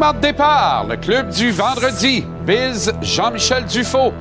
[0.00, 2.24] Le club du vendredi.
[2.46, 4.12] Biz Jean-Michel Dufaux.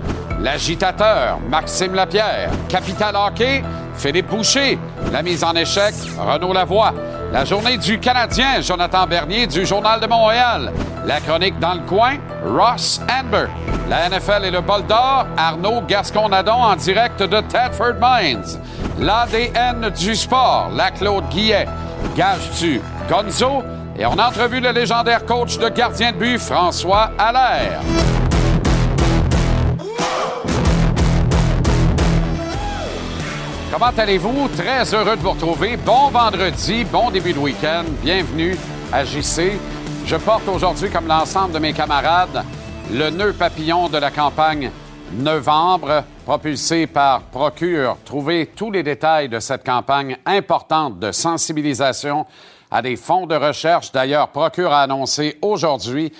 [0.41, 2.49] L'agitateur, Maxime Lapierre.
[2.67, 3.63] Capital Hockey,
[3.95, 4.79] Philippe Boucher.
[5.11, 6.95] La mise en échec, Renaud Lavoie.
[7.31, 10.71] La journée du Canadien, Jonathan Bernier du Journal de Montréal.
[11.05, 13.45] La chronique dans le coin, Ross Amber.
[13.87, 18.59] La NFL et le bol d'or, Arnaud Gascon-Nadon en direct de Tadford Mines.
[18.97, 21.67] L'ADN du sport, la Claude Guillet.
[22.15, 23.63] Gage-tu, Gonzo?
[23.99, 27.81] Et on a entrevu le légendaire coach de gardien de but, François Allaire.
[33.71, 34.49] Comment allez-vous?
[34.49, 35.77] Très heureux de vous retrouver.
[35.77, 37.85] Bon vendredi, bon début de week-end.
[38.03, 38.55] Bienvenue
[38.93, 39.53] à JC.
[40.05, 42.43] Je porte aujourd'hui, comme l'ensemble de mes camarades,
[42.91, 44.69] le nœud papillon de la campagne
[45.11, 47.97] novembre, propulsé par Procure.
[48.05, 52.27] Trouvez tous les détails de cette campagne importante de sensibilisation
[52.71, 53.91] à des fonds de recherche.
[53.91, 56.11] D'ailleurs, Procure a annoncé aujourd'hui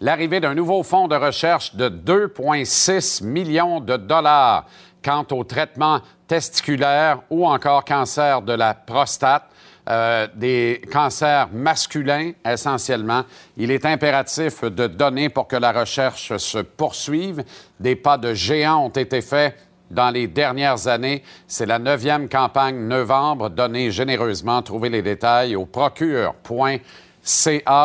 [0.00, 4.66] l'arrivée d'un nouveau fonds de recherche de 2,6 millions de dollars
[5.02, 9.44] quant au traitement testiculaire ou encore cancer de la prostate.
[9.88, 13.22] Euh, des cancers masculins essentiellement.
[13.56, 17.44] Il est impératif de donner pour que la recherche se poursuive.
[17.78, 19.56] Des pas de géants ont été faits
[19.90, 21.22] dans les dernières années.
[21.46, 23.50] C'est la neuvième campagne novembre.
[23.50, 24.62] Donnez généreusement.
[24.62, 26.82] Trouvez les détails au procure.ca.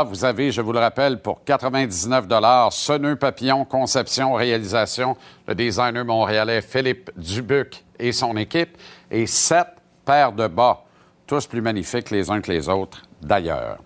[0.04, 2.26] Vous avez, je vous le rappelle, pour 99
[2.72, 5.16] ce nœud papillon, conception, réalisation,
[5.48, 8.78] le designer montréalais Philippe Dubuc et son équipe,
[9.10, 9.68] et sept
[10.06, 10.84] paires de bas
[11.32, 13.78] tous plus magnifiques les uns que les autres d'ailleurs.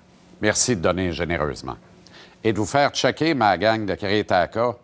[0.42, 1.76] Merci de donner généreusement.
[2.44, 4.76] Et de vous faire checker, ma gang de Crétaka.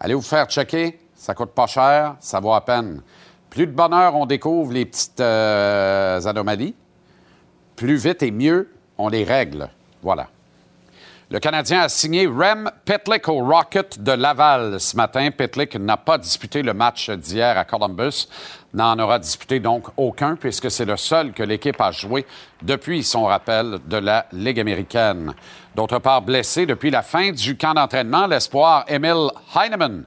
[0.00, 3.02] Allez vous faire checker, ça coûte pas cher, ça vaut à peine.
[3.50, 6.74] Plus de bonheur on découvre les petites euh, anomalies,
[7.76, 9.68] plus vite et mieux on les règle.
[10.02, 10.28] Voilà.
[11.30, 15.30] Le Canadien a signé Rem Petlick au Rocket de Laval ce matin.
[15.30, 18.28] Petlick n'a pas disputé le match d'hier à Columbus,
[18.72, 22.24] n'en aura disputé donc aucun puisque c'est le seul que l'équipe a joué
[22.62, 25.34] depuis son rappel de la Ligue américaine.
[25.74, 30.04] D'autre part, blessé depuis la fin du camp d'entraînement, l'espoir Emil Heinemann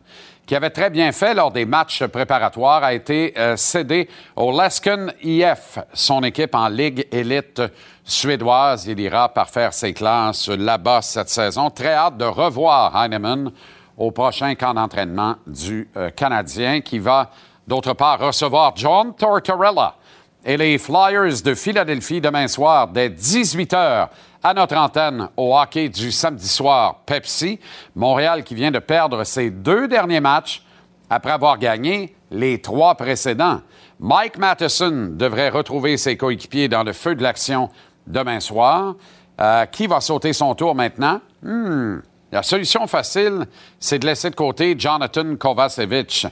[0.51, 5.13] qui avait très bien fait lors des matchs préparatoires, a été euh, cédé au Lesken
[5.23, 7.61] IF, son équipe en Ligue élite
[8.03, 8.85] suédoise.
[8.85, 11.69] Il ira parfaire ses classes là-bas cette saison.
[11.69, 13.49] Très hâte de revoir Heinemann
[13.95, 17.31] au prochain camp d'entraînement du euh, Canadien qui va,
[17.65, 19.95] d'autre part, recevoir John Tortorella
[20.43, 24.09] et les Flyers de Philadelphie demain soir dès 18 h
[24.43, 27.59] à notre antenne au hockey du samedi soir Pepsi.
[27.95, 30.63] Montréal qui vient de perdre ses deux derniers matchs
[31.09, 33.61] après avoir gagné les trois précédents.
[33.99, 37.69] Mike Matheson devrait retrouver ses coéquipiers dans le feu de l'action
[38.07, 38.95] demain soir.
[39.39, 41.21] Euh, qui va sauter son tour maintenant?
[41.43, 41.99] Hmm.
[42.31, 43.45] La solution facile,
[43.79, 46.27] c'est de laisser de côté Jonathan Kovacevic.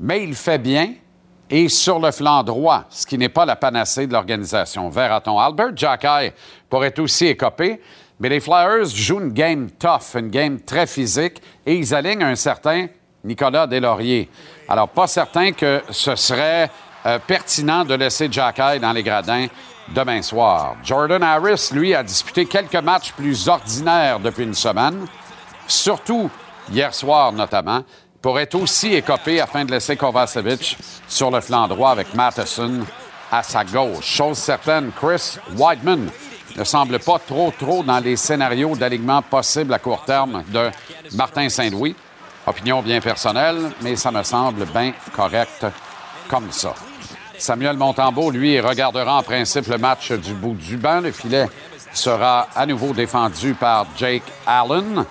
[0.00, 0.94] Mais il fait bien
[1.52, 4.88] et sur le flanc droit, ce qui n'est pas la panacée de l'organisation.
[4.88, 5.38] Verra-t-on?
[5.38, 5.76] Albert?
[5.76, 6.32] Jacky
[6.70, 7.78] pourrait aussi écoper,
[8.18, 12.36] mais les Flyers jouent une game tough, une game très physique, et ils alignent un
[12.36, 12.86] certain
[13.22, 14.30] Nicolas Deslauriers.
[14.66, 16.70] Alors, pas certain que ce serait
[17.04, 19.46] euh, pertinent de laisser Jacky dans les gradins
[19.94, 20.76] demain soir.
[20.82, 25.04] Jordan Harris, lui, a disputé quelques matchs plus ordinaires depuis une semaine,
[25.66, 26.30] surtout
[26.70, 27.82] hier soir notamment,
[28.22, 30.78] pourrait aussi écoper afin de laisser Kovacevic
[31.08, 32.86] sur le flanc droit avec Matheson
[33.30, 34.04] à sa gauche.
[34.04, 36.08] Chose certaine, Chris Whiteman
[36.56, 40.70] ne semble pas trop, trop dans les scénarios d'alignement possibles à court terme de
[41.14, 41.96] Martin Saint-Louis.
[42.46, 45.66] Opinion bien personnelle, mais ça me semble bien correct
[46.28, 46.74] comme ça.
[47.38, 51.00] Samuel Montembeau, lui, regardera en principe le match du bout du banc.
[51.00, 51.48] Le filet
[51.92, 55.04] sera à nouveau défendu par Jake Allen.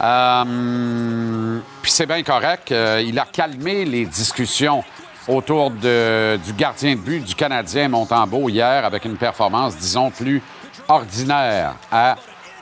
[0.00, 2.70] Euh, puis c'est bien correct.
[2.72, 4.84] Euh, il a calmé les discussions
[5.28, 10.42] autour du gardien de but du Canadien Montembeau hier avec une performance, disons, plus
[10.88, 12.16] ordinaire à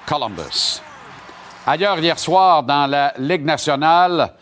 [0.07, 0.81] Columbus.
[1.67, 4.33] Ailleurs, hier soir, dans la Ligue nationale,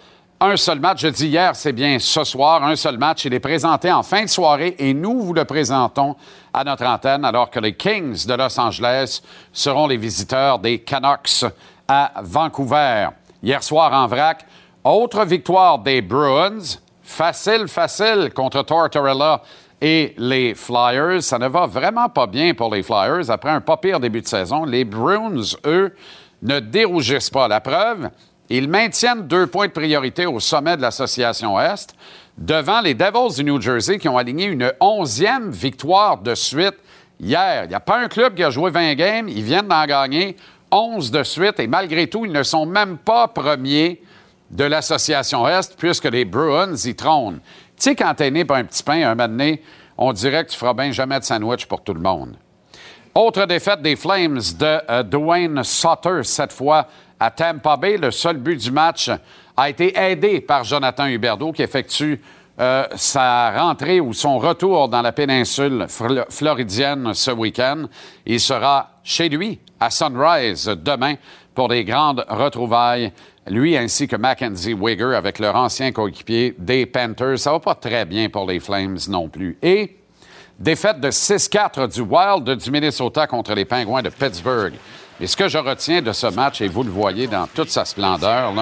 [0.41, 1.03] un seul match.
[1.03, 3.25] Je dis hier, c'est bien ce soir, un seul match.
[3.25, 6.17] Il est présenté en fin de soirée et nous vous le présentons
[6.53, 9.23] à notre antenne alors que les Kings de Los Angeles
[9.53, 11.45] seront les visiteurs des Canucks
[11.93, 13.09] à Vancouver.
[13.43, 14.47] Hier soir en vrac,
[14.83, 16.79] autre victoire des Bruins.
[17.03, 19.43] Facile, facile contre Tortorella
[19.79, 21.23] et les Flyers.
[21.23, 23.31] Ça ne va vraiment pas bien pour les Flyers.
[23.31, 25.94] Après un pas pire début de saison, les Bruins, eux,
[26.41, 27.47] ne dérougissent pas.
[27.47, 28.09] La preuve,
[28.49, 31.95] ils maintiennent deux points de priorité au sommet de l'Association Est
[32.38, 36.77] devant les Devils du New Jersey qui ont aligné une onzième victoire de suite
[37.21, 37.65] hier.
[37.65, 39.29] Il n'y a pas un club qui a joué 20 games.
[39.29, 40.38] Ils viennent d'en gagner
[40.73, 44.03] 11 de suite et malgré tout, ils ne sont même pas premiers
[44.51, 47.41] de l'Association Est puisque les Bruins y trônent.
[47.77, 49.55] Tu sais, quand t'es né par un petit pain, un moment
[49.99, 52.37] on dirait que tu feras bien jamais de sandwich pour tout le monde.
[53.15, 56.89] Autre défaite des Flames de euh, Dwayne Sutter, cette fois
[57.21, 57.99] à Tampa Bay.
[57.99, 59.11] Le seul but du match
[59.57, 62.21] a été aidé par Jonathan Huberdeau qui effectue
[62.62, 65.87] euh, sa rentrée ou son retour dans la péninsule
[66.29, 67.87] floridienne ce week-end.
[68.25, 71.17] Il sera chez lui à Sunrise demain
[71.56, 73.11] pour des grandes retrouvailles.
[73.49, 77.41] Lui ainsi que Mackenzie Wigger avec leur ancien coéquipier des Panthers.
[77.41, 79.59] Ça va pas très bien pour les Flames non plus.
[79.61, 79.97] Et
[80.56, 84.75] défaite de 6-4 du Wild du Minnesota contre les Pingouins de Pittsburgh.
[85.20, 87.85] Et ce que je retiens de ce match, et vous le voyez dans toute sa
[87.85, 88.53] splendeur,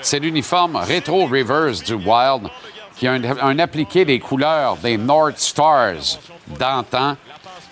[0.00, 2.48] c'est l'uniforme Retro Rivers du Wild
[2.96, 7.16] qui a un, appliqué des couleurs des North Stars d'antan.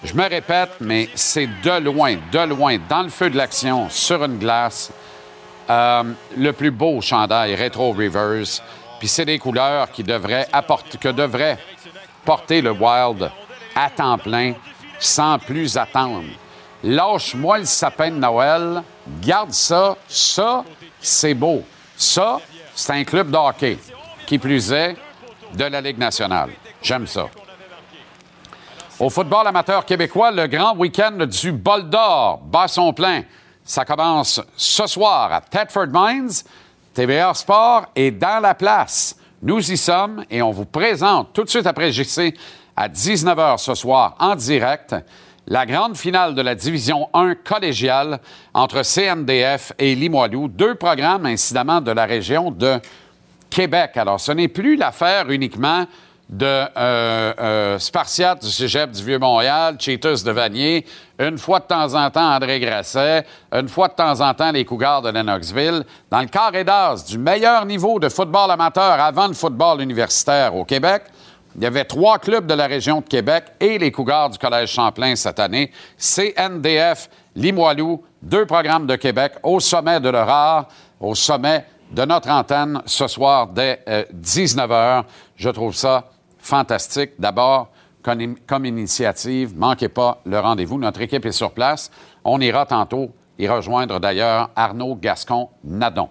[0.02, 4.24] Je me répète, mais c'est de loin, de loin, dans le feu de l'action, sur
[4.24, 4.90] une glace,
[5.70, 6.02] euh,
[6.36, 8.60] le plus beau chandail Retro Rivers.
[8.98, 11.58] Puis c'est des couleurs qui devraient apporter, que devrait
[12.24, 13.30] porter le Wild
[13.74, 14.54] à temps plein,
[14.98, 16.24] sans plus attendre.
[16.82, 18.82] Lâche-moi le sapin de Noël,
[19.20, 20.64] garde ça, ça,
[21.00, 21.62] c'est beau.
[21.96, 22.40] Ça,
[22.74, 23.78] c'est un club de hockey.
[24.26, 24.96] Qui plus est,
[25.54, 26.50] de la Ligue nationale.
[26.82, 27.28] J'aime ça.
[28.98, 33.22] Au football amateur québécois, le grand week-end du bol d'or bat son plein.
[33.64, 36.30] Ça commence ce soir à Thetford Mines.
[36.94, 39.16] TVA Sport est dans la place.
[39.42, 42.34] Nous y sommes et on vous présente tout de suite après JC
[42.76, 44.94] à 19h ce soir en direct
[45.48, 48.20] la grande finale de la Division 1 collégiale
[48.54, 52.78] entre CNDF et Limoilou, deux programmes incidemment de la région de
[53.52, 53.96] Québec.
[53.96, 55.86] Alors, ce n'est plus l'affaire uniquement
[56.30, 60.86] de euh, euh, Spartiate du Cégep du Vieux-Montréal, Cheetahs de Vanier,
[61.18, 64.64] une fois de temps en temps André Grasset, une fois de temps en temps les
[64.64, 65.84] Cougars de Lennoxville.
[66.10, 70.64] Dans le carré d'as du meilleur niveau de football amateur avant le football universitaire au
[70.64, 71.02] Québec,
[71.54, 74.70] il y avait trois clubs de la région de Québec et les Cougars du Collège
[74.70, 75.70] Champlain cette année.
[75.98, 82.30] CNDF, Limoilou, deux programmes de Québec au sommet de leur art, au sommet de notre
[82.30, 84.70] antenne ce soir dès 19h.
[84.70, 85.02] Euh,
[85.36, 86.04] Je trouve ça
[86.38, 87.12] fantastique.
[87.18, 87.68] D'abord,
[88.02, 90.78] comme, comme, initiative, manquez pas le rendez-vous.
[90.78, 91.90] Notre équipe est sur place.
[92.24, 96.08] On ira tantôt y rejoindre d'ailleurs Arnaud Gascon-Nadon.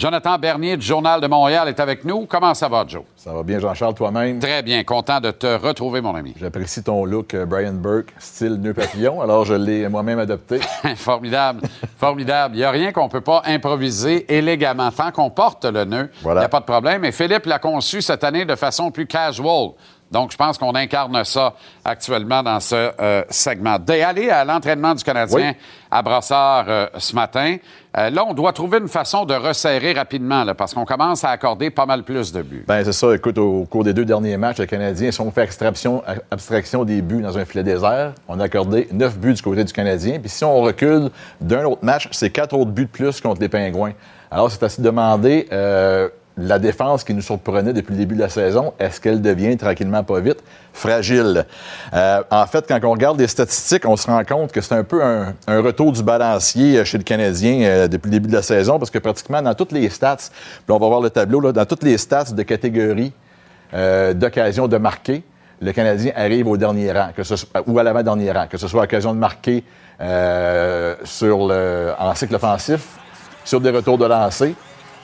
[0.00, 2.24] Jonathan Bernier du Journal de Montréal est avec nous.
[2.24, 3.02] Comment ça va, Joe?
[3.16, 4.38] Ça va bien, Jean-Charles, toi-même?
[4.38, 4.82] Très bien.
[4.82, 6.32] Content de te retrouver, mon ami.
[6.40, 9.20] J'apprécie ton look, euh, Brian Burke, style nœud papillon.
[9.20, 10.58] alors, je l'ai moi-même adopté.
[10.96, 11.60] Formidable.
[11.98, 12.54] Formidable.
[12.54, 14.90] Il n'y a rien qu'on ne peut pas improviser élégamment.
[14.90, 17.04] Tant qu'on porte le nœud, il n'y a pas de problème.
[17.04, 19.72] Et Philippe l'a conçu cette année de façon plus casual.
[20.10, 21.54] Donc, je pense qu'on incarne ça
[21.84, 23.78] actuellement dans ce euh, segment.
[23.78, 25.54] D'aller à l'entraînement du Canadien
[25.88, 27.56] à Brassard euh, ce matin,
[27.96, 31.70] euh, là, on doit trouver une façon de resserrer rapidement, parce qu'on commence à accorder
[31.70, 32.64] pas mal plus de buts.
[32.66, 33.14] Bien, c'est ça.
[33.14, 37.02] Écoute, au, cours des deux derniers matchs, les Canadiens, si on fait extraction, abstraction des
[37.02, 40.18] buts dans un filet désert, on a accordé neuf buts du côté du Canadien.
[40.18, 43.48] Puis si on recule d'un autre match, c'est quatre autres buts de plus contre les
[43.48, 43.92] Pingouins.
[44.32, 45.48] Alors, c'est à se demander
[46.40, 50.02] la défense qui nous surprenait depuis le début de la saison, est-ce qu'elle devient tranquillement
[50.02, 50.42] pas vite?
[50.72, 51.44] Fragile?
[51.92, 54.84] Euh, en fait, quand on regarde les statistiques, on se rend compte que c'est un
[54.84, 58.78] peu un, retour du balancier chez le Canadien euh, depuis le début de la saison,
[58.78, 61.82] parce que pratiquement dans toutes les stats, puis on va voir le tableau, dans toutes
[61.82, 63.12] les stats de catégorie
[63.74, 65.22] euh, d'occasion de marquer,
[65.60, 67.10] le Canadien arrive au dernier rang,
[67.66, 69.62] ou à l'avant-dernier rang, que ce soit occasion de marquer
[71.04, 72.96] sur le, en cycle offensif,
[73.44, 74.54] sur des retours de lancer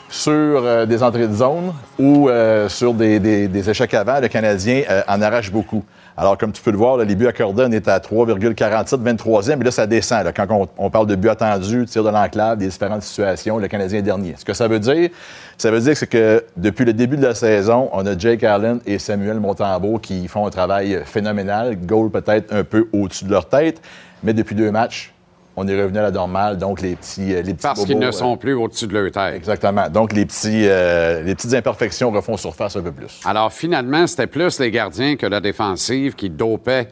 [0.09, 5.03] sur euh, des entrées de zone ou euh, sur des, échecs avant, le Canadien euh,
[5.09, 5.85] en arrache beaucoup.
[6.17, 9.65] Alors, comme tu peux le voir, les buts accordés, on est à 3,47, 23e, mais
[9.65, 10.33] là, ça descend.
[10.35, 14.03] Quand on, parle de buts attendus, tir de l'enclave, des différentes situations, le Canadien est
[14.03, 14.35] dernier.
[14.39, 15.11] Ce que ça veut dire,
[15.59, 18.81] ça veut dire que, que depuis le début de la saison, on a Jake Allen
[18.87, 23.47] et Samuel Montembeau qui font un travail phénoménal, goal peut-être un peu au-dessus de leur
[23.49, 23.83] tête,
[24.23, 25.13] mais depuis deux matchs,
[25.57, 26.59] on est revenu à la normale.
[26.59, 29.11] Donc, les petits, euh, les petits Parce qu'ils ne sont euh, plus au-dessus de leur
[29.11, 29.35] tête.
[29.35, 29.89] Exactement.
[29.89, 33.21] Donc, les, petits, euh, les petites imperfections refont surface un peu plus.
[33.25, 36.89] Alors, finalement, c'était plus les gardiens que la défensive qui dopaient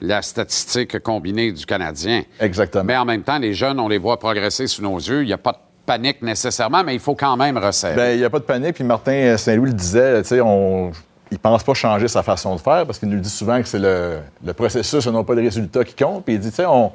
[0.00, 2.22] la statistique combinée du Canadien.
[2.40, 2.84] Exactement.
[2.84, 5.22] Mais en même temps, les jeunes, on les voit progresser sous nos yeux.
[5.22, 7.94] Il n'y a pas de panique nécessairement, mais il faut quand même resserrer.
[7.94, 8.74] Bien, il n'y a pas de panique.
[8.74, 10.90] Puis Martin Saint-Louis le disait, tu sais, on
[11.30, 13.80] il pense pas changer sa façon de faire parce qu'il nous dit souvent que c'est
[13.80, 16.24] le, le processus et non pas le résultat qui compte.
[16.24, 16.92] Puis il dit, tu sais, on-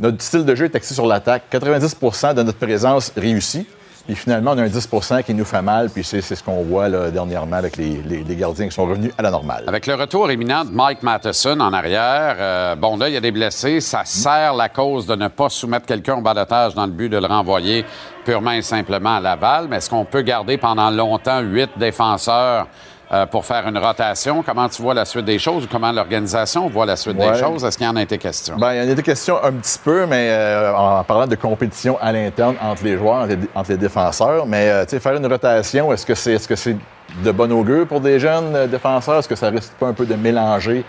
[0.00, 1.44] notre style de jeu est axé sur l'attaque.
[1.52, 3.68] 90% de notre présence réussit.
[4.06, 5.90] Puis finalement, on a un 10% qui nous fait mal.
[5.90, 9.64] Puis c'est ce qu'on voit dernièrement avec les gardiens qui sont revenus à la normale.
[9.66, 13.20] Avec le retour imminent de Mike Matheson en arrière, euh, bon, là, il y a
[13.20, 13.80] des blessés.
[13.80, 17.18] Ça sert la cause de ne pas soumettre quelqu'un au balotage dans le but de
[17.18, 17.84] le renvoyer
[18.24, 19.68] purement et simplement à Laval.
[19.68, 22.66] Mais est-ce qu'on peut garder pendant longtemps huit défenseurs
[23.12, 24.42] euh, pour faire une rotation?
[24.42, 27.32] Comment tu vois la suite des choses ou comment l'organisation voit la suite Ouais.
[27.32, 27.64] des choses?
[27.64, 28.56] Est-ce qu'il y en a été question?
[28.56, 31.34] Ben, il y en a des questions un petit peu, mais euh, en parlant de
[31.36, 34.46] compétition à l'interne entre les joueurs, entre les, entre les défenseurs.
[34.46, 36.76] Mais euh, faire une rotation, est-ce que c'est que c'est
[37.24, 39.18] de bon augure pour des jeunes défenseurs?
[39.18, 40.84] Est-ce que ça risque pas un peu de mélanger,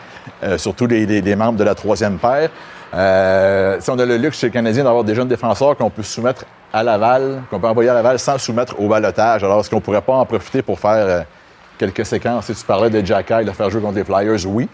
[0.57, 2.49] surtout les, les- les membres de la troisième paire?
[2.93, 6.03] Euh, si on a le luxe chez les Canadiens d'avoir des jeunes défenseurs qu'on peut
[6.03, 9.43] soumettre à Laval, qu'on peut envoyer à Laval sans soumettre au balotage.
[9.43, 11.25] Alors, est-ce qu'on pourrait pas en profiter pour faire
[11.81, 12.45] quelques séquences?
[12.45, 14.69] Si tu parlais de Jack Eye, de faire jouer contre les Flyers, oui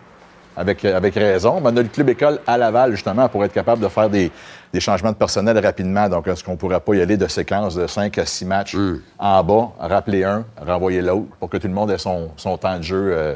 [0.57, 1.61] avec, euh, avec raison.
[1.61, 4.29] Mais on a le club école à Laval, justement, pour être capable de faire des,
[4.73, 6.09] des changements de personnel rapidement.
[6.09, 8.75] Donc, est-ce qu'on ne pourrait pas y aller de séquences de 5 à 6 matchs
[9.19, 12.77] en bas, rappeler un, renvoyer l'autre, pour que tout le monde ait son, son temps
[12.77, 13.35] de jeu euh,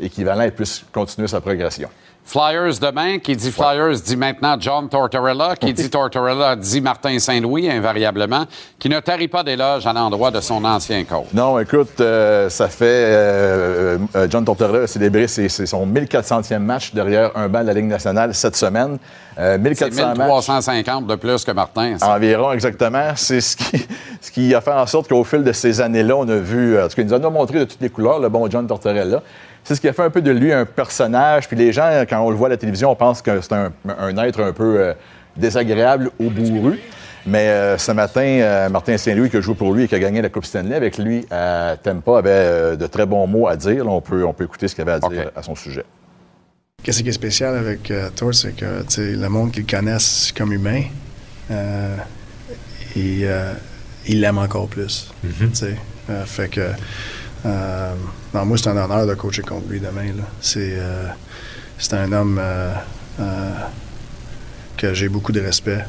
[0.00, 1.88] équivalent et puisse continuer sa progression?
[2.28, 7.70] Flyers demain, qui dit Flyers dit maintenant John Tortorella, qui dit Tortorella dit Martin Saint-Louis,
[7.70, 8.46] invariablement,
[8.80, 11.26] qui ne tarit pas d'éloges à l'endroit de son ancien coach.
[11.32, 12.84] Non, écoute, euh, ça fait.
[12.86, 17.66] euh, euh, John Tortorella a célébré ses- ses- son 1400e match derrière un banc de
[17.68, 18.98] la Ligue nationale cette semaine.
[19.38, 20.18] Euh, C'est 1400 matchs.
[20.18, 21.96] 1350 de plus que Martin.
[21.98, 22.08] ça.
[22.16, 23.12] Environ, exactement.
[23.14, 23.86] C'est ce qui,
[24.20, 26.88] ce qui a fait en sorte qu'au fil de ces années-là, on a vu, en
[26.88, 29.22] tout cas, il nous a montré de toutes les couleurs, le bon John Tortorella.
[29.66, 31.48] C'est ce qui a fait un peu de lui un personnage.
[31.48, 33.72] Puis les gens, quand on le voit à la télévision, on pense que c'est un,
[33.98, 34.94] un être un peu euh,
[35.36, 36.78] désagréable ou bourru.
[37.26, 39.98] Mais euh, ce matin, euh, Martin Saint-Louis, qui a joué pour lui et qui a
[39.98, 43.56] gagné la Coupe Stanley avec lui à Tempa, avait euh, de très bons mots à
[43.56, 43.84] dire.
[43.84, 45.84] Là, on, peut, on peut écouter ce qu'il avait à dire à son sujet.
[46.84, 49.66] Qu'est-ce qui est spécial avec euh, Thor, c'est que tu sais, le monde qui le
[49.66, 50.82] connaissent comme humain,
[51.50, 51.96] euh,
[52.94, 53.52] il, euh,
[54.06, 55.12] il l'aime encore plus.
[55.22, 55.74] tu sais.
[56.08, 56.68] Euh, fait que,
[57.46, 57.94] euh,
[58.34, 60.08] non, moi, c'est un honneur de coacher contre lui demain.
[60.40, 61.06] C'est, euh,
[61.78, 62.72] c'est un homme euh,
[63.20, 63.50] euh,
[64.76, 65.84] que j'ai beaucoup de respect.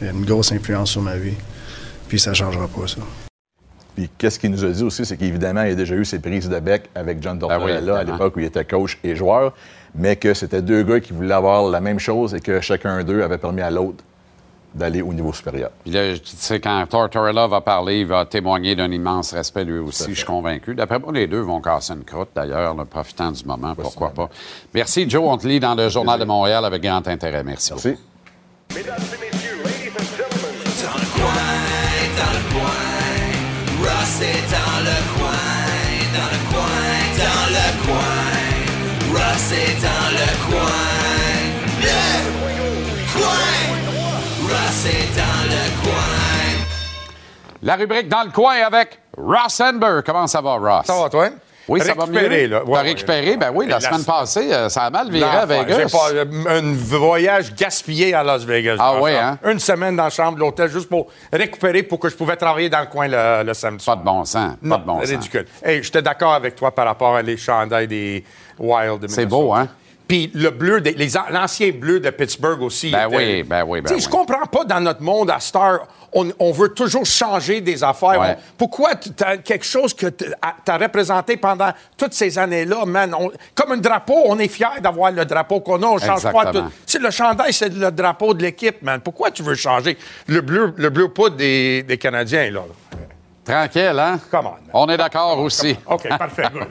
[0.00, 1.36] Il a une grosse influence sur ma vie.
[2.08, 3.00] Puis ça ne changera pas, ça.
[3.94, 6.48] Puis qu'est-ce qu'il nous a dit aussi, c'est qu'évidemment, il a déjà eu ses prises
[6.48, 9.54] de bec avec John Ben oui, Tortorella à l'époque où il était coach et joueur,
[9.94, 13.22] mais que c'était deux gars qui voulaient avoir la même chose et que chacun d'eux
[13.22, 14.04] avait permis à l'autre
[14.76, 15.70] d'aller au niveau supérieur.
[15.82, 19.78] Puis là, tu sais, quand Tortorella va parler, il va témoigner d'un immense respect lui
[19.78, 20.74] aussi, je suis convaincu.
[20.74, 24.28] D'après moi, les deux vont casser une croûte, d'ailleurs, profitant du moment, pourquoi pas.
[24.74, 25.22] Merci, Joe.
[25.26, 27.42] On te lit dans le Journal de Montréal avec grand intérêt.
[27.42, 27.72] Merci.
[27.72, 27.76] beaucoup.
[27.76, 27.96] Merci.
[30.82, 31.46] Dans le coin,
[32.18, 32.86] dans le coin,
[33.82, 35.46] Ross est dans le coin,
[36.14, 36.86] dans le coin,
[37.18, 38.24] dans le coin,
[39.12, 41.05] Ross est dans le coin,
[44.76, 46.66] coin, Ross est dans le coin.
[47.62, 50.00] La rubrique Dans le coin avec Ross Enber.
[50.04, 50.86] Comment ça va, Ross?
[50.86, 51.28] Ça va, toi?
[51.68, 52.12] Oui, ça va mieux.
[52.18, 52.60] Récupéré, là.
[52.64, 53.30] T'as Ouais, récupéré?
[53.30, 53.36] ouais.
[53.38, 55.46] Ben oui, la, La semaine se- passée, euh, ça a mal viré à.
[55.46, 55.76] Vegas.
[55.78, 56.24] J'ai pas euh,
[56.60, 58.76] un voyage gaspillé à Las Vegas.
[58.78, 59.38] Ah ouais, chambre.
[59.50, 62.68] Une semaine dans la chambre de l'hôtel juste pour récupérer pour que je pouvais travailler
[62.68, 64.52] dans le coin le, le samedi Pas de bon sens.
[64.68, 65.10] Pas de bon sens.
[65.10, 65.46] ridicule.
[65.60, 68.22] Hey, j'étais d'accord avec toi par rapport à les chandails des
[68.60, 69.66] Wild de C'est beau, hein?
[70.08, 70.80] Puis le bleu,
[71.30, 72.90] l'ancien bleu de Pittsburgh aussi.
[72.92, 74.00] Ben était- oui, ben oui, ben Tu sais, oui.
[74.02, 75.80] Je comprends pas dans notre monde à Star,
[76.12, 78.20] on, on veut toujours changer des affaires.
[78.20, 78.36] Ouais.
[78.38, 78.90] On- pourquoi
[79.24, 83.14] as quelque chose que tu as représenté pendant toutes ces années-là, man?
[83.18, 86.28] On- comme un drapeau, on est fiers d'avoir le drapeau qu'on a, on change pas
[86.30, 86.52] Exactement.
[86.66, 86.70] tout.
[86.86, 89.00] Tu sais, le chandail, c'est le drapeau de l'équipe, man.
[89.00, 89.98] Pourquoi tu veux changer
[90.28, 92.60] le bleu, le bleu poudre des, des Canadiens, là?
[93.46, 94.18] Tranquille, hein?
[94.28, 94.80] Come on.
[94.82, 95.76] On est d'accord aussi.
[95.86, 96.48] OK, parfait.
[96.52, 96.66] good.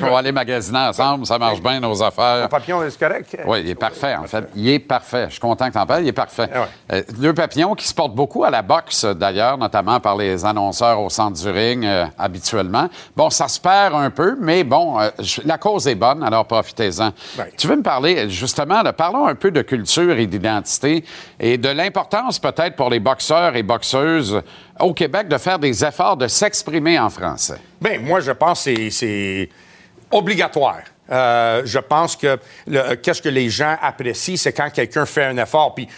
[0.02, 2.42] On va aller magasiner ensemble, ça marche bien nos affaires.
[2.42, 3.36] Mon papillon, est correct?
[3.44, 4.48] Oui, il est parfait, en fait.
[4.54, 5.24] Il est parfait.
[5.26, 6.04] Je suis content que tu en parles.
[6.04, 6.48] Il est parfait.
[6.54, 6.98] Ouais.
[6.98, 11.00] Euh, deux papillons qui se portent beaucoup à la boxe, d'ailleurs, notamment par les annonceurs
[11.00, 12.88] au centre du ring euh, habituellement.
[13.16, 15.10] Bon, ça se perd un peu, mais bon, euh,
[15.44, 17.10] la cause est bonne, alors profitez-en.
[17.38, 17.52] Ouais.
[17.58, 21.04] Tu veux me parler, justement, de, parlons un peu de culture et d'identité
[21.40, 24.40] et de l'importance peut-être pour les boxeurs et boxeuses
[24.80, 27.58] au Québec de faire des efforts de s'exprimer en français.
[27.80, 29.48] Bien, moi, je pense que c'est-
[30.10, 30.80] obligatoire.
[31.10, 32.38] Euh, je pense que
[33.02, 35.74] qu'est-ce que les gens apprécient, c'est quand quelqu'un fait un effort.
[35.74, 35.88] Puis,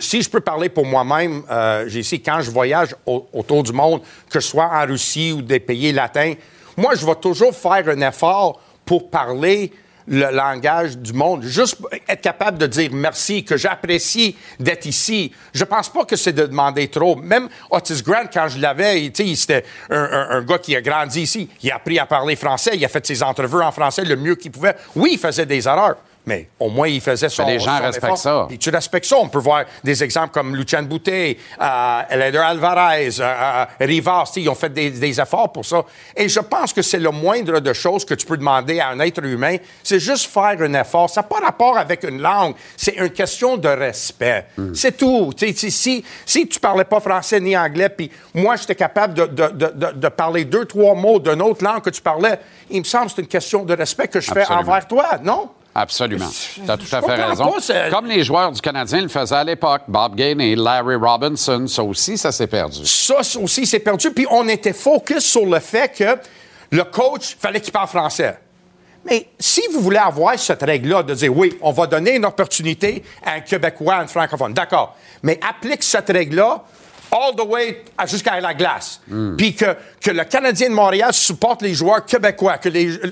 [0.00, 3.72] si je peux parler pour moi-même, euh, j'ai ici, quand je voyage au- autour du
[3.72, 6.34] monde, que ce soit en Russie ou des pays latins,
[6.76, 9.72] moi, je vais toujours faire un effort pour parler
[10.08, 11.42] le langage du monde.
[11.42, 15.32] Juste être capable de dire merci, que j'apprécie d'être ici.
[15.52, 17.16] Je pense pas que c'est de demander trop.
[17.16, 21.48] Même Otis Grant, quand je l'avais, c'était un, un- un gars qui a grandi ici.
[21.62, 22.72] Il a appris à parler français.
[22.74, 24.76] Il a fait ses entrevues en français le mieux qu'il pouvait.
[24.94, 25.96] Oui, il faisait des erreurs.
[26.26, 28.18] Mais au moins, il faisait son les gens son respectent effort.
[28.18, 28.44] ça.
[28.48, 29.16] Puis tu respectes ça.
[29.16, 34.32] On peut voir des exemples comme Lucien Boutet, euh, Alvarez, euh, euh, Rivas.
[34.36, 35.84] Ils ont fait des, des efforts pour ça.
[36.16, 38.98] Et je pense que c'est le moindre de choses que tu peux demander à un
[39.00, 39.56] être humain.
[39.84, 41.08] C'est juste faire un effort.
[41.08, 42.54] Ça n'a pas rapport avec une langue.
[42.76, 44.46] C'est une question de respect.
[44.56, 44.74] Hmm.
[44.74, 45.30] C'est tout.
[45.38, 49.92] Si, si tu parlais pas français ni anglais, puis moi, j'étais capable de, de- de-
[49.92, 52.38] de- parler deux, trois mots d'une autre langue que tu parlais,
[52.70, 55.50] il me semble que c'est une question de respect que je fais envers toi, non?
[55.78, 56.30] Absolument.
[56.54, 57.52] Tu as tout à fait raison.
[57.52, 61.82] pas, Comme les joueurs du Canadien le faisaient à l'époque, Bob Gainey, Larry Robinson, ça
[61.82, 62.86] aussi, ça s'est perdu.
[62.86, 64.10] Ça ça aussi, c'est perdu.
[64.10, 66.18] Puis on était focus sur le fait que
[66.70, 68.38] le coach, fallait qu'il parle français.
[69.04, 73.04] Mais si vous voulez avoir cette règle-là de dire oui, on va donner une opportunité
[73.24, 76.64] à un Québécois, à un francophone, d'accord, mais applique cette règle-là
[77.10, 79.00] all the way jusqu'à la glace.
[79.36, 82.68] Puis que, que le Canadien de Montréal supporte les joueurs québécois, que,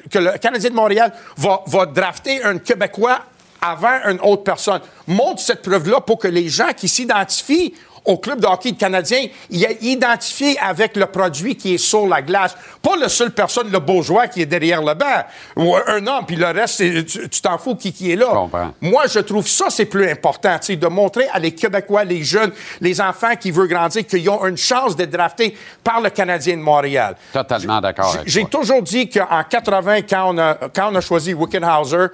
[0.09, 3.21] que le Canadien de Montréal va, va drafter un Québécois
[3.61, 4.81] avant une autre personne.
[5.07, 7.75] Montre cette preuve-là pour que les gens qui s'identifient
[8.05, 12.55] au club de hockey canadien, ils identifient avec le produit qui est sur la glace.
[12.83, 15.25] Pas la seule personne, le bourgeois qui est derrière le banc.
[15.57, 18.27] Ou un homme, puis le reste, tu t'en fous qui, qui est là.
[18.27, 18.75] comprends.
[18.83, 22.23] Moi, je trouve ça, c'est plus important, tu sais, de montrer à les Québécois, les
[22.23, 26.57] jeunes, les enfants qui veulent grandir, qu'ils ont une chance d'être draftés par le Canadien
[26.59, 27.17] de Montréal.
[27.33, 32.07] Totalement d'accord J'ai- toujours dit qu'en 80, quand on, a, quand on a choisi Wickenhauser,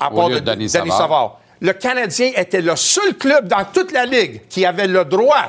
[0.00, 0.96] à Au part de, de Denis Savard.
[0.98, 5.46] Savard, le Canadien était le seul club dans toute la Ligue qui avait le droit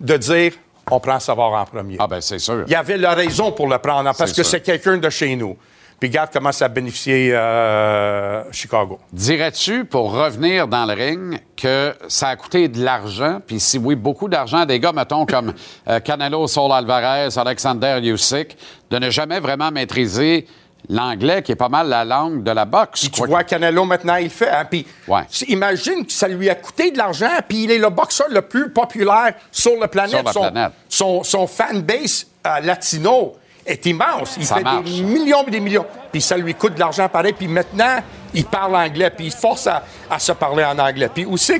[0.00, 0.52] de dire
[0.90, 1.96] on prend Savard en premier.
[2.00, 2.64] Ah ben c'est sûr.
[2.66, 5.36] Il y avait la raison pour le prendre, parce C'est que c'est quelqu'un de chez
[5.36, 5.56] nous.
[6.00, 8.98] Puis regarde comment ça a bénéficié euh, Chicago.
[9.12, 13.40] Dirais-tu, pour revenir dans le ring, que ça a coûté de l'argent?
[13.46, 15.54] Puis si oui, beaucoup d'argent à des gars, mettons, comme
[15.88, 18.56] euh, Canelo Saul Alvarez, Alexander Usyk,
[18.90, 20.48] de ne jamais vraiment maîtriser
[20.88, 23.00] l'anglais, qui est pas mal la langue de la boxe.
[23.02, 24.50] Puis tu vois, Canelo, maintenant, il fait.
[24.50, 24.64] hein.
[24.68, 25.22] Puis Ouais.
[25.48, 28.70] imagine que ça lui a coûté de l'argent, puis il est le boxeur le plus
[28.70, 30.10] populaire sur la planète.
[30.16, 30.72] Sur la son, planète.
[30.88, 34.34] Son, son fanbase euh, latino est immense.
[34.36, 34.84] Il Ça fait marche.
[34.84, 35.86] des millions et des millions.
[36.10, 37.32] Puis ça lui coûte de l'argent pareil.
[37.32, 37.98] Puis maintenant,
[38.34, 41.08] il parle anglais, puis il force à, à se parler en anglais.
[41.14, 41.54] Puis aussi,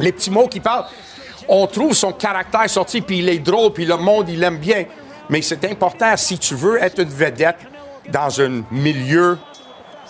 [0.00, 0.84] les petits mots qu'il parle,
[1.48, 4.84] on trouve son caractère sorti, puis il est drôle, puis le monde, il l'aime bien.
[5.30, 7.56] Mais c'est important, si tu veux être une vedette
[8.10, 9.38] dans un milieu,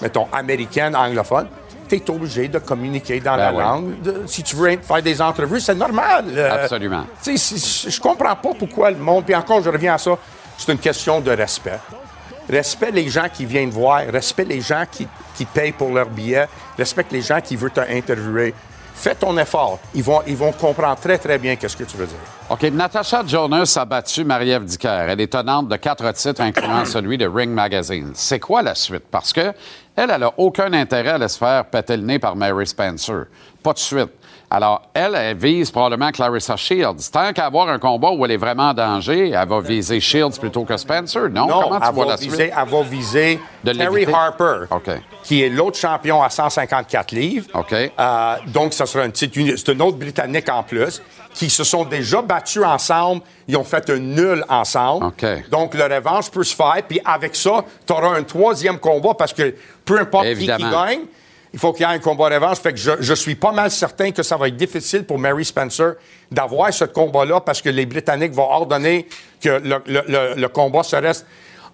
[0.01, 1.49] mettons, américain, anglophone,
[1.89, 3.59] tu es obligé de communiquer dans Ben la oui.
[3.63, 4.03] langue.
[4.03, 6.27] De- si tu veux faire des entrevues, c'est normal.
[6.29, 7.05] Euh, Absolument.
[7.21, 10.13] si- je comprends pas pourquoi le monde, puis encore, je reviens à ça,
[10.59, 11.79] c'est une question de respect.
[12.51, 16.47] Respect les gens qui viennent voir, respect les gens qui, qui payent pour leur billet,
[16.79, 18.55] respecte les gens qui veulent t'interviewer.
[18.95, 19.79] Fais ton effort.
[19.95, 22.17] Ils vont, ils vont comprendre très, très bien qu'est-ce que tu veux dire.
[22.51, 25.05] OK, Natasha Jonas a battu Marie-Ève Dicker.
[25.11, 28.13] Elle est tenante de quatre titres, incluant celui de Ring Magazine.
[28.15, 29.05] C'est quoi la suite?
[29.11, 29.53] Parce que
[29.95, 33.25] elle, elle a aucun intérêt à se faire péter le nez par Mary Spencer.
[33.63, 34.09] Pas de suite.
[34.51, 37.11] Alors, elle, elle vise probablement Clarissa Shields.
[37.13, 40.39] Tant qu'à avoir un combat où elle est vraiment en danger, elle va viser Shields
[40.41, 41.47] plutôt que Spencer, non?
[41.49, 42.53] Non, Comment tu vois va, la viser, suite?
[42.57, 44.07] elle va viser De Terry?
[44.11, 44.91] Harper, OK.
[45.23, 47.47] qui est l'autre champion à 154 livres.
[47.53, 47.75] OK.
[47.75, 51.03] Euh, donc, ça sera une petite C'est une autre Britannique en plus,
[51.39, 53.23] qui se sont déjà battus ensemble.
[53.47, 55.07] Ils ont fait un nul ensemble.
[55.51, 56.83] Donc, le revanche peut se faire.
[56.89, 61.01] Puis avec ça, tu auras un troisième combat parce que peu importe qui, gagne,
[61.53, 62.59] il faut qu'il y ait un combat revanche.
[62.59, 65.45] Fait que je, je suis pas mal certain que ça va être difficile pour Mary
[65.45, 65.93] Spencer
[66.29, 69.07] d'avoir ce combat-là parce que les Britanniques vont ordonner
[69.41, 71.25] que le, le- le- le combat se reste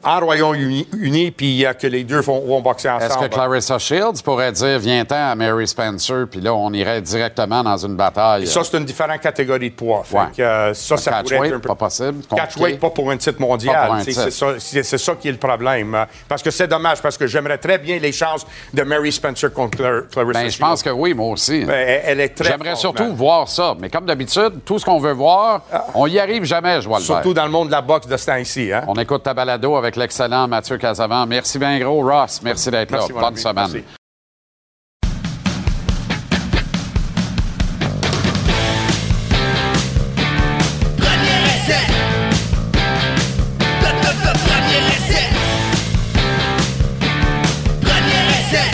[0.05, 3.05] en Royaume-Uni uni, puis euh, que les deux vont, vont boxer ensemble.
[3.13, 7.63] Est-ce que Clarissa Shields pourrait dire viens-ten à Mary Spencer, puis là, on irait directement
[7.63, 8.47] dans une bataille?
[8.47, 10.03] Ça, c'est une différente catégorie de poids.
[10.05, 10.25] Fait Ouais.
[10.37, 11.69] que, euh, ça, ça pourrait être un peu...
[11.69, 13.91] pas possible, Catchweight, pas pour un titre mondial.
[13.91, 14.23] un titre.
[14.25, 15.95] C'est ça, c'est- c'est ça qui est le problème.
[15.95, 19.53] Euh, Parce que c'est dommage, parce que j'aimerais très bien les chances de Mary Spencer
[19.53, 21.65] contre Clar- Clarissa Ben, je pense que oui, moi aussi.
[21.65, 23.15] Ben, elle, est très J'aimerais surtout man.
[23.15, 23.75] voir ça.
[23.81, 25.63] Mais comme d'habitude, tout ce qu'on veut voir,
[25.95, 28.17] on y arrive jamais, je vois le Surtout dans le monde de la boxe de
[28.17, 28.73] ce temps-ci.
[28.73, 28.83] Hein?
[28.89, 31.27] On écoute ta balado avec l'excellent Mathieu Casavant.
[31.27, 32.41] Merci bien gros, Ross.
[32.43, 33.07] Merci d'être là.
[33.09, 33.39] Bonne ami.
[33.39, 33.55] semaine.
[33.55, 33.85] Merci.
[40.97, 41.83] Premier essai.
[43.71, 45.25] Premier essai.
[47.81, 48.69] Premier essai.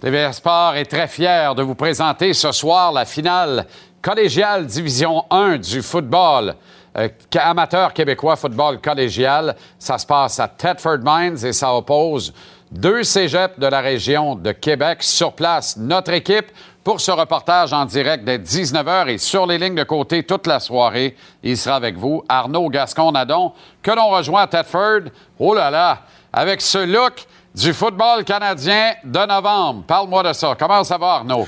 [0.00, 3.66] TVR Sport est très fier de vous présenter ce soir la finale
[4.02, 6.54] collégiale Division 1 du football.
[6.96, 9.54] Euh, amateur québécois football collégial.
[9.78, 12.32] Ça se passe à Thetford Mines et ça oppose
[12.70, 15.76] deux cégeps de la région de Québec sur place.
[15.76, 16.50] Notre équipe
[16.84, 20.60] pour ce reportage en direct dès 19h et sur les lignes de côté toute la
[20.60, 21.16] soirée.
[21.42, 25.10] Il sera avec vous, Arnaud Gascon-Nadon, que l'on rejoint à Thetford.
[25.38, 26.00] Oh là là,
[26.32, 29.84] avec ce look du football canadien de novembre.
[29.86, 30.56] Parle-moi de ça.
[30.58, 31.46] Comment ça va, Arnaud?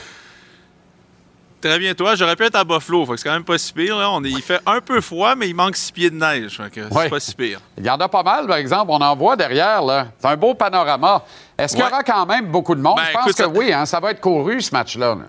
[1.62, 2.16] Très bien, toi.
[2.16, 3.06] J'aurais pu être à Buffalo.
[3.16, 3.96] c'est quand même pas si pire.
[3.96, 4.10] Là.
[4.10, 6.60] On il fait un peu froid, mais il manque six pieds de neige.
[6.74, 7.60] c'est pas si pire.
[7.78, 8.86] Il y en a pas mal, par exemple.
[8.88, 9.82] On en voit derrière.
[9.82, 10.08] Là.
[10.18, 11.22] C'est un beau panorama.
[11.56, 12.96] Est-ce qu'il y aura quand même beaucoup de monde?
[12.96, 13.72] Ben, Je pense que oui.
[13.72, 15.14] Hein, ça va être couru, ce match-là.
[15.14, 15.24] là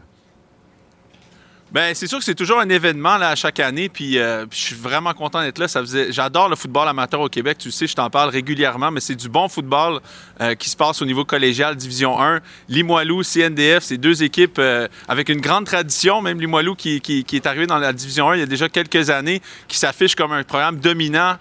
[1.74, 4.58] ben, c'est sûr que c'est toujours un événement là, à chaque année, puis, euh, je
[4.58, 5.68] suis vraiment content d'être là.
[5.68, 9.00] Ça faisait, j'adore le football amateur au Québec, tu sais, je t'en parle régulièrement, mais
[9.00, 10.00] c'est du bon football
[10.40, 12.42] euh, qui se passe au niveau collégial, Division 1.
[12.70, 17.48] Limoilou, CNDF, c'est deux équipes euh, avec une grande tradition, même Limoilou qui, qui, est
[17.48, 20.44] arrivé dans la Division 1 il y a déjà quelques années, qui s'affiche comme un
[20.44, 21.38] programme dominant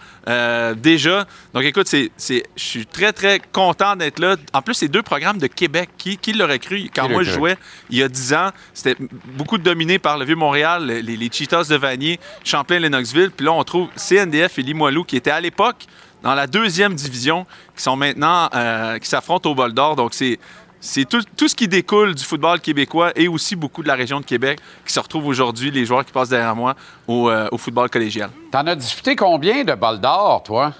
[0.76, 1.26] déjà.
[1.52, 4.36] Donc écoute, c'est, c'est, je suis très, très content d'être là.
[4.52, 5.90] En plus, c'est deux programmes de Québec.
[5.98, 6.88] Qui, qui l'aurait cru?
[6.94, 7.56] Quand moi, je jouais
[7.90, 11.76] il y a 10 ans, c'était beaucoup dominé par le Vieux-Montréal, les, les, Cheetahs de
[11.76, 13.30] Vanier, Champlain-Lennoxville.
[13.30, 15.86] Puis là, on trouve CNDF et Limoilou qui étaient à l'époque
[16.22, 19.96] dans la deuxième division, qui sont maintenant, euh, qui s'affrontent au bol d'or.
[19.96, 20.38] Donc, c'est.
[20.84, 24.24] C'est tout, ce qui découle du football québécois et aussi beaucoup de la région de
[24.24, 26.74] Québec qui se retrouvent aujourd'hui, les joueurs qui passent derrière moi,
[27.06, 28.30] au, euh, football collégial.
[28.50, 30.72] T'en as disputé combien de balles d'or, toi?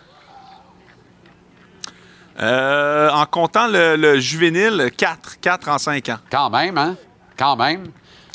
[2.41, 5.39] Euh, en comptant le, juvénile, 4.
[5.41, 6.19] 4 en 5 ans.
[6.31, 6.97] Quand même, hein?
[7.37, 7.85] Quand même.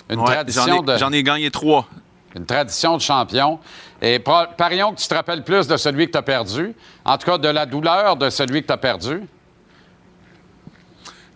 [0.10, 0.98] Une tradition de.
[0.98, 1.88] J'en ai gagné trois.
[2.36, 3.60] Une tradition de champion.
[4.02, 6.74] Et parions que tu te rappelles plus de celui que tu as perdu.
[7.04, 9.22] En tout cas, de la douleur de celui que tu as perdu.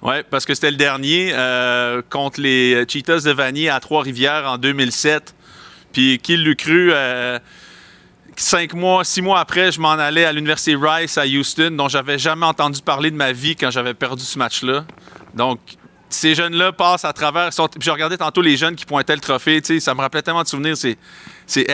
[0.03, 4.57] Oui, parce que c'était le dernier euh, contre les Cheetahs de Vanier à Trois-Rivières en
[4.57, 5.35] 2007.
[5.91, 7.37] Puis qui l'eût cru, euh,
[8.35, 12.17] cinq mois, six mois après, je m'en allais à l'Université Rice à Houston, dont j'avais
[12.17, 14.85] jamais entendu parler de ma vie quand j'avais perdu ce match-là.
[15.33, 15.59] Donc,
[16.11, 17.53] ces jeunes-là passent à travers.
[17.53, 19.61] Sont, je regardais tantôt les jeunes qui pointaient le trophée.
[19.79, 20.75] Ça me rappelait tellement de souvenirs.
[20.77, 20.97] C'est,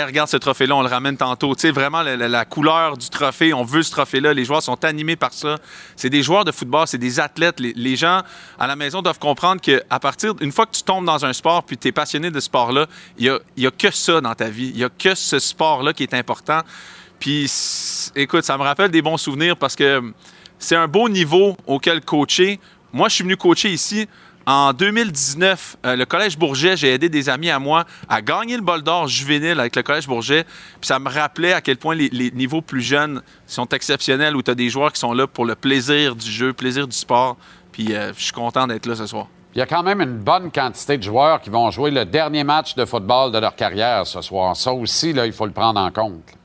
[0.06, 1.56] regarde ce trophée-là, on le ramène tantôt.
[1.73, 4.34] vraiment, la, couleur du trophée, on veut ce trophée-là.
[4.34, 5.58] Les joueurs sont animés par ça.
[5.95, 7.60] C'est des joueurs de football, c'est des athlètes.
[7.60, 8.21] Les, gens
[8.60, 11.63] à la maison doivent comprendre qu'à partir, une fois que tu tombes dans un sport
[11.63, 12.86] puis tu es passionné de ce sport-là,
[13.17, 14.69] il n'y a, a que ça dans ta vie.
[14.69, 16.62] Il n'y a que ce sport-là qui est important.
[17.19, 17.52] Puis,
[18.15, 20.13] écoute, ça me rappelle des bons souvenirs parce que
[20.60, 22.60] c'est un beau niveau auquel coacher.
[22.93, 24.08] Moi, je suis venu coacher ici
[24.48, 28.62] en 2019, euh, le Collège Bourget, j'ai aidé des amis à moi à gagner le
[28.62, 30.46] bol d'or juvénile avec le Collège Bourget.
[30.80, 34.50] Puis ça me rappelait à quel point les, niveaux plus jeunes sont exceptionnels, où tu
[34.50, 37.36] as des joueurs qui sont là pour le plaisir du jeu, plaisir du sport.
[37.74, 39.28] Puis euh, je suis content d'être là ce soir.
[39.54, 42.46] Il y a quand même une bonne quantité de joueurs qui vont jouer le dernier
[42.46, 44.56] match de football de leur carrière ce soir.
[44.56, 46.37] Ça aussi, là, il faut le prendre en compte.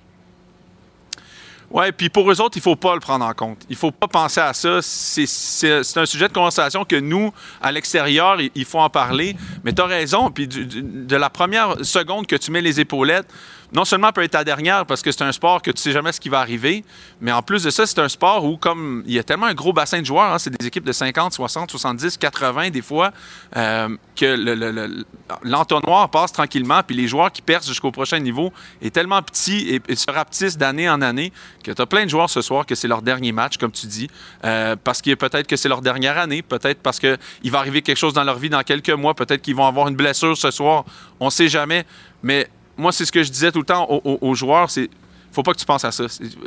[1.73, 3.59] Oui, puis pour eux autres, il ne faut pas le prendre en compte.
[3.71, 4.81] Il ne faut pas penser à ça.
[4.83, 7.33] C'est un sujet de conversation que nous,
[7.63, 9.37] à l'extérieur, il, faut en parler.
[9.65, 10.31] Mais tu as raison.
[10.31, 13.27] Puis de la première seconde que tu mets les épaulettes,
[13.73, 16.13] non seulement peut être ta dernière parce que c'est un sport que tu sais jamais
[16.13, 16.85] ce qui va arriver,
[17.21, 19.55] mais en plus de ça, c'est un sport où, comme il y a tellement un
[19.55, 23.13] gros bassin de joueurs, hein, c'est des équipes de 50, 60, 70, 80 des fois,
[23.57, 25.05] euh, que
[25.43, 29.97] l'entonnoir passe tranquillement, puis les joueurs qui percent jusqu'au prochain niveau est tellement petit et,
[29.97, 31.33] se rapetissent d'année en année
[31.63, 33.87] que tu as plein de joueurs ce soir que c'est leur dernier match, comme tu
[33.87, 34.09] dis,
[34.45, 37.19] euh, parce que peut-être que c'est leur dernière année, peut-être parce qu'il
[37.51, 39.97] va arriver quelque chose dans leur vie dans quelques mois, peut-être qu'ils vont avoir une
[39.97, 40.85] blessure ce soir,
[41.21, 41.87] on ne sait jamais,
[42.23, 44.89] mais moi, c'est ce que je disais tout le temps aux, joueurs, c'est
[45.31, 46.05] faut pas que tu penses à ça.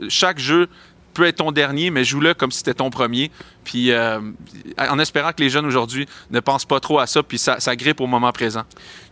[0.10, 0.70] Chaque jeu
[1.16, 3.32] peut être ton dernier, mais joue-le comme si c'était ton premier.
[3.64, 4.20] Puis euh,
[4.78, 8.02] en espérant que les jeunes aujourd'hui ne pensent pas trop à ça, puis ça, grippe
[8.02, 8.64] au moment présent.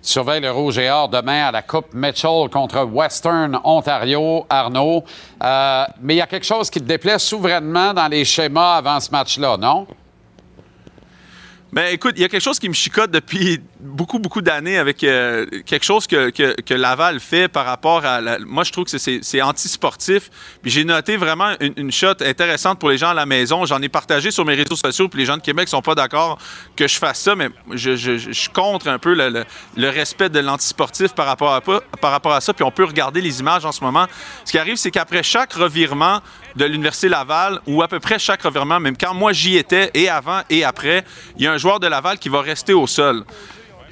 [0.02, 5.06] Surveille le Rouge et Or demain à la Coupe Mitchell contre Western Ontario, Arnaud.
[5.42, 9.00] Euh, mais il y a quelque chose qui te déplaît souverainement dans les schémas avant
[9.00, 9.88] ce match-là, non?
[11.72, 15.04] Ben écoute, il y a quelque chose qui me chicote depuis beaucoup, beaucoup d'années avec
[15.04, 18.22] euh, quelque chose que, que, Laval fait par rapport à...
[18.40, 20.30] moi, je trouve que c'est anti-sportif.
[20.62, 23.66] Puis j'ai noté vraiment une, une shot intéressante pour les gens à la maison.
[23.66, 26.40] J'en ai partagé sur mes réseaux sociaux, puis les gens de Québec sont pas d'accord
[26.76, 29.44] que je fasse ça, mais je, je, contre un peu le,
[29.76, 32.54] le, respect de l'anti-sportif par, par rapport à ça.
[32.54, 34.08] Puis on peut regarder les images en ce moment.
[34.46, 36.22] Ce qui arrive, c'est qu'après chaque revirement
[36.56, 40.08] de l'Université Laval, ou à peu près chaque revirement, même quand moi j'y étais, et
[40.08, 41.04] avant et après,
[41.38, 43.24] il y a un joueur de Laval qui va rester au sol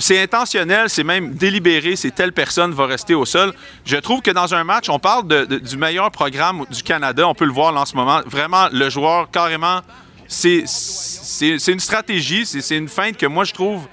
[0.02, 3.54] c'est intentionnel, c'est même délibéré, c'est telle personne va rester au sol.
[3.86, 7.46] Je trouve que dans un match, on parle du meilleur programme du Canada, on peut
[7.46, 8.22] le voir en ce moment.
[8.26, 9.82] Vraiment, le joueur, carrément,
[10.28, 10.66] c'est
[11.68, 13.88] une stratégie, c'est une feinte que moi, je trouve,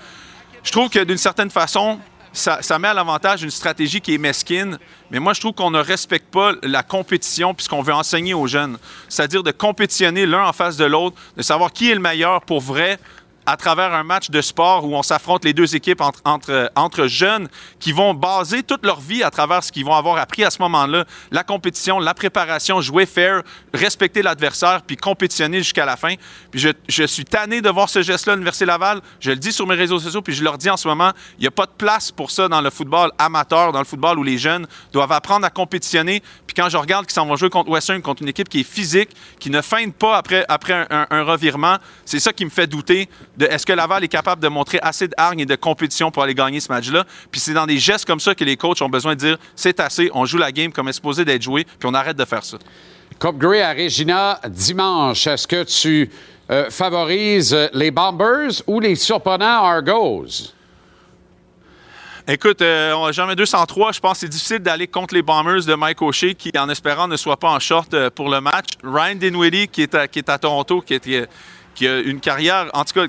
[0.63, 2.01] je trouve que d'une certaine façon,
[2.33, 4.79] ça, ça met à l'avantage une stratégie qui est mesquine.
[5.11, 8.79] Mais moi, je trouve qu'on ne respecte pas la compétition puisqu'on veut enseigner aux jeunes.
[9.09, 12.61] C'est-à-dire de compétitionner l'un en face de l'autre, de savoir qui est le meilleur pour
[12.61, 12.99] vrai
[13.49, 17.07] à travers un match de sport où on s'affronte les deux équipes entre, entre, entre,
[17.07, 17.49] jeunes
[17.81, 20.61] qui vont baser toute leur vie à travers ce qu'ils vont avoir appris à ce
[20.61, 21.07] moment-là.
[21.31, 26.13] La compétition, la préparation, jouer fair, respecter l'adversaire, puis compétitionner jusqu'à la fin.
[26.51, 29.01] Puis je, je, suis tanné de voir ce geste-là à l'Université Laval.
[29.19, 31.41] Je le dis sur mes réseaux sociaux, puis je leur dis en ce moment, il
[31.41, 34.23] n'y a pas de place pour ça dans le football amateur, dans le football où
[34.25, 36.23] les jeunes doivent apprendre à compétitionner.
[36.47, 38.71] Puis quand je regarde qu'ils s'en vont jouer contre Western, contre une équipe qui est
[38.71, 39.09] physique,
[39.41, 43.09] qui ne feinte pas après, après un, revirement, c'est ça qui me fait douter
[43.45, 46.35] est-ce que Laval est capable de montrer assez de hargne et de compétition pour aller
[46.35, 47.05] gagner ce match-là?
[47.31, 49.81] Puis c'est dans des gestes comme ça que les coachs ont besoin de dire c'est
[49.81, 52.45] assez, on joue la game comme est supposé d'être joué, puis on arrête de faire
[52.45, 52.59] ça.
[53.19, 55.27] Coupe Grey à Regina dimanche.
[55.27, 56.11] Est-ce que tu
[56.51, 60.53] euh, favorises les Bombers ou les surprenants Argos?
[62.31, 63.93] Écoute, euh, on a jamais 203.
[63.93, 67.09] Je pense que c'est difficile d'aller contre les Bombers de Mike O'Shea, qui, en espérant,
[67.09, 68.67] ne soit pas en short euh, pour le match.
[68.85, 71.29] Ryan Dinwiddie, qui est à, qui est à Toronto, qui est,
[71.79, 73.07] qui a une carrière, en tout cas,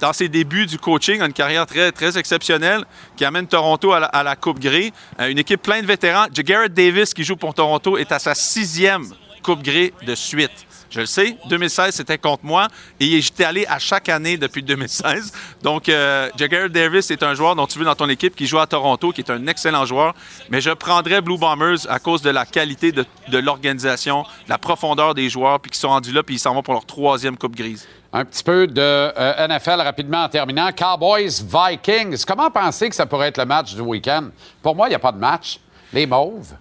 [0.00, 2.84] dans ses débuts du coaching, une carrière très, très exceptionnelle,
[3.16, 4.92] qui amène Toronto à la, à la Coupe Grey.
[5.20, 6.26] Euh, une équipe pleine de vétérans.
[6.32, 9.04] Garrett Davis, qui joue pour Toronto, est à sa sixième
[9.42, 10.66] Coupe Grey de suite.
[10.90, 15.32] Je le sais, 2016, c'était contre moi et j'étais allé à chaque année depuis 2016.
[15.62, 18.58] Donc, euh, Jagger Davis est un joueur dont tu veux dans ton équipe qui joue
[18.58, 20.14] à Toronto, qui est un excellent joueur.
[20.50, 23.04] Mais je prendrais Blue Bombers à cause de la qualité de,
[23.38, 26.74] l'organisation, la profondeur des joueurs, puis qui sont rendus là, puis ils s'en vont pour
[26.74, 27.86] leur troisième Coupe Grise.
[28.12, 30.70] Un petit peu de euh, NFL rapidement en terminant.
[30.72, 32.24] Cowboys-Vikings.
[32.26, 34.30] Comment penser que ça pourrait être le match du week-end?
[34.62, 35.60] Pour moi, il n'y a pas de match.
[35.92, 36.54] Les Mauves.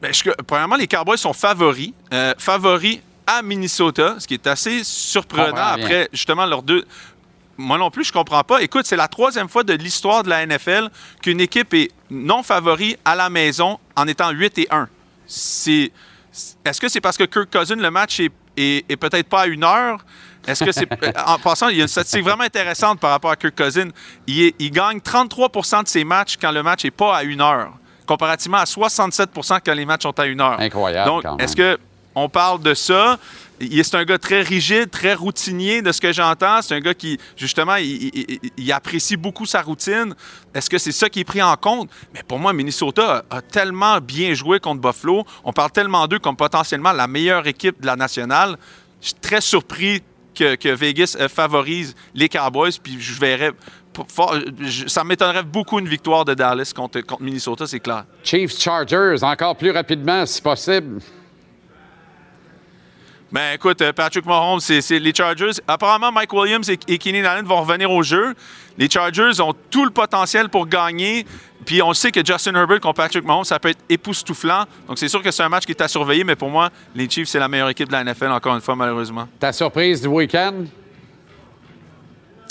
[0.00, 1.92] Bien, je, premièrement, les Cowboys sont favoris.
[2.12, 6.84] Euh, favoris à Minnesota, ce qui est assez surprenant après justement leurs deux.
[7.56, 8.62] Moi non plus, je comprends pas.
[8.62, 10.88] Écoute, c'est la troisième fois de l'histoire de la NFL
[11.22, 14.88] qu'une équipe est non favori à la maison en étant 8 et 1.
[15.26, 15.92] C'est.
[16.64, 19.46] Est-ce que c'est parce que Kirk Cousin, le match est, est, est peut-être pas à
[19.46, 20.04] une heure?
[20.46, 20.88] Est-ce que c'est.
[21.26, 23.88] en passant, il y a une statistique vraiment intéressante par rapport à Kirk Cousin.
[24.26, 27.42] Il, est, il gagne 33% de ses matchs quand le match n'est pas à une
[27.42, 27.72] heure
[28.10, 30.58] comparativement à 67% quand les matchs sont à une heure.
[30.58, 31.08] Incroyable.
[31.08, 31.78] Donc, est-ce que
[32.16, 33.20] on parle de ça?
[33.60, 36.60] C'est un gars très rigide, très routinier de ce que j'entends.
[36.60, 40.14] C'est un gars qui, justement, il, il, il, apprécie beaucoup sa routine.
[40.52, 41.88] Est-ce que c'est ça qui est pris en compte?
[42.12, 45.24] Mais pour moi, Minnesota a, a tellement bien joué contre Buffalo.
[45.44, 48.56] On parle tellement d'eux comme potentiellement la meilleure équipe de la nationale.
[49.00, 50.02] Je suis très surpris
[50.34, 53.52] que, que Vegas favorise les Cowboys, puis je verrais
[54.86, 58.04] ça m'étonnerait beaucoup une victoire de Dallas contre, contre Minnesota, c'est clair.
[58.22, 61.00] Chiefs Chargers, encore plus rapidement, si possible.
[63.32, 65.52] Ben écoute, Patrick Mahomes, c'est les Chargers.
[65.68, 68.34] Apparemment, Mike Williams et, et Keenan Allen vont revenir au jeu.
[68.76, 71.24] Les Chargers ont tout le potentiel pour gagner.
[71.64, 74.64] Puis on sait que Justin Herbert contre Patrick Mahomes, ça peut être époustouflant.
[74.88, 77.08] Donc c'est sûr que c'est un match qui est à surveiller, mais pour moi, les
[77.08, 79.28] Chiefs, c'est la meilleure équipe de la NFL, encore une fois, malheureusement.
[79.38, 80.64] Ta surprise du week-end?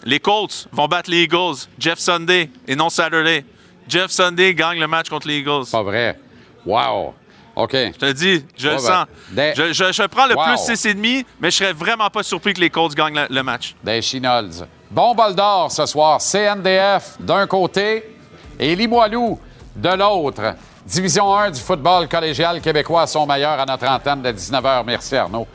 [0.09, 1.67] Les Colts vont battre les Eagles.
[1.77, 3.45] Jeff Sunday et non Saturday.
[3.87, 5.65] Jeff Sunday gagne le match contre les Eagles.
[5.71, 6.19] Pas vrai.
[6.65, 7.13] Wow.
[7.55, 7.73] OK.
[7.73, 9.05] Je te dis, je le ben, sens.
[9.29, 10.45] des- Je, je- je prends le Wow.
[10.45, 13.75] plus 6,5, mais je serais vraiment pas surpris que les Colts gagnent le, le match.
[13.83, 14.49] Des Chinols.
[14.89, 16.19] Bon bol d'or ce soir.
[16.19, 18.15] CNDF d'un côté
[18.59, 19.39] et Limoilou
[19.75, 20.55] de l'autre.
[20.87, 24.83] Division 1 du football collégial québécois à son meilleur à notre antenne de 19h.
[24.87, 25.45] Merci Arnaud.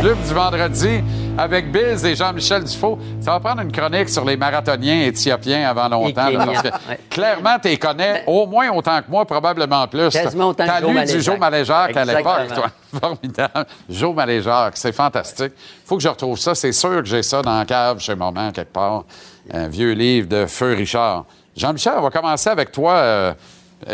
[0.00, 1.02] Club du vendredi
[1.38, 2.98] avec Biz et Jean-Michel Dufault.
[3.20, 6.28] Ça va prendre une chronique sur les marathoniens éthiopiens avant longtemps.
[6.28, 7.00] Là, parce que ouais.
[7.08, 10.10] clairement, tu les connais au moins autant que moi, probablement plus.
[10.10, 11.22] Quasiment autant T'as lu du.
[11.22, 12.70] Joe Maléjac à l'époque, toi.
[13.00, 13.66] Formidable.
[13.88, 15.52] Joe Maléjac, c'est fantastique.
[15.84, 16.54] faut que je retrouve ça.
[16.54, 19.04] C'est sûr que j'ai ça dans la cave chez maman, quelque part.
[19.52, 21.24] Un vieux livre de Feu Richard.
[21.56, 23.34] Jean-Michel, on va commencer avec toi, euh,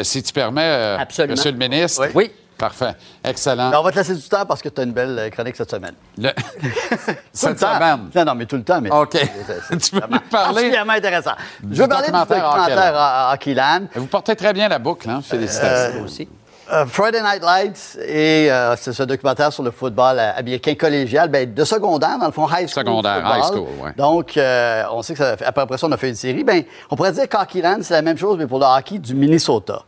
[0.03, 1.27] si tu permets, euh.
[1.29, 2.03] Monsieur le ministre.
[2.03, 2.11] Oui.
[2.15, 2.31] Oui.
[2.61, 2.93] Parfait.
[3.25, 3.71] Excellent.
[3.71, 5.57] Mais on va te laisser du temps parce que tu as une belle euh, chronique
[5.57, 5.95] cette semaine.
[6.19, 7.75] Le- Tout Cette le temps.
[7.75, 8.11] semaine.
[8.15, 8.81] Non, non, mais tout le temps.
[8.81, 9.13] Mais OK.
[9.81, 11.33] Tu veux parler Particulièrement intéressant.
[11.63, 13.81] du Je veux parler du documentaire à Hockeyland.
[13.95, 15.21] Vous portez très bien la boucle, hein?
[15.25, 16.03] Félicitations.
[16.03, 16.29] aussi.
[16.73, 21.29] Euh, Friday Night Lights et euh, c'est ce documentaire sur le football euh, américain collégial,
[21.29, 22.85] ben, de secondaire, dans le fond, high school.
[22.85, 23.39] Secondaire, football.
[23.39, 23.93] high school, ouais.
[23.97, 26.45] Donc, euh, on sait que ça, après, après ça, on a fait une série.
[26.45, 29.83] Ben, on pourrait dire qu'Hockeyland, c'est la même chose, mais pour le hockey du Minnesota.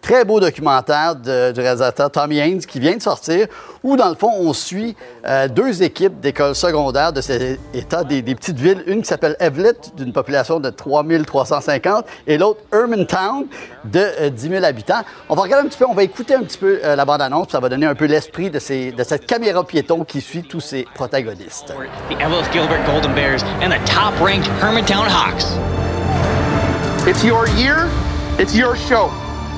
[0.00, 3.46] Très beau documentaire de- du réalisateur Tommy Haynes qui vient de sortir,
[3.82, 8.22] où dans le fond, on suit euh, deux équipes d'écoles secondaires de cet état, des,
[8.22, 8.82] des petites villes.
[8.86, 13.46] Une qui s'appelle Evelett, d'une population de 3350, et l'autre Hermantown,
[13.84, 15.02] de euh, 10 000 habitants.
[15.28, 17.46] On va regarder un petit peu, on va écouter un petit peu euh, la bande-annonce,
[17.48, 20.44] puis ça va donner un peu l'esprit de, ces- de cette caméra piéton qui suit
[20.44, 21.74] tous ces protagonistes.
[22.08, 25.58] the Evelyn Gilbert Golden Bears and the top-ranked Hermantown Hawks.
[27.06, 27.88] It's your year,
[28.38, 29.10] it's your show.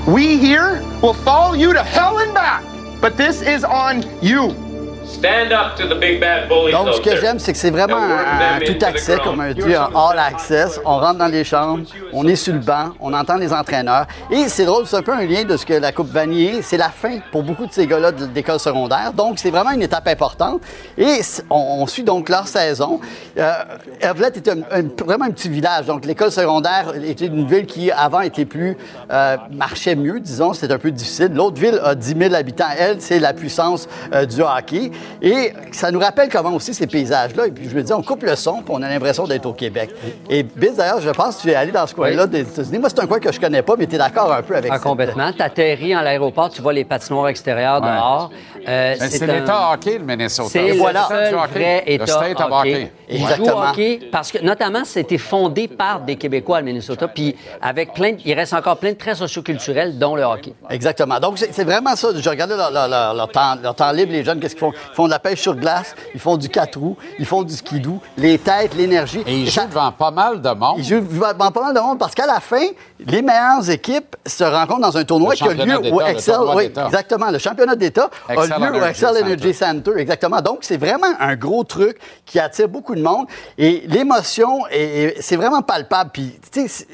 [0.06, 2.64] We here will follow you to hell and back,
[3.00, 4.69] but this is on you.
[5.11, 7.96] Stand up to the big bad bullies Donc, ce que j'aime, c'est que c'est vraiment
[7.96, 10.81] un, tout accès, comme on dit, un all access.
[10.85, 14.07] On rentre dans les chambres, on est sur le banc, on entend les entraîneurs.
[14.31, 16.77] Et c'est drôle, c'est un peu un lien de ce que la Coupe Vanier, c'est
[16.77, 19.12] la fin pour beaucoup de ces gars-là de- d'école secondaire.
[19.12, 20.62] Donc, c'est vraiment une étape importante.
[20.96, 21.20] Et
[21.51, 23.01] on, on suit donc leur saison.
[23.37, 23.53] Euh,
[24.01, 25.87] Evelett était un- un- vraiment un petit village.
[25.87, 28.77] Donc, l'école secondaire était une ville qui, avant, était plus...
[29.11, 30.53] euh, marchait mieux, disons.
[30.55, 31.31] C'était un peu difficile.
[31.35, 32.64] L'autre ville a 10 000 habitants.
[32.79, 34.92] Elle, c'est la puissance euh, du hockey.
[35.22, 37.46] Et ça nous rappelle comment aussi ces paysages-là.
[37.46, 39.52] Et puis, je me dis, on coupe le son, puis on a l'impression d'être au
[39.52, 39.90] Québec.
[40.28, 42.78] Et Biz, d'ailleurs, je pense que tu es allé dans ce coin-là des États-Unis.
[42.78, 44.70] Moi, c'est un coin que je connais pas, mais tu es d'accord un peu avec
[44.72, 44.82] Ah, ça.
[44.82, 45.32] complètement.
[45.32, 48.30] Tu atterris en l'aéroport, tu vois les patinoires extérieures dehors.
[48.68, 50.49] Euh, Ben, c'est un- l'État hockey, le Minnesota.
[50.51, 52.75] C'est C'est le l'État seul vrai Le État state of hockey.
[52.75, 52.92] hockey.
[53.09, 53.70] Il joue Exactement.
[53.70, 58.18] hockey parce que, notamment, c'était fondé par des Québécois, le Minnesota, puis avec plein, de-
[58.25, 60.53] il reste encore plein de traits socioculturels, dont le hockey.
[60.68, 61.18] Exactement.
[61.18, 62.09] Donc, c'est vraiment ça.
[62.14, 64.73] Je regardais leur, leur- leur- leur temps, leur temps libre, les jeunes, qu'est-ce qu'ils font?
[64.73, 67.55] Ils font de la pêche sur glace, ils font du quatre roues, ils font du
[67.55, 69.23] skidoo, les têtes, l'énergie.
[69.27, 70.75] Et ils ça- jouent devant pas mal de monde.
[70.79, 72.66] Ils jouent devant pas mal de monde parce qu'à la fin,
[73.05, 76.37] les meilleures équipes se rencontrent dans un tournoi Le qui a lieu au le Excel.
[76.55, 77.31] Oui, exactement.
[77.31, 79.24] Le championnat d'État a Excel lieu au Energy Excel Center.
[79.32, 79.90] Energy Center.
[79.98, 80.40] Exactement.
[80.40, 83.26] Donc, c'est vraiment un gros truc qui attire beaucoup de monde.
[83.58, 84.78] Et l'émotion, est-
[85.18, 86.10] est- c'est vraiment palpable.
[86.12, 86.86] Puis, tu sais,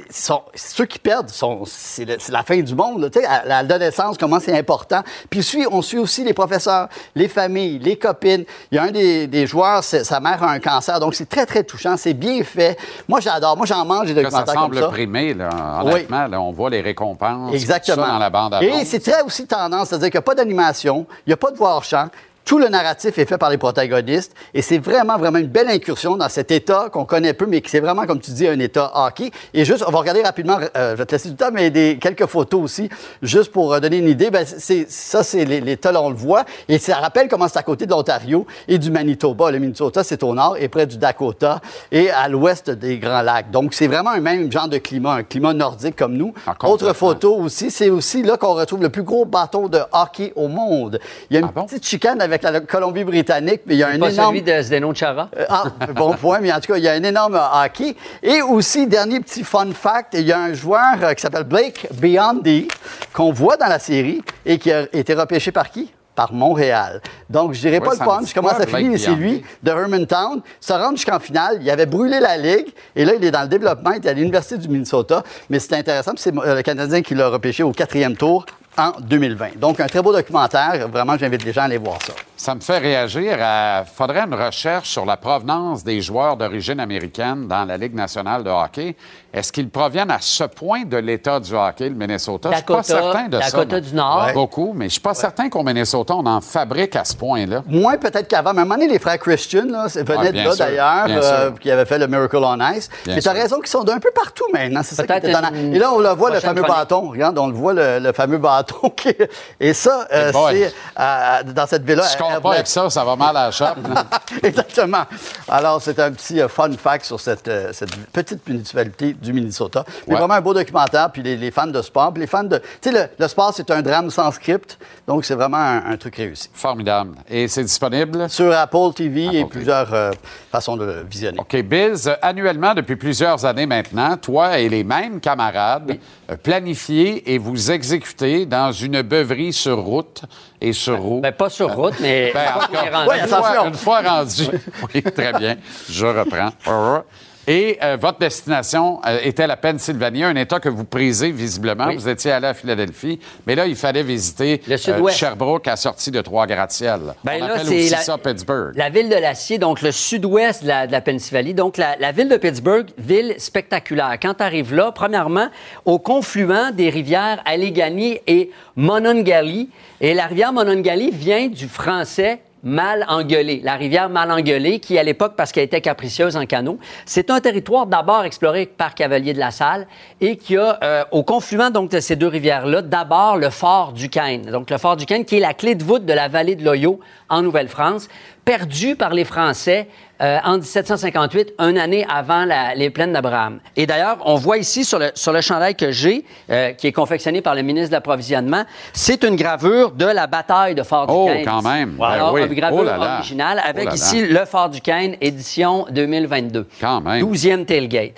[0.54, 1.30] ceux qui perdent,
[1.66, 3.10] c'est la fin du monde.
[3.12, 5.02] Tu sais, à l'adolescence, comment c'est important.
[5.30, 8.44] Puis, on suit aussi les professeurs, les familles, les copines.
[8.70, 10.98] Il y a un des, des joueurs, sa mère a un cancer.
[11.00, 11.96] Donc, c'est très, très touchant.
[11.96, 12.78] C'est bien fait.
[13.08, 13.56] Moi, j'adore.
[13.56, 14.88] Moi, j'en mange des Là, ça documentaires comme semble ça.
[14.88, 15.50] primé, là,
[15.82, 16.26] honnêtement.
[16.26, 17.54] là, on voit les récompenses.
[17.54, 18.04] Exactement.
[18.04, 21.06] ça dans la bande Et c'est très aussi tendance, c'est-à-dire qu'il n'y a pas d'animation,
[21.26, 22.10] il n'y a pas de voir champ.
[22.46, 26.16] Tout le narratif est fait par les protagonistes et c'est vraiment, vraiment une belle incursion
[26.16, 28.92] dans cet état qu'on connaît peu, mais qui c'est vraiment, comme tu dis, un état
[28.94, 29.32] hockey.
[29.52, 31.98] Et juste, on va regarder rapidement, euh, je vais te laisser du temps, mais des,
[32.00, 32.88] quelques photos aussi,
[33.20, 34.30] juste pour euh, donner une idée.
[34.30, 36.44] Ben, c'est, ça, c'est l'état, là, on le voit.
[36.68, 39.50] Et ça rappelle comment c'est à côté de l'Ontario et du Manitoba.
[39.50, 43.50] Le Minnesota, c'est au nord et près du Dakota et à l'ouest des Grands Lacs.
[43.50, 46.32] Donc, c'est vraiment un même genre de climat, un climat nordique comme nous.
[46.62, 50.46] Autre photo aussi, c'est aussi là qu'on retrouve le plus gros bâton de hockey au
[50.46, 51.00] monde.
[51.28, 54.10] Il y a une petite chicane avec la Colombie-Britannique, mais il y a un Pas
[54.10, 54.36] énorme...
[54.36, 55.28] celui de Zdeno Chara?
[55.36, 57.96] Euh, ah, bon point, mais en tout cas, il y a un énorme hockey.
[58.22, 61.88] Et aussi, dernier petit fun fact, il y a un joueur euh, qui s'appelle Blake
[61.92, 62.68] Biondi,
[63.12, 65.92] qu'on voit dans la série et qui a été repêché par qui?
[66.14, 67.02] Par Montréal.
[67.28, 69.70] Donc, je dirais Ouais, pas le punch, quoi, ça finit, Blake mais c'est lui, de
[69.70, 71.58] Hermantown, se rendre jusqu'en finale.
[71.60, 74.14] Il avait brûlé la Ligue, et là, il est dans le développement, il est à
[74.14, 75.22] l'Université du Minnesota.
[75.50, 78.92] Mais c'est intéressant, puis c'est euh, le Canadien qui l'a repêché au quatrième tour en
[79.00, 79.58] 2020.
[79.58, 80.88] Donc, un très beau documentaire.
[80.88, 82.12] Vraiment, j'invite les gens à aller voir ça.
[82.46, 83.82] Ça me fait réagir à.
[83.84, 88.50] faudrait une recherche sur la provenance des joueurs d'origine américaine dans la Ligue nationale de
[88.50, 88.94] hockey.
[89.34, 92.50] Est-ce qu'ils proviennent à ce point de l'État du hockey, le Minnesota?
[92.52, 93.50] je suis pas Dakota, certain de ça.
[93.50, 93.80] Dakota moi.
[93.80, 94.24] du Nord.
[94.26, 94.32] Ouais.
[94.32, 97.64] Beaucoup, mais je suis pas certain qu'au Minnesota, on en fabrique à ce point-là.
[97.66, 98.52] Moins peut-être qu'avant.
[98.54, 101.06] Mais à un moment donné, les frères Christian, là, c'est- venaient Ah, de là d'ailleurs,
[101.24, 102.88] euh, qui avaient fait le Miracle on Ice.
[103.04, 104.82] Bien mais tu as raison qu'ils sont d'un peu partout maintenant.
[104.84, 106.78] C'est ça qui une Et là, on le voit, le fameux chronique.
[106.78, 107.08] bâton.
[107.10, 108.88] Regarde, on le voit, le, le fameux bâton.
[108.96, 109.28] qui est-
[109.58, 112.04] Et ça, euh, c'est euh, dans cette ville-là.
[112.44, 113.78] Avec ça, ça va mal à la chape.
[114.42, 115.04] Exactement.
[115.48, 119.84] Alors, c'est un petit euh, fun fact sur cette, euh, cette petite municipalité du Minnesota.
[120.06, 120.18] Mais Ouais.
[120.20, 122.58] vraiment un beau documentaire, puis les, les fans de sport, puis les fans de...
[122.58, 125.96] Tu sais, le, le sport, c'est un drame sans script, donc c'est vraiment un, un
[125.96, 126.48] truc réussi.
[126.52, 127.16] Formidable.
[127.28, 128.28] Et c'est disponible?
[128.30, 129.44] Sur Apple TV et TV.
[129.46, 130.10] plusieurs euh,
[130.50, 131.38] façons de visionner.
[131.38, 131.56] OK.
[131.62, 135.98] Biz, annuellement, depuis plusieurs années maintenant, toi et les mêmes camarades
[136.30, 140.22] euh, planifiez et vous exécutez dans une beuverie sur route
[140.60, 141.20] et sur roue.
[141.20, 144.44] Ben, pas sur route, mais Ben, cas, une, fois, une fois rendu.
[144.94, 145.56] Oui, très bien.
[145.88, 146.50] Je reprends.
[147.48, 151.86] Et euh, votre destination euh, était la Pennsylvanie, un État que vous prisez visiblement.
[151.88, 151.96] Oui.
[151.96, 155.16] Vous étiez allé à Philadelphie, mais là, il fallait visiter Le Sud-Ouest.
[155.16, 157.00] Sherbrooke à sortie de trois gratte-ciel.
[157.24, 158.72] Ben On là, appelle aussi la- ça Pittsburgh.
[158.76, 161.54] La ville de l'acier, donc le sud-ouest de la, de la Pennsylvanie.
[161.54, 164.16] Donc, la, la ville de Pittsburgh, ville spectaculaire.
[164.20, 165.48] Quand tu arrives là, premièrement,
[165.84, 169.68] au confluent des rivières Allegheny et Monongalie.
[170.00, 175.04] Et la rivière Monongalie vient du français mal engueulé, la rivière mal engueulée, qui à
[175.04, 179.38] l'époque, parce qu'elle était capricieuse en canot, c'est un territoire d'abord exploré par Cavalier de
[179.38, 179.86] la Salle
[180.20, 184.50] et qui a euh, au confluent de ces deux rivières-là, d'abord le fort du Caine.
[184.50, 186.64] Donc le fort du Caine qui est la clé de voûte de la vallée de
[186.64, 186.98] l'Oyo
[187.28, 188.08] en Nouvelle-France,
[188.44, 189.88] perdu par les Français
[190.22, 193.58] euh, en 1758, une année avant la- les plaines d'Abraham.
[193.76, 196.92] Et d'ailleurs, on voit ici sur le, sur le chandail que j'ai, euh, qui est
[196.92, 201.26] confectionné par le ministre de l'Approvisionnement, c'est une gravure de la bataille de Fort Oh,
[201.28, 201.44] Duquesne.
[201.44, 201.90] quand même.
[201.98, 202.42] Ben Alors, oui.
[202.46, 203.14] une gravure Oh là là.
[203.16, 203.94] originale avec Oh là.
[203.94, 206.66] ici le Fort Duquesne, édition 2022.
[206.80, 207.20] Quand même.
[207.22, 208.12] 12e tailgate.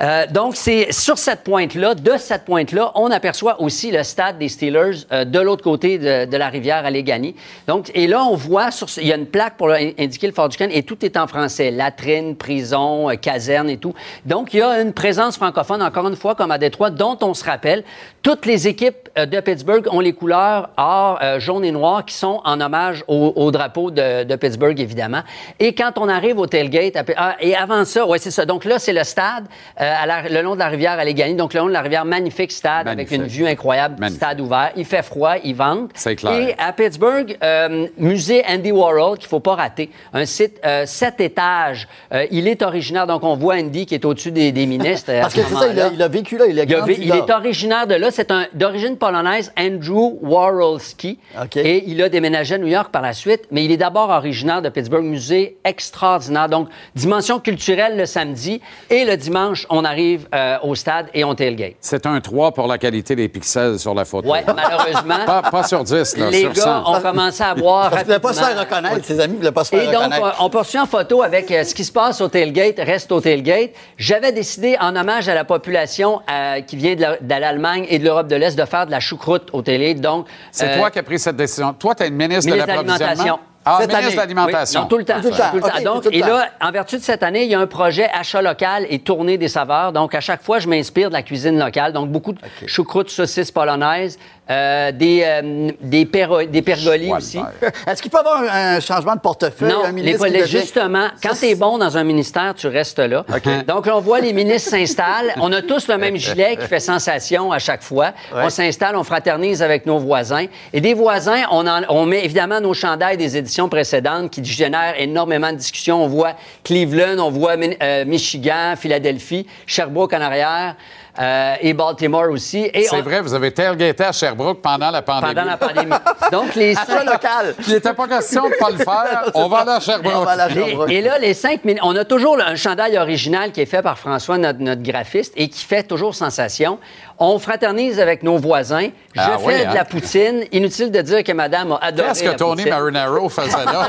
[0.00, 4.48] Euh, donc, c'est sur cette pointe-là, de cette pointe-là, on aperçoit aussi le stade des
[4.48, 7.34] Steelers euh, de l'autre côté de, la rivière Allegheny.
[7.66, 10.48] Donc, et là, on voit, sur, il y a une plaque pour indiquer le Fort
[10.48, 11.70] Duquesne et tout est en français.
[11.70, 13.94] Latrine, prison, euh, caserne et tout.
[14.26, 17.34] Donc, il y a une présence francophone, encore une fois, comme à Détroit, dont on
[17.34, 17.84] se rappelle.
[18.22, 22.60] Toutes les équipes de Pittsburgh ont les couleurs or, jaune et noir qui sont en
[22.60, 25.22] hommage au, au drapeau de, Pittsburgh, évidemment.
[25.60, 28.46] Et quand on arrive au tailgate, ah, et avant ça, ouais, c'est ça.
[28.46, 29.44] Donc là, c'est le stade
[29.84, 31.34] à la- le long de la rivière Allegheny.
[31.34, 33.12] Donc le long de la rivière, magnifique stade Magnifique.
[33.12, 34.22] avec une vue incroyable, Magnifique.
[34.22, 34.70] stade ouvert.
[34.76, 35.90] Il fait froid, il vente.
[35.94, 36.32] C'est clair.
[36.48, 39.90] Et à Pittsburgh, euh, musée Andy Warhol, qu'il faut pas rater.
[40.12, 41.88] Un site euh, sept étages.
[42.12, 45.10] Euh, il est originaire, donc on voit Andy qui est au-dessus des, des ministres.
[45.12, 45.90] euh, Parce ce que c'est ça, il a, moment-là.
[45.94, 48.10] il a vécu là, il a Il, a grandi il est originaire de là.
[48.10, 51.18] C'est un d'origine polonaise, Andrew Warholski.
[51.42, 51.56] OK.
[51.56, 54.62] Et il a déménagé à New York par la suite, mais il est d'abord originaire
[54.62, 56.48] de Pittsburgh, musée extraordinaire.
[56.48, 58.60] Donc, dimension culturelle le samedi
[58.90, 61.76] et le dimanche, on arrive euh, au stade et on tailgate.
[61.80, 64.28] C'est un 3 pour la qualité des pixels sur la photo.
[64.30, 65.24] Ouais, malheureusement.
[65.24, 66.94] Pas, pas sur 10, là, les sur gars 100.
[66.96, 69.04] ont commencé à boire qu'il ne voulait pas se faire reconnaître.
[69.04, 70.36] Ses amis ne voulaient pas se faire Et donc, reconnaître.
[70.40, 73.70] on poursuit en photo avec euh, ce qui se passe au tailgate, reste au tailgate.
[73.96, 77.98] J'avais décidé, en hommage à la population euh, qui vient de la- de l'Allemagne et
[77.98, 80.00] de l'Europe de l'Est, de faire de la choucroute au tailgate.
[80.00, 81.72] Donc, C'est euh, toi qui as pris cette décision.
[81.72, 83.40] Toi, tu es une ministre, ministre de de l'Approvisionnement.
[83.66, 84.14] Ah, Cette ministre année.
[84.14, 84.80] de l'Alimentation.
[84.82, 85.20] Oui, tout le temps.
[85.22, 85.50] Tout le temps.
[85.50, 85.68] Tout le temps.
[85.78, 86.26] OK, Donc, tout le et temps.
[86.28, 89.38] là, en vertu de cette année, il y a un projet achat local et tournée
[89.38, 89.92] des saveurs.
[89.92, 91.92] Donc, à chaque fois, je m'inspire de la cuisine locale.
[91.94, 94.18] Donc, beaucoup de choucroute, saucisses polonaises,
[94.50, 97.38] euh, des, euh, des, perro- des pergolis aussi.
[97.86, 99.70] Est-ce qu'il peut y avoir un, un changement de portefeuille?
[99.72, 102.54] Non, un les ministre qui polais, devient- justement, quand tu es bon dans un ministère,
[102.54, 103.24] tu restes là.
[103.66, 105.32] Donc, là, on voit les ministres s'installent.
[105.40, 108.12] On a tous le même gilet qui fait sensation à chaque fois.
[108.34, 110.46] On s'installe, on fraternise avec nos voisins.
[110.72, 114.94] Et des voisins, on, en- on met évidemment nos chandails des éditions précédentes qui génèrent
[114.98, 116.02] énormément de discussions.
[116.04, 116.34] On voit
[116.64, 120.76] Cleveland, on voit euh, Michigan, Philadelphie, Sherbrooke en arrière.
[121.20, 122.68] Euh, et Baltimore aussi.
[122.72, 125.34] Et C'est on- vrai, vous avez tailgaté à Sherbrooke pendant la pandémie.
[125.34, 125.92] pendant la pandémie.
[126.32, 127.54] Donc, les Achat local.
[127.66, 129.30] Il n'était pas question de ne pas le faire.
[129.34, 130.26] On va aller à Sherbrooke.
[130.28, 130.42] Aller
[130.86, 133.82] à et là, les cinq minutes, on a toujours un chandail original qui est fait
[133.82, 136.78] par François, notre, notre graphiste, et qui fait toujours sensation.
[137.18, 138.88] On fraternise avec nos voisins.
[139.14, 139.74] Je Ah fais oui, de hein?
[139.74, 140.44] la poutine.
[140.50, 142.64] Inutile de dire que madame a adoré Qu'est-ce que la Tony.
[142.64, 143.88] Marinaro faisait là?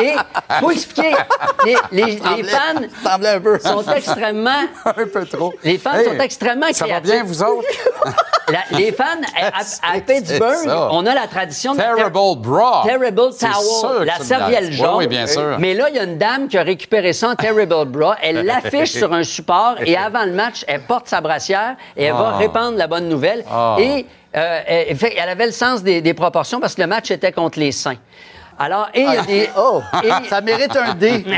[0.00, 0.14] Et,
[0.60, 1.12] faut expliquer,
[1.64, 3.58] les, les- les Semblait- fans semblait un peu.
[3.58, 4.50] sont extrêmement...
[4.84, 5.52] Un peu trop.
[5.64, 7.10] Les fans Hey, sont extrêmement Ça va créatifs.
[7.12, 7.68] bien, vous autres?
[8.50, 9.04] La- les fans,
[9.40, 11.78] à, à- à Pittsburgh, on a la tradition de...
[11.78, 12.82] la Terrible Bra.
[12.84, 14.88] Terrible Towel, la serviette jaune.
[14.90, 15.56] Oui, oui, bien sûr.
[15.60, 18.16] Mais là, il y a une dame qui a récupéré ça en Terrible Bra.
[18.20, 22.12] Elle l'affiche sur un support et avant le match, elle porte sa brassière et elle
[22.12, 22.38] va Ah.
[22.38, 23.44] répandre la bonne nouvelle.
[23.50, 23.76] Ah.
[23.78, 24.06] Et
[24.36, 27.72] euh, elle, avait le sens des, des proportions parce que le match était contre les
[27.72, 27.96] Saints.
[28.62, 29.48] Alors, et il y a des.
[29.56, 31.24] Oh, et- ça mérite un D.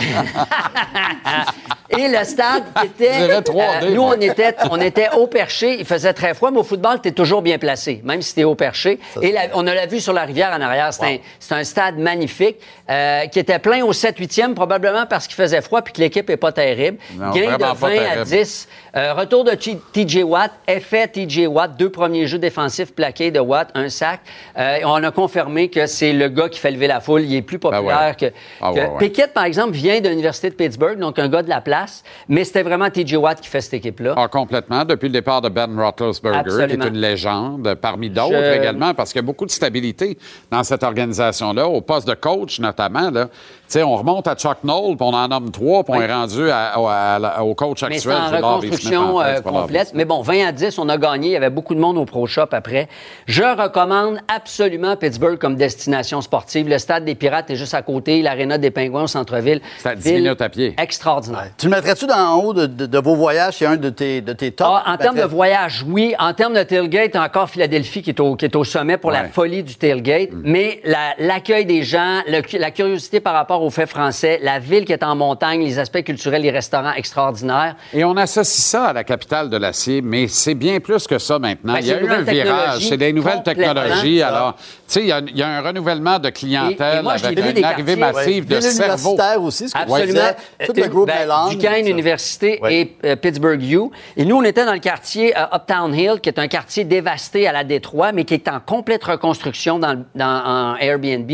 [1.90, 3.12] et le stade était.
[3.20, 5.78] Je dirais 3D, nous, on était, on était au perché.
[5.78, 8.40] Il faisait très froid, mais au football, tu es toujours bien placé, même si tu
[8.40, 8.99] es au perché.
[9.20, 10.90] Et la- on a la vue sur la rivière en arrière.
[10.93, 12.57] C'est un, stade magnifique
[12.90, 16.36] euh, qui était plein au 7-8e, probablement parce qu'il faisait froid puis que l'équipe n'est
[16.36, 16.99] pas terrible.
[17.14, 18.24] Non, Gain de vraiment 20 pas à terrible.
[18.24, 18.68] 10.
[18.95, 20.51] Euh, retour de TJ Watt.
[20.68, 21.78] Effet TJ Watt.
[21.78, 24.20] Deux premiers jeux défensifs plaqués de Watt, un sac.
[24.59, 27.22] Euh, on a confirmé que c'est le gars qui fait lever la foule.
[27.22, 28.14] Il est plus populaire Ah ouais.
[28.14, 28.26] que,
[28.61, 28.99] Ah que- ouais, ouais.
[28.99, 32.45] Pickett, par exemple, vient de l'Université de Pittsburgh, donc un gars de la place, mais
[32.45, 34.14] c'était vraiment TJ Watt qui fait cette équipe-là.
[34.16, 34.84] Ah, complètement.
[34.84, 39.11] Depuis le départ de Ben Roethlisberger, qui est une légende, parmi d'autres Je- également, parce
[39.12, 40.18] qu'il y a beaucoup de stabilité
[40.51, 43.11] dans cette organisation-là, au poste de coach notamment.
[43.11, 43.28] Là.
[43.73, 46.05] Sais, on remonte à Chuck Knoll, puis on en nomme trois, puis on Oui.
[46.05, 48.45] est rendu à- à- à- au coach Mais c'est actuel.
[48.45, 49.93] en reconstruction Smith, en fait, euh, complète.
[49.95, 51.29] Mais bon, 20 à 10, on a gagné.
[51.29, 52.87] Il y avait beaucoup de monde au Pro Shop après.
[53.25, 56.68] Je recommande absolument Pittsburgh comme destination sportive.
[56.68, 58.20] Le stade des Pirates est juste à côté.
[58.20, 59.62] L'aréna des Pingouins au centre-ville.
[59.79, 60.75] C'est à 10 Ville minutes à pied.
[60.79, 61.47] Extraordinaire.
[61.57, 63.55] Tu le mettrais-tu dans en haut de, de- de vos voyages?
[63.57, 64.68] C'est un de tes, de tes tops?
[64.85, 66.14] Ah, en termes de voyage, oui.
[66.18, 69.25] En termes de tailgate, encore Philadelphie qui est au, qui est au sommet pour la
[69.31, 70.29] folie du tailgate.
[70.45, 74.85] Mais la- l'accueil des gens, le la curiosité par rapport aux faits français, la ville
[74.85, 77.77] qui est en montagne, les aspects culturels, les restaurants extraordinaires.
[77.93, 81.39] Et on associe ça à la capitale de l'acier, mais c'est bien plus que ça
[81.39, 81.75] maintenant.
[81.75, 84.19] Ben, il y a eu un virage, c'est des nouvelles technologies.
[84.19, 84.29] Ça.
[84.29, 87.17] Alors, tu sais, il y a- il y, a un renouvellement de clientèle Et moi,
[87.17, 89.11] j'ai avec vu une arrivée massive de Ville cerveaux.
[89.13, 90.21] universitaire aussi, ce Absolument.
[90.67, 91.57] Tout le groupe Ben, mélange.
[91.57, 91.87] Duquesne.
[91.87, 93.81] Université et euh, Pittsburgh U.
[94.17, 97.47] Et nous, on était dans le quartier euh, Uptown Hill, qui est un quartier dévasté
[97.47, 101.31] à la Détroit, mais qui est en complète reconstruction dans en Airbnb.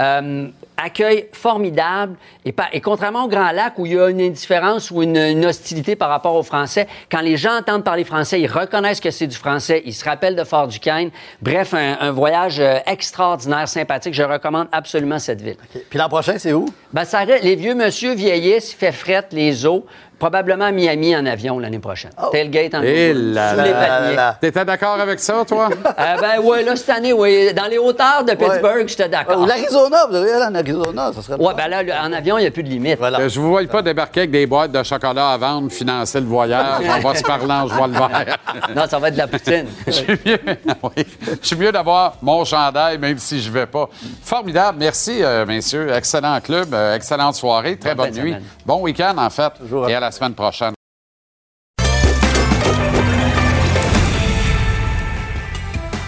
[0.00, 1.65] Euh, accueil formidable.
[2.44, 5.16] Et, pas- et contrairement au Grand Lac, où il y a une indifférence ou une,
[5.16, 9.10] une hostilité par rapport aux Français, quand les gens entendent parler français, ils reconnaissent que
[9.10, 11.10] c'est du français, ils se rappellent de Fort Duquesne.
[11.42, 14.14] Bref, un, un voyage euh, extraordinaire, sympathique.
[14.14, 15.56] Je recommande absolument cette ville.
[15.90, 16.66] Puis l'an prochain, c'est où?
[16.92, 19.84] Ben, ça les vieux monsieur vieillissent, il fait fret, les eaux.
[20.18, 22.10] Probablement Miami en avion l'année prochaine.
[22.32, 24.16] Tailgate en Et avion, sous les.
[24.40, 25.68] T'étais d'accord avec ça, toi?
[25.70, 27.52] Euh, ben oui, là, cette année, oui.
[27.52, 29.40] Dans les hauteurs de Pittsburgh, j'étais d'accord.
[29.42, 32.38] Ou l'Arizona, vous devriez aller en Arizona, ça serait Ouais, ben là, le- en avion,
[32.38, 32.98] il n'y a plus de limite.
[32.98, 33.20] Voilà.
[33.20, 36.26] Euh, Je vous vois pas débarquer avec des boîtes de chocolat à vendre, financer le
[36.26, 36.64] voyage.
[36.96, 38.38] On va se parler en joie le vert.
[38.74, 39.66] Non, ça va être de la poutine.
[39.86, 40.38] Je suis mieux,
[40.82, 41.06] oui.
[41.42, 43.88] Je suis mieux d'avoir mon chandail, même si je vais pas.
[44.22, 44.78] Formidable.
[44.80, 45.90] Merci, euh, messieurs.
[45.92, 48.30] Excellent club, euh, excellente soirée, très Bonne nuit.
[48.30, 48.42] semaine.
[48.64, 49.52] Bon week-end, en fait.
[49.58, 49.86] Toujours.
[50.06, 50.72] La semaine prochaine.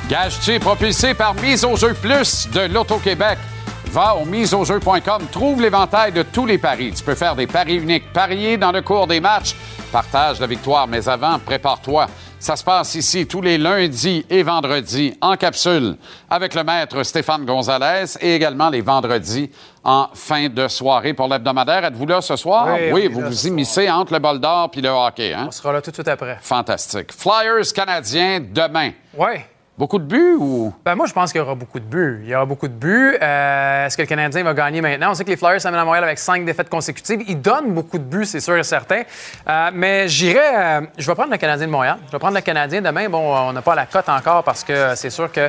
[0.09, 3.39] Gage-tu propulsé par Mise au jeu plus de l'Auto-Québec?
[3.91, 6.93] Va au miseaujeu.com, trouve l'éventail de tous les paris.
[6.95, 9.57] Tu peux faire des paris uniques, parier dans le cours des matchs,
[9.91, 12.07] partage la victoire, mais avant, prépare-toi.
[12.39, 15.97] Ça se passe ici tous les lundis et vendredis en capsule
[16.31, 19.51] avec le maître Stéphane Gonzalez et également les vendredis
[19.89, 21.83] en fin de soirée pour l'hebdomadaire.
[21.83, 22.77] Êtes-vous là ce soir?
[22.93, 25.33] Oui, vous vous ce immiscez entre le bol d'or puis le hockey.
[25.33, 25.47] Hein?
[25.49, 26.37] On sera là tout de suite après.
[26.43, 27.11] Fantastique.
[27.11, 28.91] Flyers canadiens demain.
[29.17, 29.41] Oui.
[29.79, 30.75] Beaucoup de buts ou?
[30.85, 32.21] Ben moi, je pense qu'il y aura beaucoup de buts.
[32.25, 33.17] Il y aura beaucoup de buts.
[33.23, 35.13] Euh, Est-ce que le Canadien va gagner maintenant?
[35.13, 37.23] On sait que les Flyers s'amènent à Montréal avec cinq défaites consécutives.
[37.29, 39.03] Ils donnent beaucoup de buts, c'est sûr et certain.
[39.49, 40.41] Euh, mais j'irai.
[40.57, 41.97] euh, je vais prendre le Canadien de Montréal.
[42.09, 43.09] Je vais prendre le Canadien demain.
[43.09, 45.49] Bon, on n'a pas la cote encore parce que c'est sûr que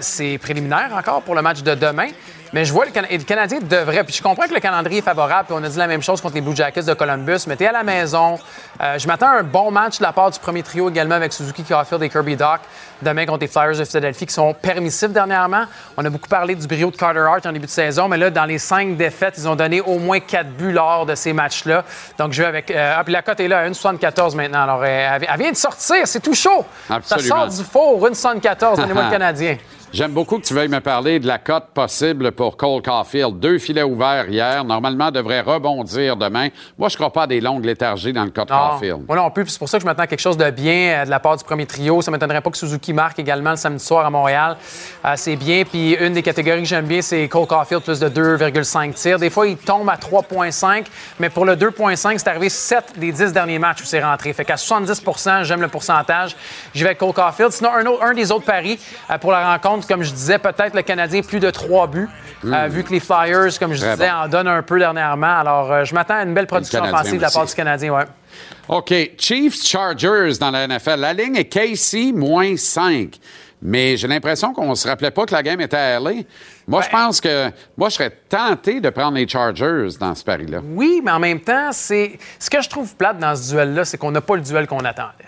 [0.00, 2.08] c'est préliminaire encore pour le match de demain.
[2.54, 4.04] Mais je vois le, le Canadien devrait.
[4.04, 5.46] Puis je comprends que le calendrier est favorable.
[5.48, 7.40] Puis on a dit la même chose contre les Blue Jackets de Columbus.
[7.48, 8.38] Mais t'es à la maison.
[8.80, 11.32] Euh, je m'attends à un bon match de la part du premier trio également avec
[11.32, 12.60] Suzuki Caulfield et Kirby Doc
[13.02, 15.64] demain contre les Flyers de Philadelphie qui sont permissifs dernièrement.
[15.96, 18.30] On a beaucoup parlé du brio de Carter Hart en début de saison, mais là,
[18.30, 21.84] dans les cinq défaites, ils ont donné au moins quatre buts lors de ces matchs-là.
[22.18, 22.70] Donc, je vais avec.
[22.70, 24.62] euh, ah, puis la cote est là à 1,74 maintenant.
[24.62, 26.64] Alors, euh, elle, elle vient de sortir, c'est tout chaud.
[26.88, 27.28] Absolument.
[27.28, 28.76] Ça sort du four, 1,74.
[28.76, 29.56] Donnez-moi le Canadien.
[29.94, 33.38] J'aime beaucoup que tu veuilles me parler de la cote possible pour Cole Caulfield.
[33.38, 34.64] Deux filets ouverts hier.
[34.64, 36.48] Normalement, devrait rebondir demain.
[36.76, 39.02] Moi, je ne crois pas à des longues léthargies dans le cas de Caulfield.
[39.06, 39.46] moi non plus.
[39.46, 41.36] C'est pour ça que je m'attends à quelque chose de bien euh, de la part
[41.36, 42.02] du premier trio.
[42.02, 44.56] Ça ne m'étonnerait pas que Suzuki marque également le samedi soir à Montréal.
[45.04, 45.62] Euh, c'est bien.
[45.64, 49.20] Puis une des catégories que j'aime bien, c'est Cole Caulfield plus de 2,5 tirs.
[49.20, 50.86] Des fois, il tombe à 3,5.
[51.20, 54.32] Mais pour le 2,5, c'est arrivé 7 des 10 derniers matchs où c'est rentré.
[54.32, 56.34] Fait qu'à 70% j'aime le pourcentage.
[56.74, 57.52] J'y vais avec Cole Caulfield.
[57.52, 58.80] Sinon, un, autre- un des autres paris
[59.12, 62.08] euh, pour la rencontre, comme je disais, peut-être le Canadien plus de 3 buts.
[62.44, 64.14] euh, vu que les Flyers, comme je Très disais, bon.
[64.16, 65.38] en donnent un peu dernièrement.
[65.38, 67.92] Alors, euh, je m'attends à une belle production offensive de la part du Canadien.
[67.94, 68.04] Ouais.
[68.68, 68.92] OK.
[69.18, 71.00] Chiefs Chargers dans la NFL.
[71.00, 73.18] La ligne est Casey moins 5.
[73.66, 76.10] Mais j'ai l'impression qu'on ne se rappelait pas que la game était à LA.
[76.68, 80.58] Moi, je pense que moi, je serais tenté de prendre les Chargers dans ce pari-là.
[80.62, 83.96] Oui, mais en même temps, c'est ce que je trouve plate dans ce duel-là, c'est
[83.96, 85.24] qu'on n'a pas le duel qu'on attendait.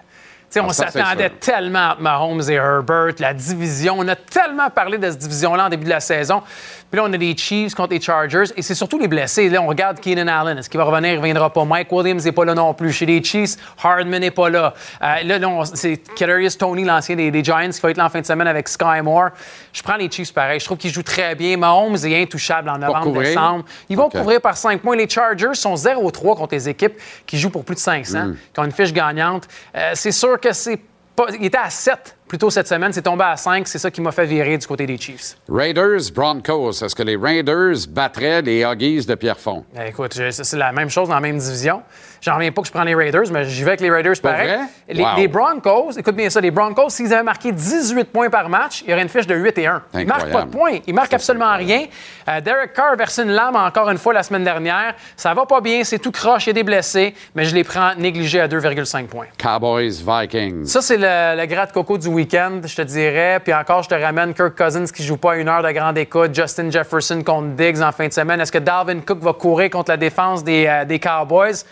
[0.59, 3.97] On Ah, s'attendait tellement entre Mahomes et Herbert, la division.
[3.99, 6.43] On a tellement parlé de cette division-là en début de la saison.
[6.91, 8.45] Puis là, on a les Chiefs contre les Chargers.
[8.57, 9.49] Et c'est surtout les blessés.
[9.49, 10.59] Là, on regarde Keenan Allen.
[10.59, 11.11] Est-ce qu'il va revenir?
[11.11, 11.65] Il ne reviendra pas.
[11.65, 12.93] Mike Williams n'est pas là non plus.
[12.93, 14.73] Chez les Chiefs, Hardman n'est pas là.
[15.03, 18.09] Euh, là, là, c'est Kadarius Tony, l'ancien des, des Giants, qui va être là en
[18.11, 19.31] fin de semaine avec Sky Moore.
[19.73, 20.61] Je prends les Chiefs pareil.
[20.61, 21.57] Je trouve qu'ils jouent très bien.
[21.57, 23.65] Mahomes est intouchable en novembre, décembre.
[23.89, 24.97] Ils vont couvrir par 5 points.
[24.97, 26.95] Les Chargers sont 0-3 contre les équipes
[27.27, 28.37] qui jouent pour plus de 500, Mm.
[28.55, 29.49] qui ont une fiche gagnante.
[29.77, 30.81] Euh, c'est sûr que c'est
[31.15, 31.27] pas.
[31.39, 33.67] Il était à 7 plus tôt cette semaine, c'est tombé à 5.
[33.69, 35.37] C'est ça qui m'a fait virer du côté des Chiefs.
[35.49, 36.83] Raiders Broncos.
[36.85, 39.65] Est-ce que les Raiders battraient les Huggies de Pierrefonds?
[39.79, 41.83] Eh, Écoute, c'est la même chose dans la même division.
[42.21, 44.49] J'en reviens pas que je prends les Raiders, mais j'y vais avec les Raiders pareil.
[44.49, 44.59] vrai?
[44.89, 45.09] Les, Wow.
[45.17, 48.91] les Broncos, écoute bien ça, les Broncos, s'ils avaient marqué 18 points par match, il
[48.91, 49.83] y aurait une fiche de 8 et 1.
[49.95, 50.51] Ils marquent pas de Incroyable.
[50.51, 50.79] points.
[50.87, 51.85] Ils marquent absolument rien.
[52.29, 54.95] Euh, Derek Carr a versé une lame encore une fois la semaine dernière.
[55.17, 57.63] Ça va pas bien, c'est tout croche, il y a des blessés, mais je les
[57.63, 59.27] prends négligés à 2,5 points.
[59.41, 60.65] Cowboys Vikings.
[60.65, 63.41] Ça, c'est le, le gras de coco du je te dirais.
[63.43, 66.35] Puis encore, je te ramène Kirk Cousins qui joue pas une heure de grande écoute,
[66.35, 68.41] Justin Jefferson contre Diggs en fin de semaine.
[68.41, 71.65] Est-ce que Dalvin Cook va courir contre la défense des, euh, des Cowboys?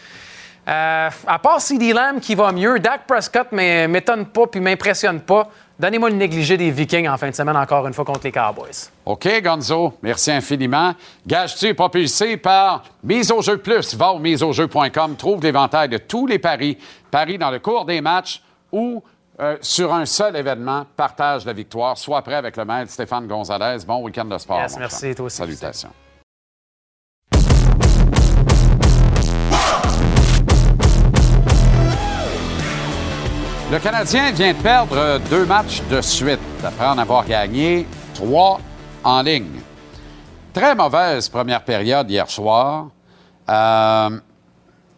[0.66, 5.20] Euh, à part CD Lamb qui va mieux, Dak Prescott ne m'étonne pas puis m'impressionne
[5.20, 5.48] pas.
[5.78, 8.90] Donnez-moi le négligé des Vikings en fin de semaine encore une fois contre les Cowboys.
[9.04, 10.94] OK, Gonzo, merci infiniment.
[11.26, 13.94] Gage-tu propulsé par Mise au jeu plus.
[13.94, 16.78] Va au miseaujeu.com, trouve l'éventail de tous les paris,
[17.10, 18.40] paris dans le cours des matchs
[18.72, 19.02] ou
[19.40, 21.98] euh, sur un seul événement, partage la victoire.
[21.98, 23.84] Sois prêt avec le maître Stéphane Gonzalez.
[23.86, 24.60] Bon week-end de sport.
[24.60, 25.36] Yes, merci, toi aussi.
[25.38, 25.90] Salutations.
[33.72, 38.60] Le Canadien vient de perdre deux matchs de suite après en avoir gagné trois
[39.02, 39.60] en ligne.
[40.52, 42.90] Très mauvaise première période hier soir,
[43.48, 44.10] euh,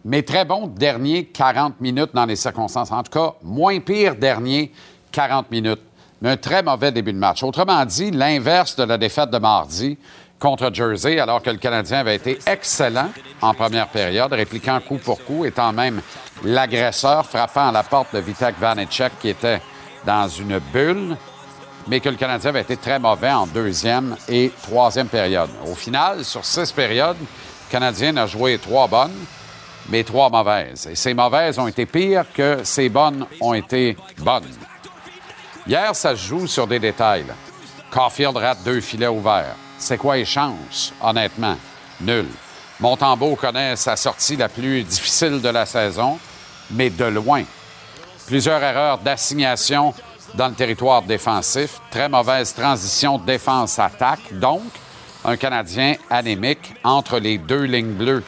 [0.06, 2.92] mais très bon dernier 40 minutes dans les circonstances.
[2.92, 4.72] En tout cas, moins pire dernier
[5.10, 5.82] 40 minutes,
[6.22, 7.42] mais un très mauvais début de match.
[7.42, 9.98] Autrement dit, l'inverse de la défaite de mardi
[10.38, 13.10] contre Jersey, alors que le Canadien avait été excellent
[13.42, 16.00] en première période, répliquant coup pour coup, étant même
[16.44, 19.60] l'agresseur, frappant à la porte de Vitek Vanecek qui était
[20.04, 21.16] dans une bulle
[21.88, 25.50] mais que le Canadien avait été très mauvais en deuxième et troisième période.
[25.70, 29.14] Au final, sur six périodes, le Canadien a joué trois bonnes,
[29.88, 30.88] mais trois mauvaises.
[30.90, 34.48] Et ces mauvaises ont été pires que ces bonnes ont été bonnes.
[35.66, 37.26] Hier, ça se joue sur des détails.
[37.90, 39.56] Caulfield rate deux filets ouverts.
[39.78, 41.56] C'est quoi les chances, honnêtement?
[42.00, 42.26] Nul.
[42.78, 46.18] Montembeau connaît sa sortie la plus difficile de la saison,
[46.70, 47.42] mais de loin.
[48.26, 49.94] Plusieurs erreurs d'assignation
[50.34, 51.80] dans le territoire défensif.
[51.90, 54.32] Très mauvaise transition défense-attaque.
[54.32, 54.62] Donc,
[55.24, 58.24] un Canadien anémique entre les deux lignes bleues.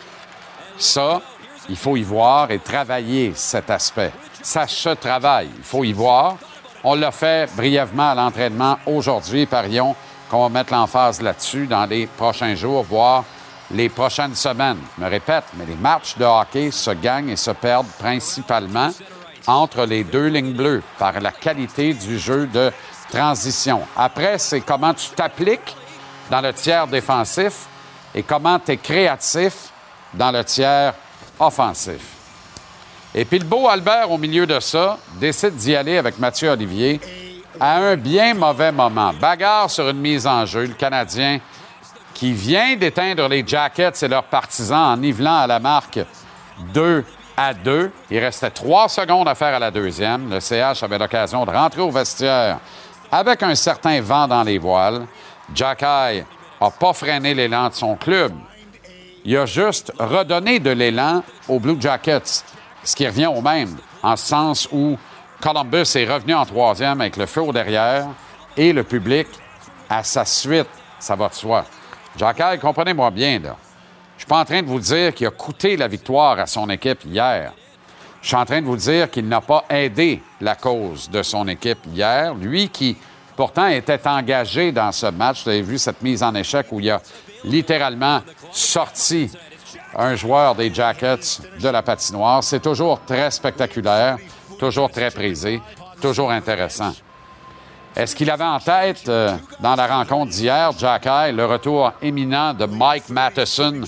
[0.79, 1.21] Ça,
[1.69, 4.13] il faut y voir et travailler cet aspect.
[4.43, 5.51] Ça se travaille.
[5.57, 6.37] Il faut y voir.
[6.85, 9.47] On l'a fait brièvement à l'entraînement aujourd'hui.
[9.47, 9.95] Parions
[10.31, 13.25] qu'on va mettre l'emphase là-dessus dans les prochains jours, voire
[13.71, 14.79] les prochaines semaines.
[14.97, 18.91] Je me répète, mais les matchs de hockey se gagnent et se perdent principalement
[19.47, 22.71] entre les deux lignes bleues par la qualité du jeu de
[23.11, 23.83] transition.
[23.97, 25.77] Après, c'est comment tu t'appliques
[26.31, 27.67] dans le tiers défensif
[28.15, 29.71] et comment tu es créatif
[30.15, 30.95] dans le tiers
[31.39, 32.01] offensif.
[33.15, 37.01] Et puis le beau Albert, au milieu de ça, décide d'y aller avec Mathieu Olivier
[37.59, 39.13] à un bien mauvais moment.
[39.13, 40.67] Bagarre sur une mise en jeu.
[40.67, 41.41] Le Canadien
[42.15, 46.01] qui vient d'éteindre les Jackets et leurs partisans en nivelant à la marque
[46.75, 47.05] 2
[47.37, 47.93] à 2.
[48.11, 50.29] Il restait trois secondes à faire à la deuxième.
[50.29, 52.59] Le CH avait l'occasion de rentrer au vestiaire
[53.11, 55.07] avec un certain vent dans les voiles.
[55.55, 56.25] Jacky
[56.61, 58.33] n'a pas freiné l'élan de son club.
[59.31, 62.43] Il a juste redonné de l'élan aux Blue Jackets,
[62.83, 64.97] ce qui revient au même, en ce sens où
[65.43, 68.07] Columbus est revenu en troisième avec le feu au derrière
[68.57, 69.27] et le public
[69.91, 70.71] à sa suite.
[70.99, 71.67] Ça va de soi.
[72.17, 73.57] Jacky, comprenez-moi bien, là.
[74.17, 76.71] Je suis pas en train de vous dire qu'il a coûté la victoire à son
[76.71, 77.53] équipe hier.
[78.23, 81.47] Je suis en train de vous dire qu'il n'a pas aidé la cause de son
[81.49, 82.35] équipe hier.
[82.35, 82.97] Lui qui,
[83.37, 85.43] pourtant, était engagé dans ce match.
[85.43, 87.03] Vous avez vu cette mise en échec où il a
[87.45, 88.21] littéralement
[88.53, 89.31] sorti
[89.97, 92.43] un joueur des Jackets de la patinoire.
[92.43, 94.19] C'est toujours très spectaculaire,
[94.59, 95.61] toujours très prisé,
[96.01, 96.93] toujours intéressant.
[97.97, 102.65] Est-ce qu'il avait en tête, euh, dans la rencontre d'hier, Jacky, le retour éminent de
[102.65, 103.81] Mike Matheson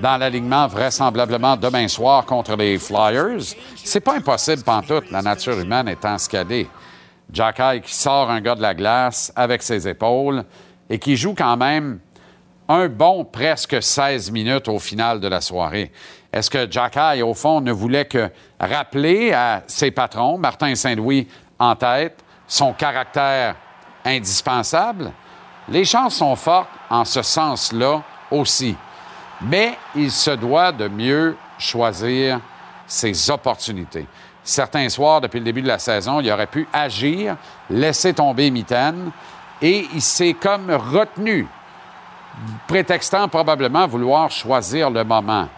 [0.00, 3.54] dans l'alignement vraisemblablement demain soir contre les Flyers?
[3.84, 6.68] C'est pas impossible, pantoute, la nature humaine étant ce qu'elle est.
[7.30, 10.44] Jacky qui sort un gars de la glace avec ses épaules
[10.88, 11.98] et qui joue quand même
[12.68, 15.90] un bon presque 16 minutes au final de la soirée.
[16.32, 21.26] Est-ce que Jacky, au fond, ne voulait que rappeler à ses patrons, Martin Saint-Louis
[21.58, 23.56] en tête, son caractère
[24.04, 25.10] indispensable?
[25.68, 28.76] Les chances sont fortes en ce sens-là aussi.
[29.40, 32.40] Mais il se doit de mieux choisir
[32.86, 34.06] ses opportunités.
[34.42, 37.36] Certains soirs, depuis le début de la saison, il aurait pu agir,
[37.68, 39.10] laisser tomber Mitaine,
[39.60, 41.46] et il s'est comme retenu,
[42.66, 45.48] prétextant probablement vouloir choisir le moment.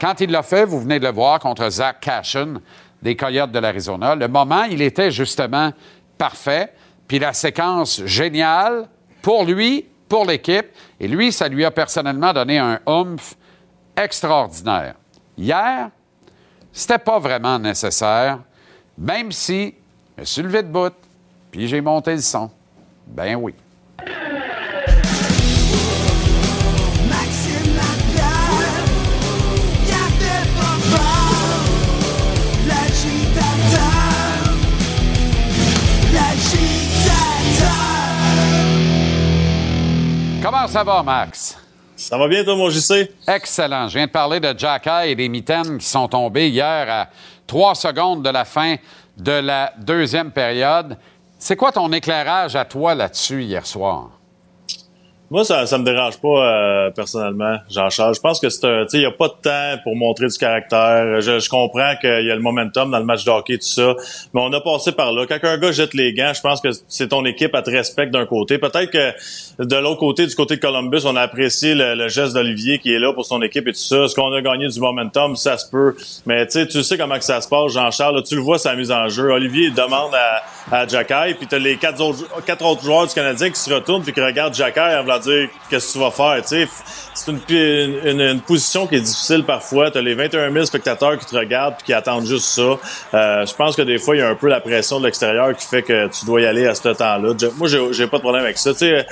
[0.00, 2.60] Quand il l'a fait, vous venez de le voir contre Zach Cashin
[3.02, 5.72] des Coyotes de l'Arizona, le moment, il était justement
[6.16, 6.72] parfait,
[7.06, 8.88] puis la séquence géniale
[9.22, 10.66] pour lui, pour l'équipe,
[10.98, 13.34] et lui, ça lui a personnellement donné un oomph
[13.96, 14.94] extraordinaire.
[15.36, 15.90] Hier,
[16.72, 18.40] c'était pas vraiment nécessaire,
[18.96, 19.74] même si
[20.16, 20.94] je me suis levé de bout,
[21.50, 22.50] puis j'ai monté le son.
[23.06, 23.54] Ben oui.
[40.50, 41.58] Comment ça va, Max?
[41.94, 43.12] Ça va bien, toi, mon JC?
[43.26, 43.86] Excellent.
[43.86, 47.08] Je viens de parler de Jacky et des mitaines qui sont tombés hier à
[47.46, 48.76] trois secondes de la fin
[49.18, 50.96] de la deuxième période.
[51.38, 54.17] C'est quoi ton éclairage à toi là-dessus hier soir?
[55.30, 58.14] Moi, ça, ça me dérange pas euh, personnellement, Jean-Charles.
[58.14, 61.20] Je pense que c'est un, il y a pas de temps pour montrer du caractère.
[61.20, 63.94] Je, je comprends qu'il y a le momentum dans le match de hockey, tout ça,
[64.32, 65.26] mais on a passé par là.
[65.26, 68.10] Quand un gars jette les gants, je pense que c'est ton équipe à te respecte
[68.10, 68.56] d'un côté.
[68.56, 72.32] Peut-être que de l'autre côté, du côté de Columbus, on a apprécié le, le geste
[72.32, 74.04] d'Olivier qui est là pour son équipe et tout ça.
[74.04, 75.94] Est-ce qu'on a gagné du momentum, ça se peut.
[76.24, 78.22] Mais tu sais, tu sais comment que ça se passe, Jean-Charles.
[78.22, 79.30] Tu le vois, sa mise en jeu.
[79.30, 80.42] Olivier demande à,
[80.74, 84.02] à Jacky, puis t'as les quatre autres, quatre autres joueurs du Canadien qui se retournent
[84.02, 86.42] puis qui regardent Jacky en dire qu'est-ce que tu vas faire.
[86.44, 89.90] C'est une, position qui est difficile parfois.
[89.90, 92.78] Tu as les 21 000 spectateurs qui te regardent puis qui attendent juste ça.
[93.14, 95.56] Euh, je pense que des fois, il y a un peu la pression de l'extérieur
[95.56, 97.34] qui fait que tu dois y aller à ce temps-là.
[97.56, 98.74] Moi, j'ai pas de problème avec ça.
[98.74, 99.06] Sais,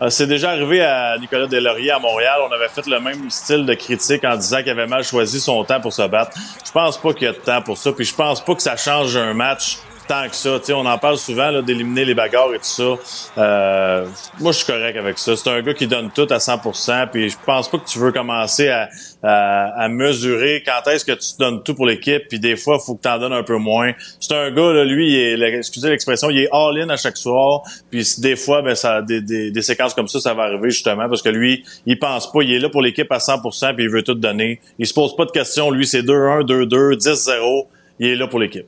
[0.00, 2.38] euh, c'est déjà arrivé à Nicolas Delaurier à Montréal.
[2.48, 5.64] On avait fait le même style de critique en disant qu'il avait mal choisi son
[5.64, 6.32] temps pour se battre.
[6.64, 7.92] Je pense pas qu'il y a de temps pour ça.
[7.92, 9.78] Puis je pense pas que ça change un match
[10.08, 10.58] tant que ça.
[10.58, 12.96] Tu sais, on en parle souvent là, d'éliminer les bagarres et tout ça.
[13.38, 14.06] Euh,
[14.40, 15.36] moi, je suis correct avec ça.
[15.36, 18.10] C'est un gars qui donne tout à 100% Puis je pense pas que tu veux
[18.10, 18.88] commencer à,
[19.22, 22.26] à, à mesurer quand est-ce que tu donnes tout pour l'équipe.
[22.28, 23.92] Puis des fois, il faut que tu en donnes un peu moins.
[24.18, 27.62] C'est un gars, là, lui, il est, excusez l'expression, il est all-in à chaque soir.
[27.90, 31.08] Puis des fois, ben, ça, des, des, des séquences comme ça, ça va arriver justement
[31.08, 32.42] parce que lui, il pense pas.
[32.42, 34.60] Il est là pour l'équipe à 100% puis il veut tout donner.
[34.78, 35.70] Il se pose pas de questions.
[35.70, 37.66] Lui, c'est 2-1, 2-2, 10-0.
[38.00, 38.66] Il est là pour l'équipe.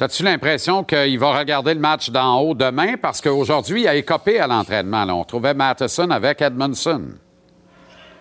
[0.00, 2.96] T'as-tu l'impression qu'il va regarder le match d'en haut demain?
[2.96, 5.04] Parce qu'aujourd'hui, il a écopé à l'entraînement.
[5.10, 7.02] On trouvait Matheson avec Edmondson.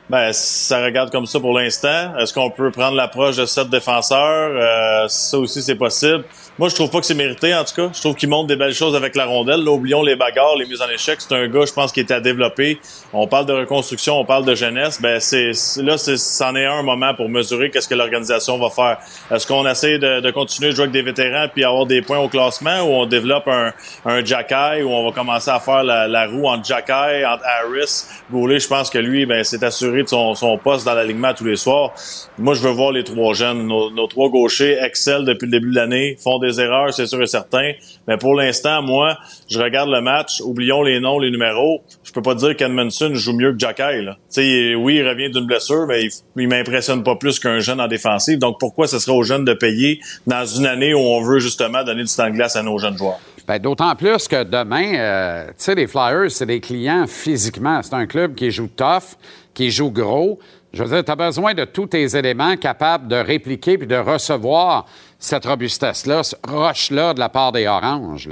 [0.09, 2.17] Ben, ça regarde comme ça pour l'instant.
[2.17, 4.49] Est-ce qu'on peut prendre l'approche de sept défenseurs?
[4.55, 6.23] Euh, ça aussi, c'est possible.
[6.57, 7.89] Moi, je trouve pas que c'est mérité, en tout cas.
[7.93, 9.63] Je trouve qu'il montre des belles choses avec la rondelle.
[9.63, 11.21] Là, oublions les bagarres, les mises en échec.
[11.21, 12.79] C'est un gars, je pense, qui est à développer.
[13.13, 14.99] On parle de reconstruction, on parle de jeunesse.
[14.99, 18.97] Ben, c'est là, c'est- c'en est un moment pour mesurer qu'est-ce que l'organisation va faire.
[19.31, 22.17] Est-ce qu'on essaie de, de continuer de jouer avec des vétérans puis avoir des points
[22.19, 23.71] au classement ou on développe un,
[24.05, 28.05] un Jacky où on va commencer à faire la, la roue entre Jacky, entre Harris,
[28.31, 28.59] Goulet?
[28.59, 31.55] Je pense que lui, ben, c'est assuré de son, son poste dans l'alignement tous les
[31.55, 31.93] soirs.
[32.37, 33.67] Moi, je veux voir les trois jeunes.
[33.67, 37.21] Nos, nos trois gauchers excellent depuis le début de l'année, font des erreurs, c'est sûr
[37.21, 37.71] et certain.
[38.07, 39.17] Mais pour l'instant, moi,
[39.49, 41.81] je regarde le match, oublions les noms, les numéros.
[42.03, 44.01] Je peux pas dire qu'Edmondson joue mieux que Jacky.
[44.03, 44.17] Là.
[44.33, 47.79] Tu sais, oui, il revient d'une blessure, mais il, il m'impressionne pas plus qu'un jeune
[47.79, 48.39] en défensive.
[48.39, 51.83] Donc, pourquoi ce serait aux jeunes de payer dans une année où on veut justement
[51.83, 53.19] donner du temps de glace à nos jeunes joueurs?
[53.49, 57.81] Ben, D'autant plus que demain, euh, tu sais, les Flyers, c'est des clients physiquement.
[57.81, 59.17] C'est un club qui joue tough,
[59.55, 60.37] qui joue gros.
[60.71, 64.85] Je veux dire, tu besoin de tous tes éléments capables de répliquer puis de recevoir
[65.17, 68.29] cette robustesse-là, ce rush-là de la part des Oranges.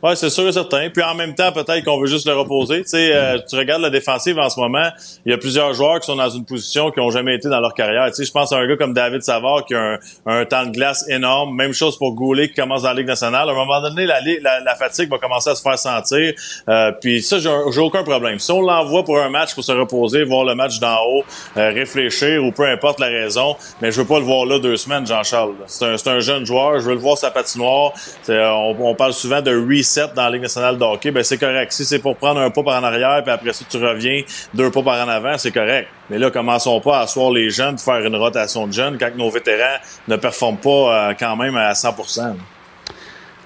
[0.00, 0.90] Ouais, c'est sûr et certain.
[0.90, 2.82] Puis en même temps, peut-être qu'on veut juste le reposer.
[2.82, 4.88] Tu sais, euh, tu regardes la défensive en ce moment,
[5.26, 7.58] il y a plusieurs joueurs qui sont dans une position qui ont jamais été dans
[7.58, 8.06] leur carrière.
[8.06, 10.70] Tu sais, je pense à un gars comme David Savard qui a un, temps de
[10.70, 11.56] glace énorme.
[11.56, 13.48] Même chose pour Goulet qui commence dans la Ligue nationale.
[13.48, 16.32] À un moment donné, la, fatigue va commencer à se faire sentir.
[16.68, 18.38] Euh, puis ça, j'ai aucun problème.
[18.38, 21.24] Si on l'envoie pour un match pour se reposer, voir le match d'en haut,
[21.56, 24.76] euh, réfléchir ou peu importe la raison, mais je veux pas le voir là deux
[24.76, 25.54] semaines, Jean-Charles.
[25.66, 26.78] C'est un, jeune joueur.
[26.78, 27.92] Je veux le voir sa patinoire.
[28.28, 31.10] Euh, On, on parle souvent de reset dans la Ligue nationale de hockey.
[31.10, 31.72] Ben c'est correct.
[31.72, 34.22] Si c'est pour prendre un pas par en arrière, puis après ça tu reviens
[34.54, 35.88] deux pas par en avant, c'est correct.
[36.10, 39.10] Mais là, commençons pas à asseoir les jeunes, de faire une rotation de jeunes quand
[39.16, 42.34] nos vétérans ne performent pas euh, quand même à 100%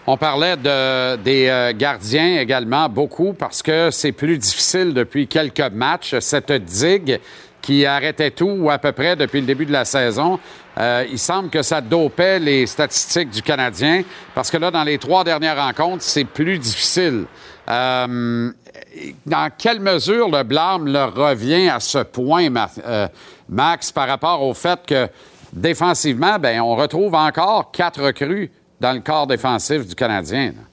[0.07, 5.72] On parlait de, des euh, gardiens également beaucoup parce que c'est plus difficile depuis quelques
[5.72, 6.14] matchs.
[6.20, 7.20] Cette digue
[7.62, 10.38] qui arrêtait tout ou à peu près depuis le début de la saison,
[10.79, 14.03] euh, il semble que ça dopait les statistiques du Canadien
[14.35, 17.27] parce que là, dans les trois dernières rencontres, c'est plus difficile.
[17.68, 18.51] Euh,
[19.27, 22.49] dans quelle mesure le blâme leur revient à ce point,
[22.87, 23.09] euh,
[23.49, 25.09] Max, par rapport au fait que
[25.53, 28.51] défensivement, ben, on retrouve encore quatre recrues
[28.81, 30.47] dans le corps défensif du Canadien.
[30.47, 30.72] là?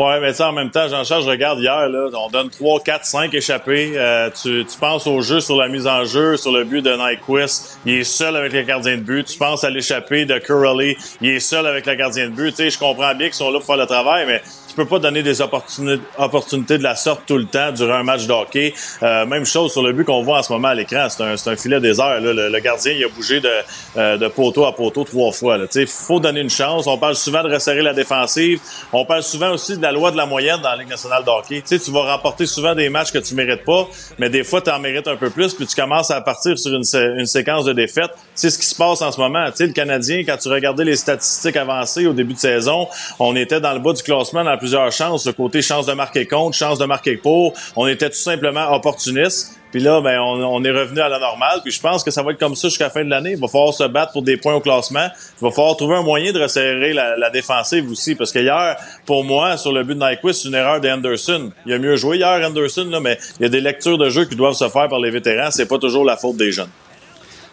[0.00, 3.04] Ouais, mais ça, en même temps, Jean-Charles, je regarde hier, là, on donne 3, 4,
[3.04, 3.92] 5 échappés.
[3.96, 6.96] Euh, tu, tu penses au jeu sur la mise en jeu, sur le but de
[6.96, 7.78] Nyquist.
[7.84, 9.26] Il est seul avec le gardien de but.
[9.26, 10.96] Tu penses à l'échappée de Curley.
[11.20, 12.48] Il est seul avec le gardien de but.
[12.48, 14.40] Tu sais, je comprends bien qu'ils sont là pour faire le travail, mais
[14.70, 18.02] tu peux pas donner des opportuni- opportunités de la sorte tout le temps durant un
[18.04, 18.72] match de hockey.
[19.02, 21.08] Euh, même chose sur le but qu'on voit en ce moment à l'écran.
[21.08, 22.20] C'est un, un filet désert.
[22.20, 22.32] Là.
[22.32, 23.50] Le, le gardien, il a bougé de,
[23.96, 25.58] euh, de poteau à poteau trois fois.
[25.74, 26.86] Il faut donner une chance.
[26.86, 28.60] On parle souvent de resserrer la défensive.
[28.92, 31.30] On parle souvent aussi de la loi de la moyenne dans la Ligue nationale de
[31.30, 31.62] hockey.
[31.66, 34.78] Tu vas remporter souvent des matchs que tu mérites pas, mais des fois, tu en
[34.78, 36.84] mérites un peu plus, puis tu commences à partir sur une,
[37.18, 38.10] une séquence de défaites.
[38.40, 39.44] C'est ce qui se passe en ce moment.
[39.50, 42.88] Tu sais, le Canadien, quand tu regardais les statistiques avancées au début de saison,
[43.18, 45.26] on était dans le bas du classement dans plusieurs chances.
[45.26, 47.52] Le côté chance de marquer contre, chance de marquer pour.
[47.76, 49.60] On était tout simplement opportunistes.
[49.72, 51.60] Puis là, ben, on, est revenu à la normale.
[51.62, 53.32] Puis je pense que ça va être comme ça jusqu'à la fin de l'année.
[53.32, 55.06] Il va falloir se battre pour des points au classement.
[55.38, 58.14] Il va falloir trouver un moyen de resserrer la, la défensive aussi.
[58.14, 58.74] Parce que hier,
[59.04, 61.50] pour moi, sur le but de Nyquist, c'est une erreur d'Anderson.
[61.66, 64.24] Il a mieux joué hier, Anderson, là, mais il y a des lectures de jeu
[64.24, 65.50] qui doivent se faire par les vétérans.
[65.50, 66.70] C'est pas toujours la faute des jeunes.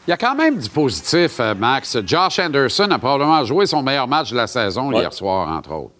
[0.08, 1.98] Il y a quand même du positif, euh, Max.
[2.06, 5.97] Josh Anderson a probablement joué son meilleur match de la saison hier soir, entre autres.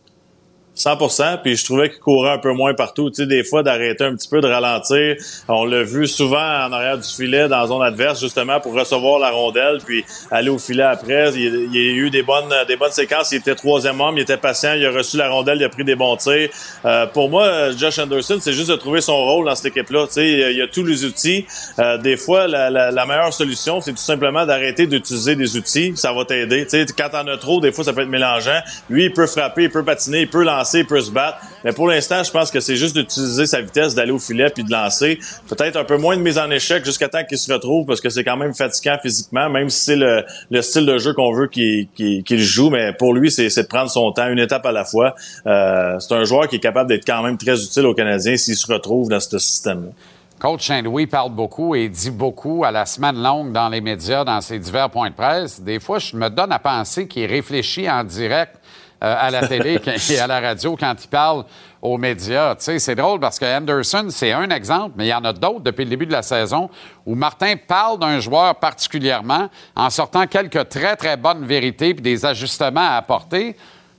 [0.80, 0.98] 100
[1.44, 3.10] puis je trouvais qu'il courait un peu moins partout.
[3.10, 5.16] Tu sais, des fois, d'arrêter un petit peu, de ralentir.
[5.48, 9.20] On l'a vu souvent en arrière du filet, dans la zone adverse, justement, pour recevoir
[9.20, 11.32] la rondelle, puis aller au filet après.
[11.34, 13.32] Il, y a eu des bonnes, des bonnes séquences.
[13.32, 15.84] Il était troisième homme, il était patient, il a reçu la rondelle, il a pris
[15.84, 16.50] des bons tirs.
[16.86, 20.08] Euh, pour moi, Josh Anderson, c'est juste de trouver son rôle dans cette équipe-là.
[20.08, 21.46] Tu sais, il y a tous les outils.
[21.80, 25.94] Euh, des fois, la, la, la meilleure solution, c'est tout simplement d'arrêter d'utiliser des outils.
[25.96, 26.66] Ça va t'aider.
[26.66, 28.60] Tu sais, quand t'en as trop, des fois, ça peut être mélangeant.
[28.90, 31.40] Lui, il peut frapper, il peut patiner, il peut lancer lancer, se battre.
[31.64, 34.64] Mais pour l'instant, je pense que c'est juste d'utiliser sa vitesse, d'aller au filet puis
[34.64, 35.20] de lancer.
[35.48, 38.10] Peut-être un peu moins de mise en échec jusqu'à temps qu'il se retrouve parce que
[38.10, 41.48] c'est quand même fatigant physiquement, même si c'est le, le, style de jeu qu'on veut
[41.48, 42.70] qu'il qu'il joue.
[42.70, 45.16] Mais pour lui, c'est de prendre son temps, une étape à la fois.
[45.46, 48.56] Euh, c'est un joueur qui est capable d'être quand même très utile aux Canadiens s'il
[48.56, 49.92] se retrouve dans ce système-là.
[50.40, 54.40] Coach Saint-Louis parle beaucoup et dit beaucoup à la semaine longue dans les médias, dans
[54.40, 55.60] ses divers points de presse.
[55.60, 58.57] Des fois, je me donne à penser qu'il réfléchit en direct
[59.04, 59.80] euh, à la télé
[60.10, 61.46] et à la radio quand il parle
[61.82, 62.56] aux médias.
[62.58, 65.84] C'est drôle parce que Anderson, c'est un exemple, mais il y en a d'autres depuis
[65.84, 66.70] le début de la saison
[67.06, 72.26] où Martin parle d'un joueur particulièrement en sortant quelques très, très bonnes vérités puis des
[72.26, 73.56] ajustements à apporter.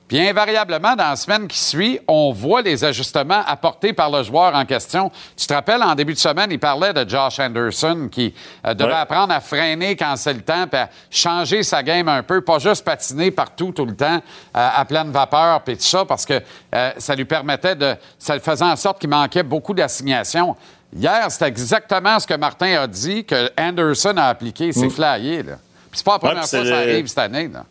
[0.09, 4.55] Puis invariablement, dans la semaine qui suit, on voit les ajustements apportés par le joueur
[4.55, 5.13] en question.
[5.37, 8.33] Tu te rappelles, en début de semaine, il parlait de Josh Anderson qui
[8.67, 12.23] euh, devait apprendre à freiner quand c'est le temps, puis à changer sa game un
[12.23, 14.21] peu, pas juste patiner partout tout le temps euh,
[14.53, 16.41] à pleine vapeur, puis tout ça, parce que
[16.75, 17.95] euh, ça lui permettait de...
[18.19, 20.57] Ça le faisait en sorte qu'il manquait beaucoup d'assignations.
[20.97, 24.73] Hier, c'était exactement ce que Martin a dit, que Anderson a appliqué.
[24.73, 25.57] C'est flyé, là.
[25.91, 27.65] Puis c'est pas la première fois que ça arrive cette année, là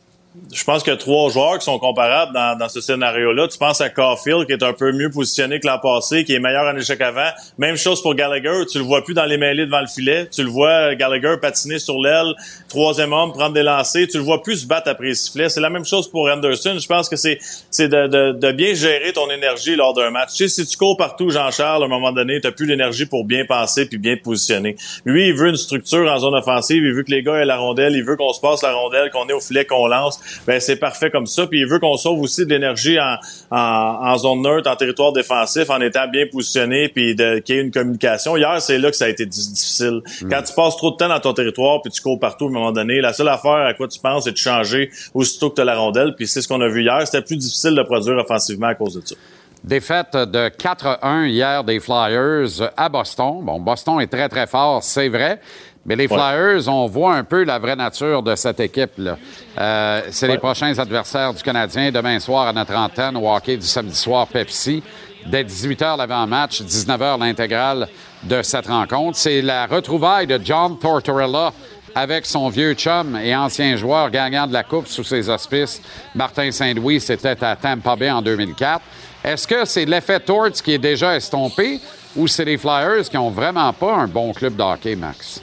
[0.53, 3.47] je pense qu'il y a trois joueurs qui sont comparables dans, dans ce scénario-là.
[3.47, 6.39] Tu penses à Caulfield, qui est un peu mieux positionné que l'an passé, qui est
[6.39, 7.29] meilleur en échec avant.
[7.57, 8.63] Même chose pour Gallagher.
[8.71, 10.27] Tu le vois plus dans les mêlées devant le filet.
[10.31, 12.33] Tu le vois, Gallagher, patiner sur l'aile,
[12.69, 14.07] troisième homme, prendre des lancers.
[14.09, 15.49] Tu le vois plus se battre après le sifflet.
[15.49, 16.77] C'est la même chose pour Anderson.
[16.79, 20.29] Je pense que c'est c'est de, de, de, bien gérer ton énergie lors d'un match.
[20.35, 23.25] Tu sais, si tu cours partout, Jean-Charles, à un moment donné, tu plus l'énergie pour
[23.25, 24.77] bien penser puis bien te positionner.
[25.05, 26.83] Lui, il veut une structure en zone offensive.
[26.83, 27.95] Il veut que les gars aient la rondelle.
[27.95, 30.75] Il veut qu'on se passe la rondelle, qu'on est au filet, qu'on lance ben c'est
[30.77, 31.47] parfait comme ça.
[31.47, 33.17] Puis il veut qu'on sauve aussi de l'énergie en,
[33.51, 37.71] en, zone neutre, en territoire défensif, en étant bien positionné, puis qu'il y ait une
[37.71, 38.37] communication.
[38.37, 40.01] Hier, c'est là que ça a été difficile.
[40.21, 40.29] Mm.
[40.29, 42.51] Quand tu passes trop de temps dans ton territoire, puis tu cours partout à un
[42.51, 45.61] moment donné, la seule affaire à quoi tu penses, c'est de changer aussitôt que tu
[45.61, 46.15] as la rondelle.
[46.15, 47.01] Puis c'est ce qu'on a vu hier.
[47.05, 49.15] C'était plus difficile de produire offensivement à cause de ça.
[49.63, 53.39] Défaite de 4-1 hier des Flyers à Boston.
[53.41, 55.41] Bon, Boston est très, très fort, c'est vrai.
[55.87, 59.17] Mais les Flyers, on voit un peu la vraie nature de cette équipe-là.
[59.57, 63.65] Euh, c'est les prochains adversaires du Canadien demain soir à notre antenne au hockey du
[63.65, 64.83] samedi soir Pepsi.
[65.25, 67.87] Dès 18h l'avant-match, 19h l'intégrale
[68.23, 69.17] de cette rencontre.
[69.17, 71.53] C'est la retrouvaille de John Tortorella
[71.95, 75.81] avec son vieux chum et ancien joueur gagnant de la Coupe sous ses auspices,
[76.13, 76.99] Martin Saint-Louis.
[76.99, 78.81] C'était à Tampa Bay en 2004.
[79.23, 81.79] Est-ce que c'est l'effet Torts qui est déjà estompé
[82.13, 85.41] ou c'est les Flyers qui ont vraiment pas un bon club de hockey, Max?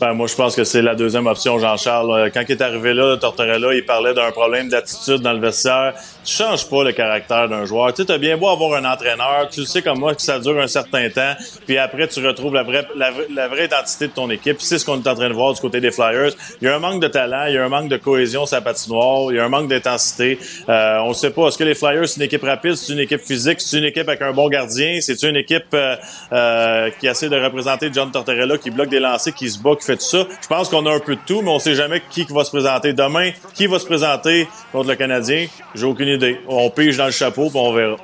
[0.00, 2.10] Ben, moi, je pense que c'est la deuxième option, Jean-Charles.
[2.10, 5.92] Euh, quand il est arrivé là, Tortorella, il parlait d'un problème d'attitude dans le vestiaire.
[6.24, 7.94] Tu changes pas le caractère d'un joueur.
[7.94, 10.60] Tu sais, as bien beau avoir un entraîneur, tu sais comme moi que ça dure
[10.60, 11.34] un certain temps,
[11.66, 14.56] puis après, tu retrouves la vraie, la, vraie identité de ton équipe.
[14.60, 16.32] C'est ce qu'on est en train de voir du côté des Flyers.
[16.60, 18.56] Il y a un manque de talent, il y a un manque de cohésion sur
[18.56, 20.38] la patinoire, il y a un manque d'intensité.
[20.68, 23.22] Euh, on sait pas, est-ce que les Flyers, c'est une équipe rapide, c'est une équipe
[23.22, 25.96] physique, c'est une équipe avec un bon gardien, c'est une équipe euh,
[26.32, 29.86] euh, qui essaie de représenter John Tortorella, qui bloque des lancers, qui se bat, qui
[29.86, 30.26] fait ça.
[30.42, 32.50] Je pense qu'on a un peu de tout, mais on sait jamais qui va se
[32.50, 33.30] présenter demain.
[33.54, 35.46] Qui va se présenter contre le Canadien?
[35.74, 36.40] J'ai aucune idée.
[36.48, 37.96] On pige dans le chapeau, puis on verra.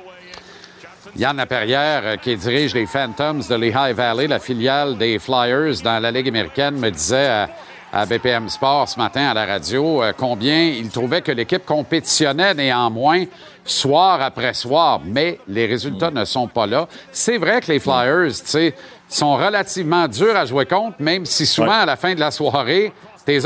[1.17, 5.99] Yann Laperrière, euh, qui dirige les Phantoms de Lehigh Valley, la filiale des Flyers dans
[5.99, 7.47] la Ligue américaine, me disait
[7.91, 12.53] à, BPM Sport ce matin à la radio euh, combien il trouvait que l'équipe compétitionnait
[12.53, 13.23] néanmoins
[13.65, 16.87] soir après soir, mais les résultats ne sont pas là.
[17.11, 18.75] C'est vrai que les Flyers, tu sais,
[19.09, 22.93] sont relativement durs à jouer contre, même si souvent, à la fin de la soirée,
[23.25, 23.45] tu les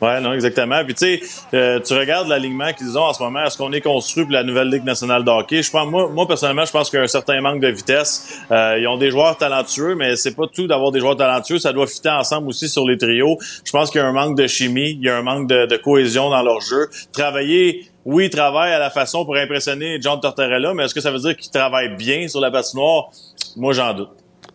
[0.00, 0.84] Oui, non, exactement.
[0.84, 1.20] Puis tu sais,
[1.54, 3.42] euh, tu regardes l'alignement qu'ils ont en ce moment.
[3.44, 5.62] Est-ce qu'on est construit pour la nouvelle Ligue nationale de hockey?
[5.62, 8.40] Je pense, moi, moi personnellement, je pense qu'il y a un certain manque de vitesse.
[8.50, 11.58] Euh, ils ont des joueurs talentueux, mais c'est pas tout d'avoir des joueurs talentueux.
[11.58, 13.38] Ça doit fitter ensemble aussi sur les trios.
[13.64, 15.66] Je pense qu'il y a un manque de chimie, il y a un manque de,
[15.66, 16.88] de cohésion dans leur jeu.
[17.12, 21.10] Travailler oui, il travaille à la façon pour impressionner John Tortorella, mais est-ce que ça
[21.10, 23.10] veut dire qu'il travaille bien sur la patinoire?
[23.56, 24.10] Moi, j'en doute.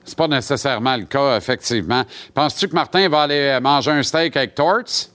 [0.05, 2.03] C'est pas nécessairement le cas, effectivement.
[2.33, 5.09] Penses-tu que Martin va aller manger un steak avec Torts?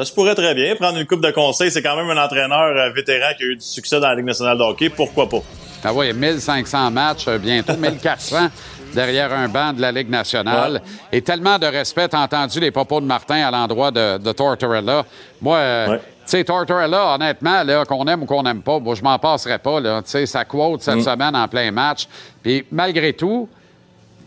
[0.00, 0.74] Ça se pourrait très bien.
[0.76, 3.56] Prendre une coupe de conseil, c'est quand même un entraîneur euh, vétéran qui a eu
[3.56, 4.88] du succès dans la Ligue nationale de hockey.
[4.88, 5.40] Pourquoi pas?
[5.84, 8.48] Ah oui, 1500 matchs, euh, bientôt 1400
[8.94, 10.80] derrière un banc de la Ligue nationale.
[11.12, 12.08] Et tellement de respect.
[12.08, 15.04] T'as entendu les propos de Martin à l'endroit de, de Tortorella.
[15.42, 19.02] Moi, euh, tu sais, Tortorella, honnêtement, là, qu'on aime ou qu'on n'aime pas, moi, je
[19.02, 19.80] m'en passerais pas.
[19.80, 20.00] Là.
[20.00, 21.02] Tu sais, sa quote cette Mm.
[21.02, 22.08] semaine en plein match.
[22.42, 23.50] Puis malgré tout,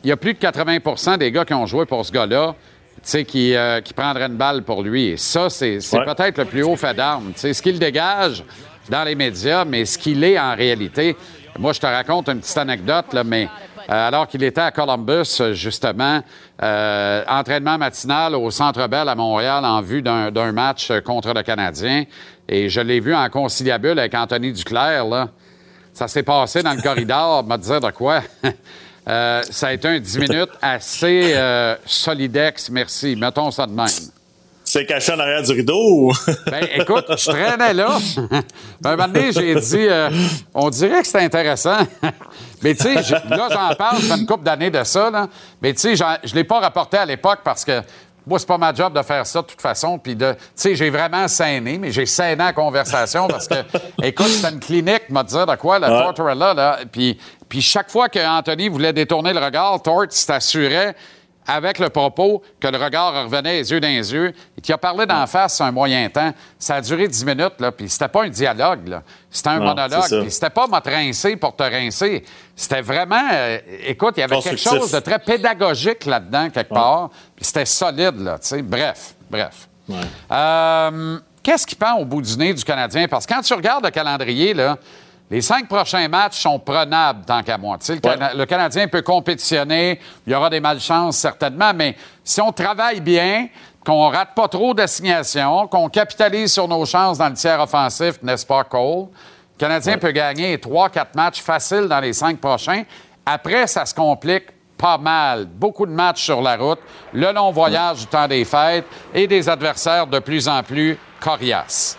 [0.04, 2.54] il y a plus de 80% des gars qui ont joué pour ce gars-là.
[3.04, 5.10] Tu sais, qui, euh, qui prendraient une balle pour lui.
[5.10, 6.06] Et ça, c'est Ouais.
[6.06, 7.34] peut-être le plus haut fait d'armes.
[7.36, 8.44] Ce qu'il dégage
[8.90, 11.16] dans les médias, mais ce qu'il est en réalité.
[11.60, 13.48] Moi, je te raconte une petite anecdote, là, mais
[13.90, 16.22] euh, alors qu'il était à Columbus, justement,
[16.64, 22.06] euh, entraînement matinal au Centre Bell à Montréal en vue d'un match contre le Canadien.
[22.50, 25.30] Et je l'ai vu en conciliabule avec Anthony Duclair, là.
[25.94, 28.22] Ça s'est passé dans le corridor, m'a dire de quoi?
[29.08, 33.16] Euh, ça a été un 10 minutes assez euh, solidex, merci.
[33.16, 33.88] Mettons ça de même.
[34.64, 36.12] C'est caché en arrière du rideau?
[36.50, 37.98] Ben, écoute, je traînais là.
[38.82, 40.10] Ben, un moment donné, j'ai dit, euh,
[40.54, 41.78] on dirait que c'est intéressant.
[42.62, 42.96] Mais tu sais,
[43.30, 45.28] là, j'en parle, ça fait une couple d'années de ça, là.
[45.62, 47.82] Mais tu sais, je ne l'ai pas rapporté à l'époque parce que
[48.26, 49.98] moi, c'est pas ma job de faire ça de toute façon.
[50.00, 53.56] Puis de, tu sais, j'ai vraiment scéné, mais j'ai scéné la conversation parce que,
[54.04, 56.04] écoute, c'était une clinique, m'a dit de quoi, la Ouais.
[56.04, 56.80] Tortorella, là.
[56.92, 57.18] Puis,
[57.54, 60.96] puis chaque fois qu'Anthony voulait détourner le regard, Tort s'assurait
[61.46, 64.78] avec le propos que le regard revenait les yeux dans les yeux et qui a
[64.80, 66.34] parlé d'en face un moyen temps.
[66.58, 69.04] Ça a duré 10 minutes, là, puis c'était pas un dialogue, là.
[69.30, 72.24] C'était un Non, monologue, puis c'était pas m'a rincer pour te rincer.
[72.56, 73.22] C'était vraiment...
[73.32, 77.66] euh, écoute, il y avait quelque chose de très pédagogique là-dedans, quelque part, puis c'était
[77.66, 78.64] solide, là, tu sais.
[78.64, 79.70] Bref, bref.
[80.32, 83.08] Euh, Qu'est-ce qui pend au bout du nez du Canadien?
[83.08, 84.78] Parce que quand tu regardes le calendrier, là,
[85.34, 87.76] les cinq prochains matchs sont prenables tant qu'à moi.
[87.80, 91.96] Tu sais, Le, Cana- le Canadien peut compétitionner, il y aura des malchances certainement, mais
[92.24, 93.48] si on travaille bien,
[93.84, 98.46] qu'on rate pas trop d'assignations, qu'on capitalise sur nos chances dans le tiers offensif, n'est-ce
[98.46, 99.08] pas, Cole?
[99.56, 102.84] Le Canadien peut gagner trois, quatre matchs faciles dans les cinq prochains.
[103.26, 104.46] Après, ça se complique
[104.78, 105.46] pas mal.
[105.46, 106.80] Beaucoup de matchs sur la route,
[107.12, 111.98] le long voyage du temps des fêtes et des adversaires de plus en plus coriaces.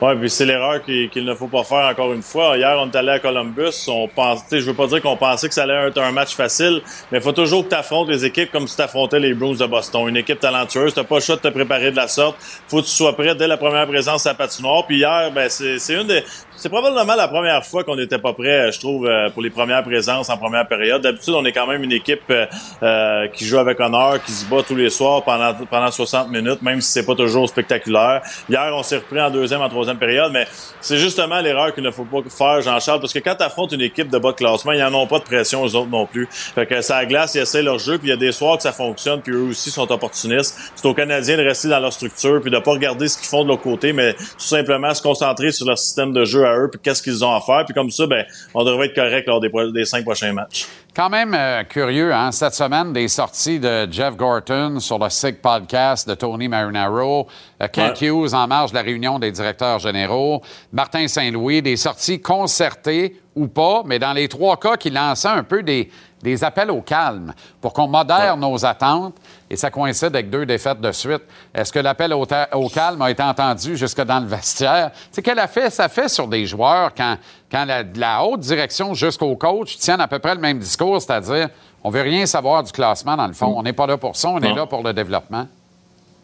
[0.00, 2.56] Oui, puis c'est l'erreur qu'il ne faut pas faire encore une fois.
[2.56, 3.88] Hier, on est allé à Columbus.
[3.88, 6.82] On pense, je veux pas dire qu'on pensait que ça allait être un match facile,
[7.10, 9.56] mais il faut toujours que tu affrontes les équipes comme si tu affrontais les Bruins
[9.56, 10.06] de Boston.
[10.08, 12.36] Une équipe talentueuse, tu pas le choix de te préparer de la sorte.
[12.68, 14.86] faut que tu sois prêt dès la première présence à la patinoire.
[14.86, 16.22] Puis hier, ben, c'est c'est une des...
[16.54, 19.84] C'est probablement la première fois qu'on n'était pas prêt, je trouve, euh, pour les premières
[19.84, 21.00] présences en première période.
[21.00, 22.46] D'habitude, on est quand même une équipe euh,
[22.82, 26.60] euh, qui joue avec honneur, qui se bat tous les soirs pendant, pendant 60 minutes,
[26.60, 28.22] même si c'est pas toujours spectaculaire.
[28.48, 30.46] Hier, on s'est repris en deuxième, en troisième période, mais
[30.80, 33.80] c'est justement l'erreur qu'il ne faut pas faire, Jean-Charles, parce que quand tu affrontes une
[33.80, 36.28] équipe de bas de classement, ils n'en ont pas de pression, aux autres non plus.
[36.30, 38.62] Fait que ça glace, ils essaient leur jeu, puis il y a des soirs que
[38.62, 40.56] ça fonctionne, puis eux aussi sont opportunistes.
[40.74, 43.44] C'est aux Canadiens de rester dans leur structure, puis de pas regarder ce qu'ils font
[43.44, 46.68] de l'autre côté, mais tout simplement se concentrer sur leur système de jeu à eux,
[46.70, 48.24] puis qu'est-ce qu'ils ont à faire, puis comme ça, ben,
[48.54, 50.66] on devrait être correct lors des cinq prochains matchs.
[50.98, 55.36] Quand même euh, curieux, hein, cette semaine, des sorties de Jeff Gorton sur le SIG
[55.36, 57.28] podcast de Tony Marinaro,
[57.62, 58.08] euh, Kent Ouais.
[58.08, 60.42] Hughes en marge de la réunion des directeurs généraux,
[60.72, 65.44] Martin Saint-Louis, des sorties concertées ou pas, mais dans les trois cas qui lançaient un
[65.44, 65.88] peu des,
[66.20, 69.14] des appels au calme pour qu'on modère nos attentes.
[69.48, 71.22] Et ça coïncide avec deux défaites de suite.
[71.54, 74.90] Est-ce que l'appel au, au calme a été entendu jusque dans le vestiaire?
[74.92, 77.16] Tu sais, quel effet ça fait sur des joueurs quand,
[77.50, 81.48] quand la, haute direction jusqu'au coach tiennent à peu près le même discours, c'est-à-dire
[81.82, 83.54] on veut rien savoir du classement dans le fond.
[83.56, 85.46] On n'est pas là pour ça, on est là pour le développement.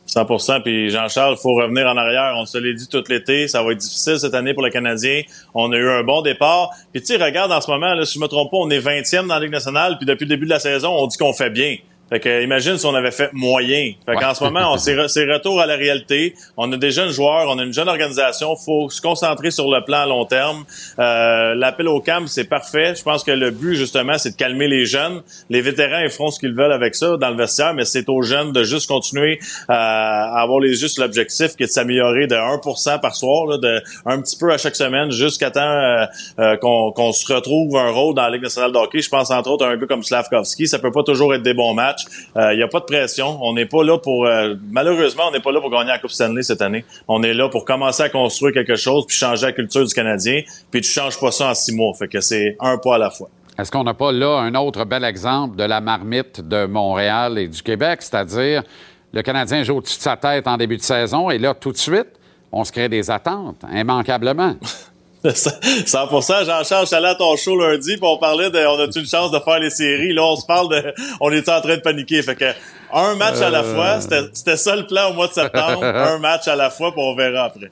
[0.08, 2.34] 100% Puis Jean-Charles, il faut revenir en arrière.
[2.36, 3.48] On se l'est dit tout l'été.
[3.48, 5.22] Ça va être difficile cette année pour le Canadien.
[5.54, 6.70] On a eu un bon départ.
[6.92, 8.80] Puis tu sais, regarde en ce moment, là, si je me trompe pas, on est
[8.80, 9.96] 20e dans la Ligue nationale.
[9.96, 11.76] Puis depuis le début de la saison, on dit qu'on fait bien.
[12.14, 13.92] Fait que imagine si on avait fait moyen.
[14.06, 16.34] Fait qu'en ce moment, on c'est re- c'est retour à la réalité.
[16.56, 18.54] On a des jeunes joueurs, on a une jeune organisation.
[18.54, 20.64] Faut se concentrer sur le plan à long terme.
[21.00, 22.94] Euh, L'appel au camp, c'est parfait.
[22.94, 25.22] Je pense que le but justement, c'est de calmer les jeunes.
[25.50, 28.22] Les vétérans, ils feront ce qu'ils veulent avec ça dans le vestiaire, mais c'est aux
[28.22, 32.36] jeunes de juste continuer euh, à avoir les juste l'objectif qui est de s'améliorer de
[32.36, 36.04] 1% par soir, là, de un petit peu à chaque semaine, jusqu'à temps euh,
[36.38, 39.00] euh, qu'on se retrouve un rôle dans la Ligue nationale de hockey.
[39.00, 40.68] Je pense entre autres à un gars comme Slavkovski.
[40.68, 42.03] Ça peut pas toujours être des bons matchs.
[42.36, 43.38] Il n'y a pas de pression.
[43.42, 46.10] On n'est pas là pour euh, malheureusement, on n'est pas là pour gagner la Coupe
[46.10, 46.84] Stanley cette année.
[47.08, 50.42] On est là pour commencer à construire quelque chose puis changer la culture du Canadien.
[50.70, 51.92] Puis tu changes pas ça en six mois.
[51.94, 53.28] Fait que c'est un pas à la fois.
[53.58, 57.46] Est-ce qu'on n'a pas là un autre bel exemple de la marmite de Montréal et
[57.46, 58.64] du Québec, c'est-à-dire
[59.12, 61.76] le Canadien joue au-dessus de sa tête en début de saison et là, tout de
[61.76, 62.08] suite,
[62.50, 64.56] on se crée des attentes, immanquablement.
[65.28, 69.30] 100% Jean-Charles, j'allais à ton show lundi, puis on parlait de, on a-tu une chance
[69.30, 70.12] de faire les séries?
[70.12, 72.22] Là, on se parle de, on était en train de paniquer.
[72.22, 72.52] Fait que,
[72.92, 73.74] un match à la Euh.
[73.74, 75.82] fois, c'était c'était ça le plan au mois de septembre.
[75.84, 77.70] un match à la fois, puis on verra après.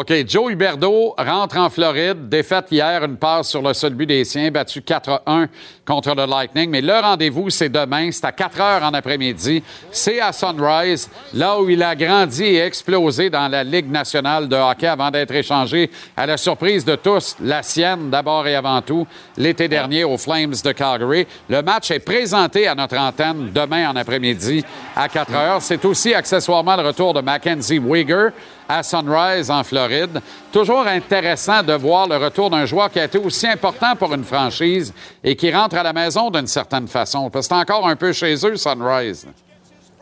[0.00, 2.28] OK, Joe Huberdeau rentre en Floride.
[2.28, 5.48] Défaite hier, une passe sur le seul but des siens, battu 4-1
[5.84, 6.70] contre le Lightning.
[6.70, 8.08] Mais le rendez-vous, c'est demain.
[8.12, 9.60] C'est à 4 heures en après-midi.
[9.90, 14.54] C'est à Sunrise, là où il a grandi et explosé dans la Ligue nationale de
[14.54, 19.04] hockey avant d'être échangé à la surprise de tous, la sienne d'abord et avant tout,
[19.36, 21.26] l'été dernier aux Flames de Calgary.
[21.48, 25.62] Le match est présenté à notre antenne demain en après-midi à 4 heures.
[25.62, 28.28] C'est aussi accessoirement le retour de Mackenzie Wigger
[28.68, 30.20] à Sunrise en Floride.
[30.52, 34.24] Toujours intéressant de voir le retour d'un joueur qui a été aussi important pour une
[34.24, 34.92] franchise
[35.24, 37.30] et qui rentre à la maison d'une certaine façon.
[37.40, 39.26] C'est encore un peu chez eux, Sunrise.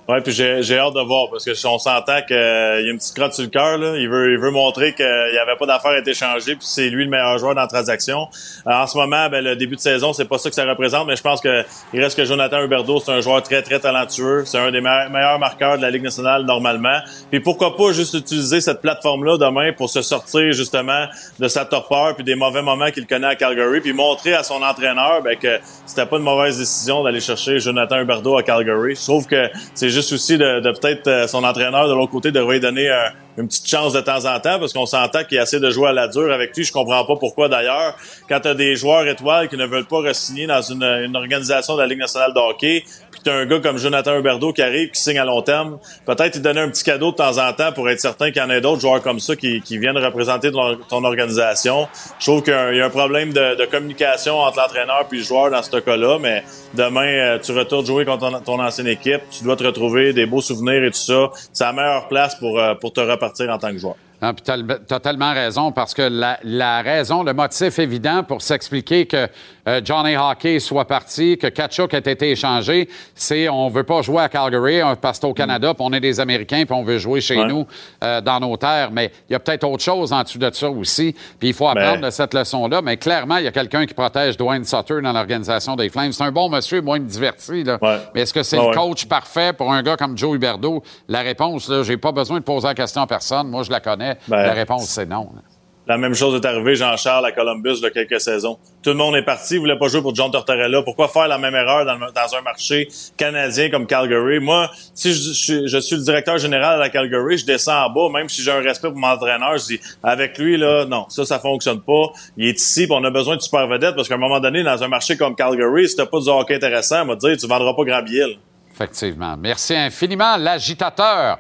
[0.09, 3.17] Ouais, puis j'ai hâte de voir parce que on s'entend qu'il y a une petite
[3.17, 3.77] crotte sur le cœur.
[3.97, 6.89] Il veut, il veut montrer qu'il n'y avait pas d'affaire à être échangé, puis c'est
[6.91, 8.29] lui le meilleur joueur dans la transaction.
[8.69, 11.09] Euh, en ce moment, ben, le début de saison, c'est pas ça que ça représente,
[11.09, 14.45] mais je pense que il reste que Jonathan Huberdeau, c'est un joueur très très talentueux.
[14.45, 17.01] C'est un des me- meilleurs marqueurs de la Ligue nationale normalement.
[17.33, 21.07] Puis pourquoi pas juste utiliser cette plateforme-là demain pour se sortir justement
[21.41, 24.63] de sa torpeur puis des mauvais moments qu'il connaît à Calgary, puis montrer à son
[24.63, 28.95] entraîneur ben, que c'était pas une mauvaise décision d'aller chercher Jonathan Huberdeau à Calgary.
[28.95, 32.31] Je trouve que c'est juste aussi de, de peut-être euh, son entraîneur de l'autre côté
[32.31, 35.61] devrait donner euh, une petite chance de temps en temps parce qu'on s'entend qu'il essaie
[35.61, 36.65] de jouer à la dure avec lui.
[36.65, 37.97] Je comprends pas pourquoi d'ailleurs.
[38.29, 41.77] Quand tu as des joueurs étoiles qui ne veulent pas re-signer dans une, une organisation
[41.77, 44.63] de la Ligue nationale de hockey, puis tu as un gars comme Jonathan Huberdeau qui
[44.63, 47.53] arrive, qui signe à long terme, peut-être lui donner un petit cadeau de temps en
[47.53, 49.99] temps pour être certain qu'il y en ait d'autres joueurs comme ça qui, qui viennent
[49.99, 51.89] représenter ton, ton organisation.
[52.19, 55.25] Je trouve qu'il y a un, il problème de, de communication entre l'entraîneur puis le
[55.25, 56.43] joueur dans ce cas-là, mais
[56.75, 60.27] demain, euh, tu retournes jouer contre ton, ton ancienne équipe, tu dois te retrouver des
[60.27, 61.31] beaux souvenirs et tout ça.
[61.53, 63.97] C'est la meilleure place pour, euh, pour te repartir en tant que joueur.
[64.21, 64.57] Puis t'as
[64.87, 66.03] t'as tellement raison, parce que
[66.43, 69.29] la raison, le motif évident pour s'expliquer que
[69.69, 74.23] euh, Johnny Hockey soit parti, que Kachuk ait été échangé, c'est on veut pas jouer
[74.23, 76.99] à Calgary euh, parce que au Canada, puis on est des Américains, puis on veut
[76.99, 77.47] jouer chez Ouais.
[77.47, 77.67] nous,
[78.05, 78.91] euh, dans nos terres.
[78.93, 81.69] Mais il y a peut-être autre chose en dessous de ça aussi, puis il faut
[81.69, 82.81] apprendre de cette leçon-là.
[82.83, 86.13] Mais clairement, il y a quelqu'un qui protège Dwayne Sutter dans l'organisation des Flames.
[86.13, 87.65] C'est un bon monsieur, moins diverti.
[87.65, 87.79] Là.
[88.15, 90.83] Mais est-ce que c'est Ouais, le coach parfait pour un gars comme Joe Huberdeau?
[91.09, 93.49] La réponse, là, j'ai pas besoin de poser la question à personne.
[93.49, 94.17] Moi, je la connais.
[94.29, 95.29] Ben, la réponse, c'est non.
[95.35, 95.43] là.
[95.87, 98.59] La même chose est arrivée, Jean-Charles, à Columbus, il y a quelques saisons.
[98.83, 100.83] Tout le monde est parti, il voulait pas jouer pour John Tortorella.
[100.83, 104.41] Pourquoi faire la même erreur dans, un marché canadien comme Calgary?
[104.41, 108.29] Moi, si je, suis le directeur général à la Calgary, je descends en bas, même
[108.29, 111.39] si j'ai un respect pour mon entraîneur, je dis, avec lui, là, non, ça, ça
[111.39, 112.13] fonctionne pas.
[112.37, 114.65] Il est ici, puis on a besoin de super vedettes, parce qu'à un moment donné,
[114.65, 117.47] dans un marché comme Calgary, si t'as pas du hockey intéressant, on va dire, tu
[117.47, 118.39] vendras pas grand billet.
[118.75, 119.37] Effectivement.
[119.39, 121.39] Merci infiniment, l'agitateur.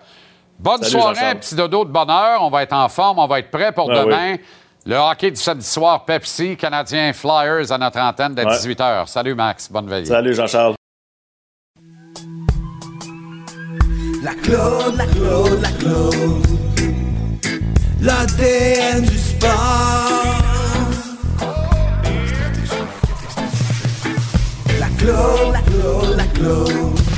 [0.59, 2.43] Bonne Salut, soirée, petit dodo de bonheur.
[2.43, 4.37] On va être en forme, on va être prêt pour Ah demain.
[4.87, 8.53] Le hockey du samedi soir, Pepsi, Canadien Flyers à notre antenne dès Ouais.
[8.57, 9.07] 18h.
[9.09, 10.07] Salut Max, bonne veille.
[10.07, 10.75] Salut, Jean-Charles.
[14.23, 16.47] La Claude, la Claude, la Claude.
[18.01, 19.51] L'ADN du sport.
[24.79, 27.16] La Claude, la Claude, la Claude.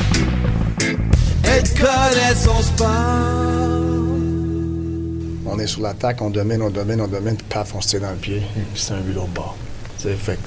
[5.47, 8.01] On est sur l'attaque, on domine, on domine, on domine, puis paf, on se tire
[8.03, 8.43] dans le pied.
[8.55, 9.57] Puis c'est un but l'autre bord.
[9.97, 10.39] Tu sais, fait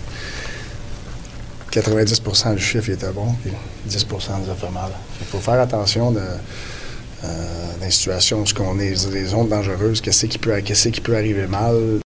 [1.72, 3.52] que 90% du chiffre il était bon, puis
[3.90, 4.92] 10% nous a fait mal.
[5.20, 9.50] Il faut faire attention de, euh, dans les situations où ce qu'on est, les zones
[9.50, 12.00] dangereuses, qu'est-ce qui peut, qui peut arriver mal.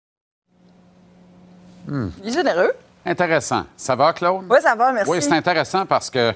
[1.86, 2.08] Hmm.
[2.24, 2.72] Il est généreux.
[3.04, 3.66] Intéressant.
[3.76, 4.46] Ça va, Claude?
[4.50, 5.10] Oui, ça va, merci.
[5.10, 6.32] Oui, c'est intéressant parce que euh,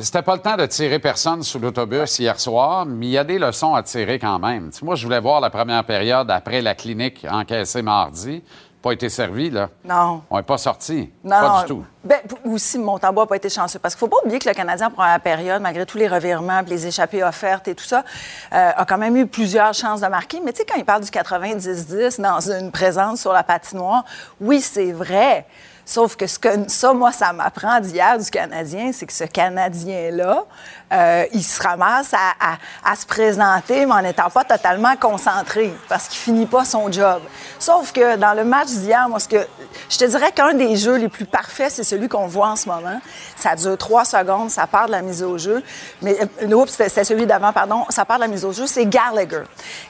[0.00, 3.24] c'était pas le temps de tirer personne sous l'autobus hier soir, mais il y a
[3.24, 4.70] des leçons à tirer quand même.
[4.82, 8.42] Moi, je voulais voir la première période après la clinique encaissée mardi.
[8.82, 9.70] Pas été servi, là.
[9.84, 10.22] Non.
[10.30, 11.10] On n'est pas sorti.
[11.24, 11.84] Non, pas du tout.
[12.04, 13.80] Ben, aussi, Montembois n'a pas été chanceux.
[13.80, 16.06] Parce qu'il ne faut pas oublier que le Canadien, en première période, malgré tous les
[16.06, 18.04] revirements, les échappées offertes et tout ça,
[18.52, 20.40] euh, a quand même eu plusieurs chances de marquer.
[20.44, 24.04] Mais tu sais, quand il parle du 90-10 dans une présence sur la patinoire,
[24.40, 25.44] oui, c'est vrai.
[25.88, 30.44] Sauf que, ce que ça, moi, ça m'apprend d'hier du Canadien, c'est que ce Canadien-là,
[30.92, 35.74] euh, il se ramasse à, à- à se présenter, mais en n'étant pas totalement concentré,
[35.88, 37.20] parce qu'il finit pas son job.
[37.58, 39.46] Sauf que dans le match d'hier, moi, ce que
[39.90, 42.68] je te dirais qu'un des jeux les plus parfaits, c'est celui qu'on voit en ce
[42.68, 43.00] moment.
[43.36, 45.62] Ça dure trois secondes, ça part de la mise au jeu.
[46.02, 47.84] Mais, euh, c'était celui d'avant, pardon.
[47.90, 49.42] Ça part de la mise au jeu, c'est Gallagher.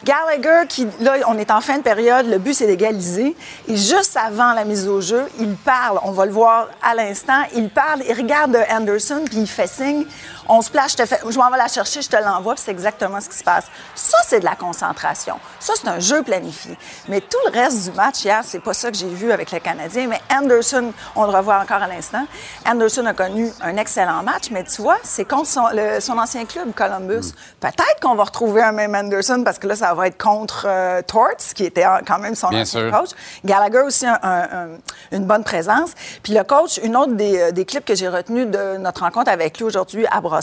[0.05, 3.37] Gallagher, qui, là, on est en fin de période, le but, c'est d'égaliser.
[3.69, 7.43] Et juste avant la mise au jeu, il parle, on va le voir à l'instant,
[7.55, 10.05] il parle, il regarde Anderson, puis il fait signe.
[10.49, 12.63] On se place, je, te fais, je m'en vais la chercher, je te l'envoie, puis
[12.65, 13.65] c'est exactement ce qui se passe.
[13.95, 15.39] Ça, c'est de la concentration.
[15.61, 16.77] Ça, c'est un jeu planifié.
[17.09, 19.59] Mais tout le reste du match hier, c'est pas ça que j'ai vu avec le
[19.59, 20.07] Canadien.
[20.07, 22.25] Mais Anderson, on le revoit encore à l'instant.
[22.67, 26.47] Anderson a connu un excellent match, mais tu vois, c'est contre son, le- son ancien
[26.47, 27.33] club, Columbus.
[27.61, 31.03] Peut-être qu'on va retrouver un même Anderson parce que là, ça va être contre euh,
[31.03, 32.99] Torts, qui était quand même son Bien ancien sûr.
[32.99, 33.11] coach.
[33.45, 34.69] Gallagher aussi un- un- un-
[35.13, 35.91] une bonne présence.
[36.23, 39.31] Puis le coach, une autre des, euh, des clips que j'ai retenu de notre rencontre
[39.31, 40.38] avec lui aujourd'hui à Brossard,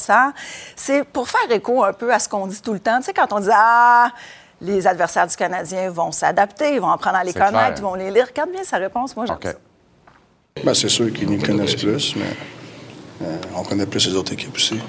[0.75, 2.97] c'est pour faire écho un peu à ce qu'on dit tout le temps.
[2.99, 4.11] Tu sais, quand on dit Ah,
[4.61, 7.73] les adversaires du Canadien vont s'adapter, ils vont apprendre à les connaître, clair.
[7.77, 8.27] ils vont les lire.
[8.27, 9.53] Regarde bien sa réponse, moi, j'aime ça.
[10.63, 12.33] Ben, c'est sûr qu'ils nous connaissent plus, mais
[13.21, 14.79] euh, on connaît plus les autres équipes aussi.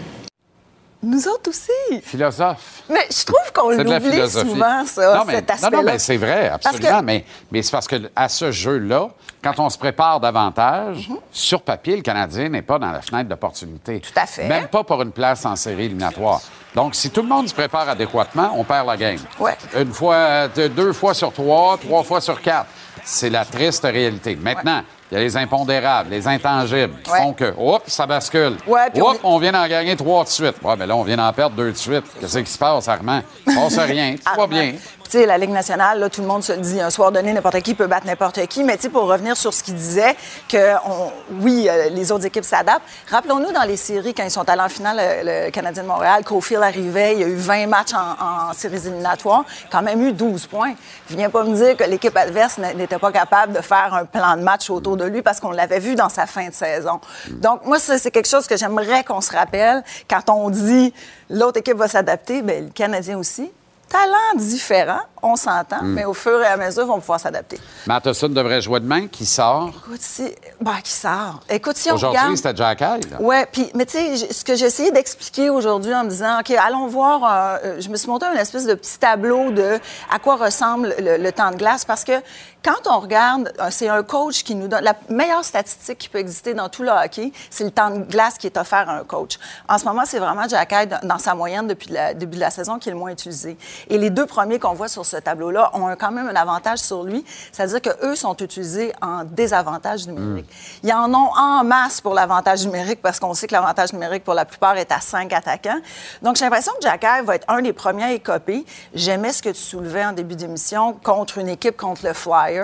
[1.02, 2.00] Nous autres aussi.
[2.02, 2.82] Philosophe.
[2.88, 5.76] Mais je trouve qu'on l'oublie souvent, ça, non, mais, cet non, aspect-là.
[5.76, 6.98] non, mais c'est vrai, absolument.
[7.00, 9.08] que- Mais, mais c'est parce que à ce jeu-là,
[9.42, 11.16] quand on se prépare davantage, Mhm.
[11.30, 14.00] sur papier, le Canadien n'est pas dans la fenêtre d'opportunité.
[14.00, 14.48] Tout à fait.
[14.48, 16.40] Même pas pour une place en série éliminatoire.
[16.74, 19.18] Donc, si tout le monde se prépare adéquatement, on perd la game.
[19.38, 19.56] Ouais.
[19.76, 22.66] Une fois, deux- deux fois sur trois, trois fois sur quatre.
[23.04, 24.34] C'est la triste réalité.
[24.34, 27.18] Maintenant, il y a les impondérables, les intangibles qui Ouais.
[27.18, 28.56] font que, oups, ça bascule.
[28.66, 29.38] Ouais, on Oups, on...
[29.38, 30.56] vient d'en gagner trois de suite.
[30.62, 32.04] Ouais, mais là, on vient d'en perdre deux de suite.
[32.20, 33.22] Qu'est-ce qui se passe, Armand?
[33.46, 34.14] Il se passe rien.
[34.24, 34.72] Tout va bien.
[35.08, 37.32] Tu sais, la Ligue nationale, là, tout le monde se le dit, un soir donné,
[37.32, 38.64] n'importe qui peut battre n'importe qui.
[38.64, 40.16] Mais tu sais, pour revenir sur ce qu'il disait,
[40.48, 41.12] que on-
[41.42, 42.82] oui, euh, les autres équipes s'adaptent.
[43.08, 46.60] Rappelons-nous dans les séries, quand ils sont allés en finale, le Canadien de Montréal, Cofield
[46.64, 50.46] arrivait, il y a eu 20 matchs en, en séries éliminatoires, quand même eu 12
[50.46, 50.74] points.
[51.08, 54.42] Viens pas me dire que l'équipe adverse n'était pas capable de faire un plan de
[54.42, 57.00] match autour de lui parce qu'on l'avait vu dans sa fin de saison.
[57.30, 60.92] Donc, moi, c'est quelque chose que j'aimerais qu'on se rappelle quand on dit
[61.30, 63.50] l'autre équipe va s'adapter, bien, le Canadien aussi
[63.88, 65.92] talent différent, on s'entend, Mm.
[65.94, 67.60] mais au fur et à mesure, ils vont pouvoir s'adapter.
[67.86, 69.06] Matheson devrait jouer demain.
[69.06, 69.70] Qui sort?
[69.86, 70.34] Écoute, si...
[70.60, 71.38] bah, qui sort?
[71.48, 72.36] Écoute, si on Aujourd'hui, regarde...
[72.36, 73.16] c'était Jack Hyde.
[73.20, 76.50] Ouais, puis mais tu sais, ce que j'ai essayé d'expliquer aujourd'hui en me disant, ok,
[76.50, 77.22] allons voir.
[77.24, 79.78] euh, euh, je me suis monté un espèce de petit tableau de
[80.12, 82.20] à quoi ressemble le, le temps de glace parce que
[82.66, 86.18] quand on regarde, euh, c'est un coach qui nous donne la meilleure statistique qui peut
[86.18, 89.04] exister dans tout le hockey, c'est le temps de glace qui est offert à un
[89.04, 89.38] coach.
[89.68, 92.50] En ce moment, c'est vraiment Jack Hyde dans, sa moyenne depuis le début de la
[92.50, 93.56] saison qui est le moins utilisé.
[93.88, 97.04] Et les deux premiers qu'on voit sur ce tableau-là ont quand même un avantage sur
[97.04, 100.50] lui, c'est-à-dire que eux sont utilisés en désavantage numérique.
[100.82, 104.34] Ils en ont en masse pour l'avantage numérique parce qu'on sait que l'avantage numérique pour
[104.34, 105.78] la plupart est à cinq attaquants.
[106.20, 108.66] Donc j'ai l'impression que Jack Hyde va être un des premiers à écoper.
[108.92, 112.55] J'aimais ce que tu soulevais en début d'émission contre une équipe contre le Flyers,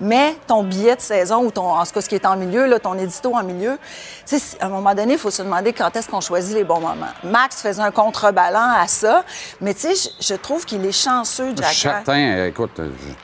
[0.00, 2.66] mais ton billet de saison ou ton, en tout cas ce qui est en milieu,
[2.66, 3.78] là, ton édito en milieu,
[4.26, 6.64] tu sais, à un moment donné, il faut se demander quand est-ce qu'on choisit les
[6.64, 7.06] bons moments.
[7.24, 9.24] Max faisait un contrebalan à ça,
[9.60, 11.94] mais tu sais, je, je trouve qu'il est chanceux, Je Jack suis Hyde.
[11.96, 13.14] certain, euh, écoute, euh, je-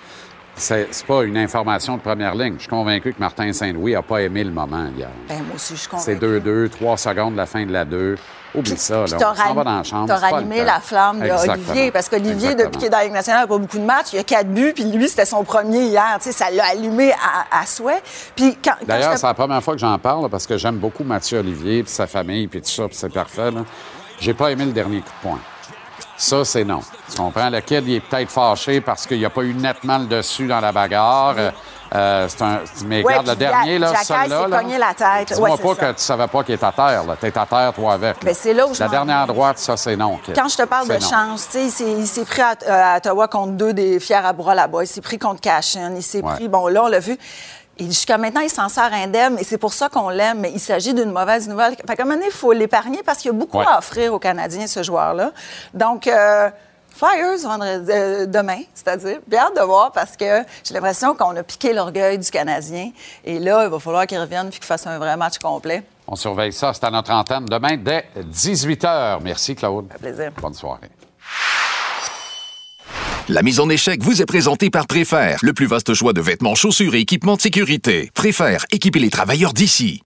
[0.58, 2.54] c'est c'est pas une information de première ligne.
[2.56, 5.08] Je suis convaincu que Martin Saint-Louis n'a pas aimé le moment hier.
[5.28, 6.40] Ben, moi aussi, je suis C'est convaincue.
[6.40, 8.16] 2-2, 3 secondes, la fin de la 2.
[8.56, 9.04] Oublie ça, là.
[9.08, 10.06] t'as On s'en va ran- dans la chambre.
[10.08, 11.90] t'as c'est pas le rallumé la flamme d'Olivier.
[11.90, 14.08] Parce qu'Olivier, depuis qu'il est dans la Ligue nationale, n'a pas beaucoup de matchs.
[14.14, 16.16] Il a quatre buts, puis lui, c'était son premier hier.
[16.18, 18.02] Tu sais, ça l'a allumé à, à souhait.
[18.34, 21.04] Puis quand, quand D'ailleurs, c'est la première fois que j'en parle parce que j'aime beaucoup
[21.04, 23.50] Mathieu Olivier puis sa famille puis tout ça, puis c'est parfait.
[23.50, 23.60] là.
[24.18, 25.38] J'ai pas aimé le dernier coup de poing.
[26.16, 26.80] Ça, c'est non.
[27.10, 27.50] Tu comprends?
[27.50, 30.46] Le kid, il est peut-être fâché parce qu'il n'y a pas eu nettement le dessus
[30.46, 31.34] dans la bagarre.
[31.36, 31.50] Euh,
[31.96, 32.60] euh, c'est un...
[32.86, 34.24] Mais Ouais, regarde, le dernier, là, celui-là...
[34.44, 35.32] s'est là, cogné la tête.
[35.32, 35.74] Dis-moi Ouais, pas ça.
[35.92, 37.04] que tu savais pas qu'il est à terre.
[37.04, 37.16] là.
[37.20, 38.16] T'es à terre, toi, avec.
[38.16, 38.20] là.
[38.24, 40.18] Ben, c'est là où je La dernière droite, ça, c'est non.
[40.34, 41.00] Quand je te parle de non.
[41.00, 44.32] chance, tu sais, il s'est- pris à, euh, à Ottawa contre deux des fiers à
[44.32, 44.82] bras là-bas.
[44.82, 45.92] Il s'est pris contre Cashin.
[45.96, 46.34] Il s'est Ouais.
[46.34, 47.16] pris, bon, là, on l'a vu.
[47.78, 50.94] Jusqu'à maintenant, il s'en sort indemne et c'est pour ça qu'on l'aime, mais il s'agit
[50.94, 51.76] d'une mauvaise nouvelle.
[51.86, 54.14] Fait qu'à un moment donné, il faut l'épargner parce qu'il y a beaucoup à offrir
[54.14, 55.30] aux Canadiens, ce joueur-là.
[55.74, 56.48] Donc, euh,
[56.96, 59.18] Flyers vendredi, euh, demain, c'est-à-dire.
[59.26, 62.90] Bien hâte de voir parce que j'ai l'impression qu'on a piqué l'orgueil du Canadien.
[63.22, 65.82] Et là, il va falloir qu'il revienne puis qu'il fasse un vrai match complet.
[66.08, 66.72] On surveille ça.
[66.72, 69.18] C'est à notre antenne demain dès 18 h.
[69.22, 69.88] Merci, Claude.
[70.00, 70.32] plaisir.
[70.40, 70.88] Bonne soirée.
[73.28, 76.54] La mise en échec vous est présentée par Préfère, le plus vaste choix de vêtements,
[76.54, 78.10] chaussures et équipements de sécurité.
[78.14, 80.00] Préfère, équiper les travailleurs d'ici.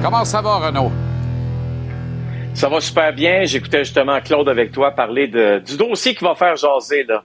[0.00, 0.92] Comment ça va, Renaud?
[2.54, 3.44] Ça va super bien.
[3.44, 7.24] J'écoutais justement Claude avec toi parler de, du dossier qui va faire jaser là,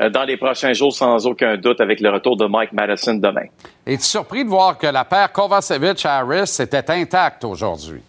[0.00, 3.46] euh, dans les prochains jours, sans aucun doute, avec le retour de Mike Madison demain.
[3.84, 8.02] Es-tu surpris de voir que la paire Kovacevic-Harris était intacte aujourd'hui?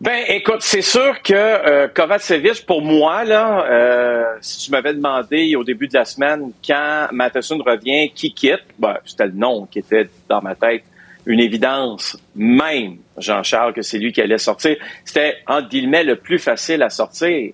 [0.00, 5.54] Ben, écoute, c'est sûr que euh, Kovacevic, pour moi, là, euh, si tu m'avais demandé
[5.54, 9.78] au début de la semaine quand Matheson revient, qui quitte, ben, c'était le nom qui
[9.78, 10.82] était dans ma tête
[11.26, 14.76] une évidence, même Jean-Charles, que c'est lui qui allait sortir.
[15.04, 17.52] C'était, entre guillemets, le plus facile à sortir.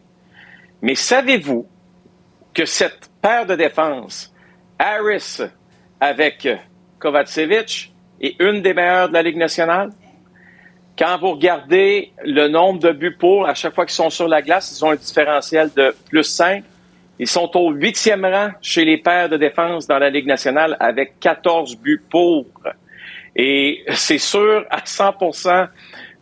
[0.83, 1.67] Mais savez-vous
[2.53, 4.35] que cette paire de défense,
[4.79, 5.41] Harris
[6.01, 6.49] avec
[6.99, 9.91] Kovacevic est une des meilleures de la Ligue nationale?
[10.99, 14.43] Quand vous regardez le nombre de buts pour, à chaque fois qu'ils sont sur la
[14.43, 16.65] glace, ils ont un différentiel de plus 5.
[17.19, 21.21] Ils sont au huitième rang chez les paires de défense dans la Ligue nationale avec
[21.21, 22.47] 14 buts pour.
[23.37, 25.69] Et c'est sûr à 100%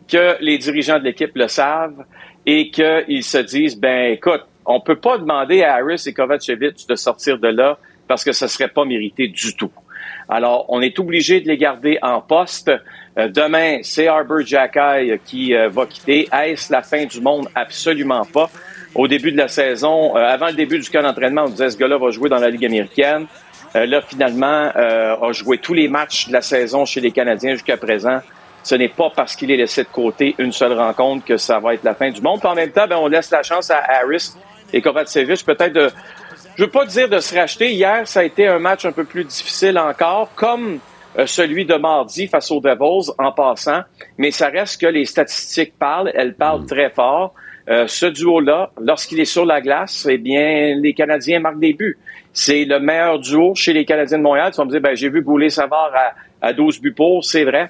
[0.07, 2.03] que les dirigeants de l'équipe le savent
[2.45, 6.95] et qu'ils se disent, ben écoute, on peut pas demander à Harris et Kovacevic de
[6.95, 7.77] sortir de là
[8.07, 9.71] parce que ce serait pas mérité du tout.
[10.27, 12.71] Alors, on est obligé de les garder en poste.
[13.17, 16.27] Euh, demain, c'est Arbor Jackay qui euh, va quitter.
[16.31, 17.47] Est-ce la fin du monde?
[17.55, 18.49] Absolument pas.
[18.95, 21.77] Au début de la saison, euh, avant le début du camp d'entraînement, on disait ce
[21.77, 23.25] gars-là va jouer dans la Ligue américaine.
[23.73, 28.19] Là, finalement, a joué tous les matchs de la saison chez les Canadiens jusqu'à présent.
[28.63, 31.73] Ce n'est pas parce qu'il est laissé de côté une seule rencontre que ça va
[31.73, 32.39] être la fin du monde.
[32.39, 34.33] Puis en même temps, ben, on laisse la chance à Harris
[34.73, 35.89] et Kovacevic peut-être de
[36.59, 37.71] je veux pas dire de se racheter.
[37.71, 40.79] Hier, ça a été un match un peu plus difficile encore, comme
[41.17, 43.81] euh, celui de mardi face aux Devils en passant.
[44.17, 46.11] Mais ça reste que les statistiques parlent.
[46.13, 47.33] Elles parlent très fort.
[47.69, 51.97] Euh, ce duo-là, lorsqu'il est sur la glace, eh bien, les Canadiens marquent des buts.
[52.33, 54.51] C'est le meilleur duo chez les Canadiens de Montréal.
[54.51, 57.69] Tu vas me dire, ben, j'ai vu Goulet-Savard à, à 12 buts pour, c'est vrai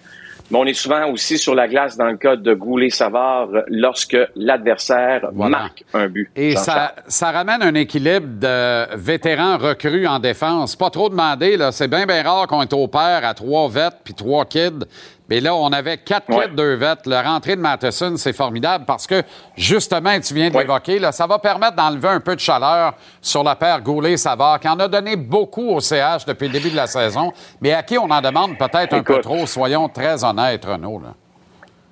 [0.51, 5.29] mais on est souvent aussi sur la glace dans le cas de Goulet-Savard lorsque l'adversaire
[5.33, 6.29] marque un but.
[6.35, 10.75] Et ça, ça, ramène un équilibre de vétérans recrues en défense.
[10.75, 11.71] Pas trop demandé, là.
[11.71, 14.85] C'est bien, bien rare qu'on est au pair à trois vets puis trois kids.
[15.29, 17.05] Mais là, on avait quatre kids, deux vêtes.
[17.05, 19.21] La rentrée de Matheson, c'est formidable parce que,
[19.55, 23.43] justement, tu viens de l'évoquer, là, ça va permettre d'enlever un peu de chaleur sur
[23.43, 26.87] la paire Goulet-Savard, qui en a donné beaucoup au CH depuis le début de la
[26.87, 27.31] saison,
[27.61, 30.99] mais à qui on en demande peut-être un peu trop, soyons très honnêtes, Renaud.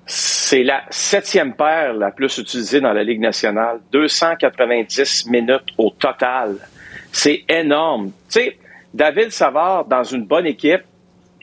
[0.04, 3.80] C'est la septième paire la plus utilisée dans la Ligue nationale.
[3.92, 6.56] 290 minutes au total.
[7.12, 8.06] C'est énorme.
[8.30, 8.58] Tu sais,
[8.94, 10.82] David Savard, dans une bonne équipe,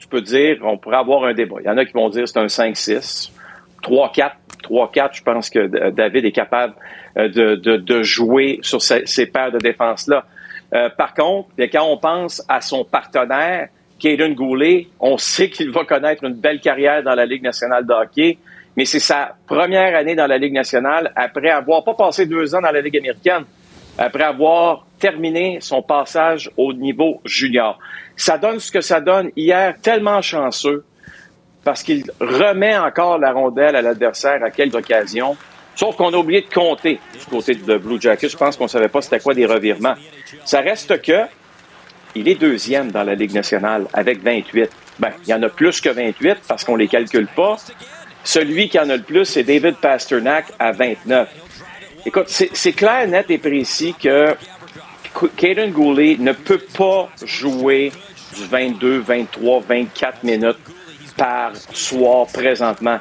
[0.06, 1.56] tu peux dire, on pourrait avoir un débat.
[1.62, 3.32] Il y en a qui vont dire c'est un 5-6.
[3.82, 4.32] 3-4,
[4.64, 6.74] 3-4, je pense que David est capable
[7.18, 10.26] euh, de, jouer sur ces, paires de défense-là.
[10.74, 13.70] Euh, par contre, quand on pense à son partenaire,
[14.00, 17.94] Caden Goulet, on sait qu'il va connaître une belle carrière dans la Ligue nationale de
[17.94, 18.38] hockey,
[18.76, 22.62] mais c'est sa première année dans la Ligue nationale après avoir pas passé deux ans
[22.62, 23.46] dans la Ligue américaine,
[23.98, 27.80] après avoir terminé son passage au niveau junior.
[28.16, 29.32] Ça donne ce que ça donne.
[29.36, 30.86] Hier, tellement chanceux
[31.64, 35.36] parce qu'il remet encore la rondelle à l'adversaire à quelques occasions.
[35.76, 38.30] Sauf qu'on a oublié de compter du côté de Blue Jackets.
[38.30, 39.96] Je pense qu'on savait pas c'était quoi des revirements.
[40.46, 41.24] Ça reste que
[42.16, 44.70] il est deuxième dans la Ligue nationale avec 28.
[45.00, 47.58] Ben, il y en a plus que 28 parce qu'on les calcule pas.
[48.24, 51.30] Celui qui en a le plus, c'est David Pasternak à 29.
[52.08, 54.36] Écoute, c'est clair, net et précis que
[55.38, 57.92] Caden Goulet ne peut pas jouer
[58.36, 60.58] du 22, 23, 24 minutes
[61.18, 63.00] par soir présentement.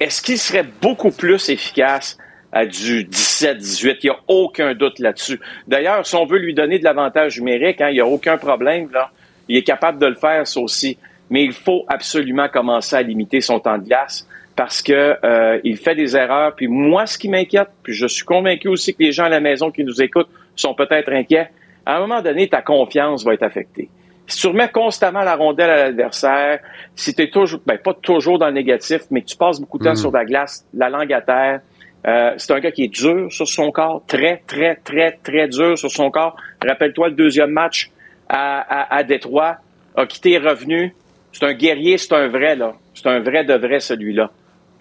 [0.00, 2.18] Est-ce qu'il serait beaucoup plus efficace
[2.50, 3.98] à du 17-18?
[4.02, 5.38] Il n'y a aucun doute là-dessus.
[5.68, 8.90] D'ailleurs, si on veut lui donner de l'avantage numérique, hein, il n'y a aucun problème.
[8.92, 9.12] Là.
[9.48, 10.98] Il est capable de le faire, ça aussi.
[11.30, 14.26] Mais il faut absolument commencer à limiter son temps de glace
[14.56, 16.54] parce que euh, il fait des erreurs.
[16.54, 19.40] Puis moi, ce qui m'inquiète, puis je suis convaincu aussi que les gens à la
[19.40, 21.50] maison qui nous écoutent sont peut-être inquiets,
[21.86, 23.88] à un moment donné, ta confiance va être affectée.
[24.26, 26.60] Si tu remets constamment la rondelle à l'adversaire,
[26.94, 29.78] si tu es toujours, ben pas toujours dans le négatif, mais que tu passes beaucoup
[29.78, 29.96] de temps mm.
[29.96, 31.60] sur la glace, la langue à terre,
[32.06, 35.76] euh, c'est un gars qui est dur sur son corps, très, très, très, très dur
[35.78, 36.36] sur son corps.
[36.64, 37.90] Rappelle-toi le deuxième match
[38.28, 39.56] à, à, à Détroit,
[39.96, 40.94] a quitté et revenu.
[41.32, 42.74] C'est un guerrier, c'est un vrai, là.
[42.94, 44.30] C'est un vrai de vrai, celui-là.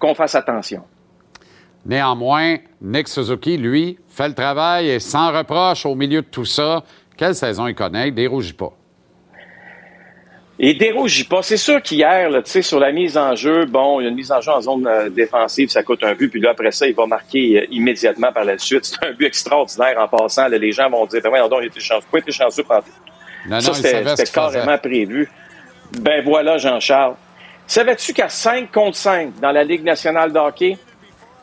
[0.02, 0.82] Qu'on fasse attention.
[1.86, 6.84] Néanmoins, Nick Suzuki, lui, fait le travail et sans reproche au milieu de tout ça.
[7.16, 8.08] Quelle saison il connaît?
[8.08, 8.74] Il dérougit pas.
[10.58, 11.44] Il dérougit pas.
[11.44, 14.16] C'est sûr qu'hier, tu sais, sur la mise en jeu, bon, il y a une
[14.16, 16.88] mise en jeu en zone euh, défensive, ça coûte un but, puis là, après ça,
[16.88, 18.86] il va marquer euh, immédiatement par la suite.
[18.86, 20.48] C'est un but extraordinaire en passant.
[20.48, 22.02] les gens vont dire, ben, non, il était chanceux.
[22.02, 22.84] Pourquoi il était chanceux par
[23.48, 25.30] non, Ça, c'était carrément prévu.
[26.00, 27.16] Ben voilà, Jean-Charles.
[27.72, 30.78] Savais-tu qu'à 5 contre 5 dans la Ligue nationale de hockey,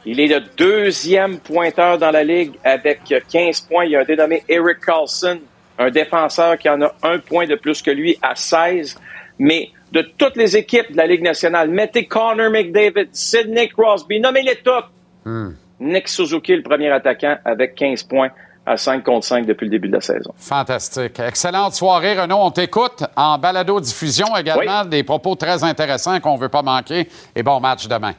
[0.04, 3.00] il est le deuxième pointeur dans la Ligue avec
[3.30, 3.86] 15 points?
[3.86, 5.40] Il y a un dénommé Eric Carlson,
[5.78, 9.00] un défenseur qui en a un point de plus que lui à 16.
[9.38, 14.56] Mais de toutes les équipes de la Ligue nationale, mettez Connor McDavid, Sidney Crosby, nommez-les
[14.56, 14.90] toutes.
[15.24, 15.52] Hmm.
[15.80, 18.32] Nick Suzuki, le premier attaquant, avec 15 points
[18.68, 20.32] à 5 contre 5 depuis le début de la saison.
[20.36, 21.18] Fantastique.
[21.20, 22.36] Excellente soirée, Renaud.
[22.38, 24.84] On t'écoute en balado-diffusion également.
[24.84, 27.08] Des propos très intéressants qu'on ne veut pas manquer.
[27.34, 28.12] Et bon match demain.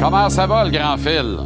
[0.00, 1.38] Comment ça va, le grand fil?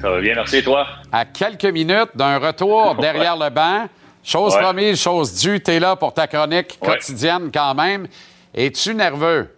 [0.00, 0.86] Ça va bien, merci, toi?
[1.10, 3.88] À quelques minutes d'un retour derrière le banc,
[4.22, 4.60] chose Ouais.
[4.60, 6.88] promise, chose due, t'es là pour ta chronique Ouais.
[6.88, 8.06] quotidienne quand même.
[8.54, 9.48] Es-tu nerveux?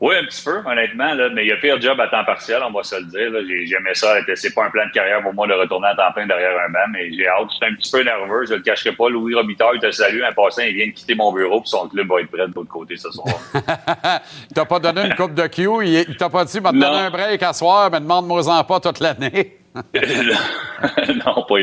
[0.00, 2.62] Oui, un petit peu, honnêtement, là, mais il y a pire job à temps partiel,
[2.66, 3.66] on va se le dire.
[3.66, 4.16] J'aimais ça.
[4.34, 6.72] C'est pas un plan de carrière pour moi de retourner à temps plein derrière un
[6.72, 7.48] banc, mais j'ai hâte.
[7.52, 9.10] J'étais un petit peu nerveux, je le cacherai pas.
[9.10, 10.22] Louis Robitaille te salue.
[10.22, 12.54] En passant, il vient de quitter mon bureau, puis son club va être prêt de
[12.54, 13.28] l'autre côté ce soir.
[14.50, 16.98] Il t'a pas donné une coupe de Q, il, t'a pas dit, m'a te donner
[16.98, 19.58] un break à soir, mais demande-moi-en pas toute l'année.
[19.74, 21.54] non, pas,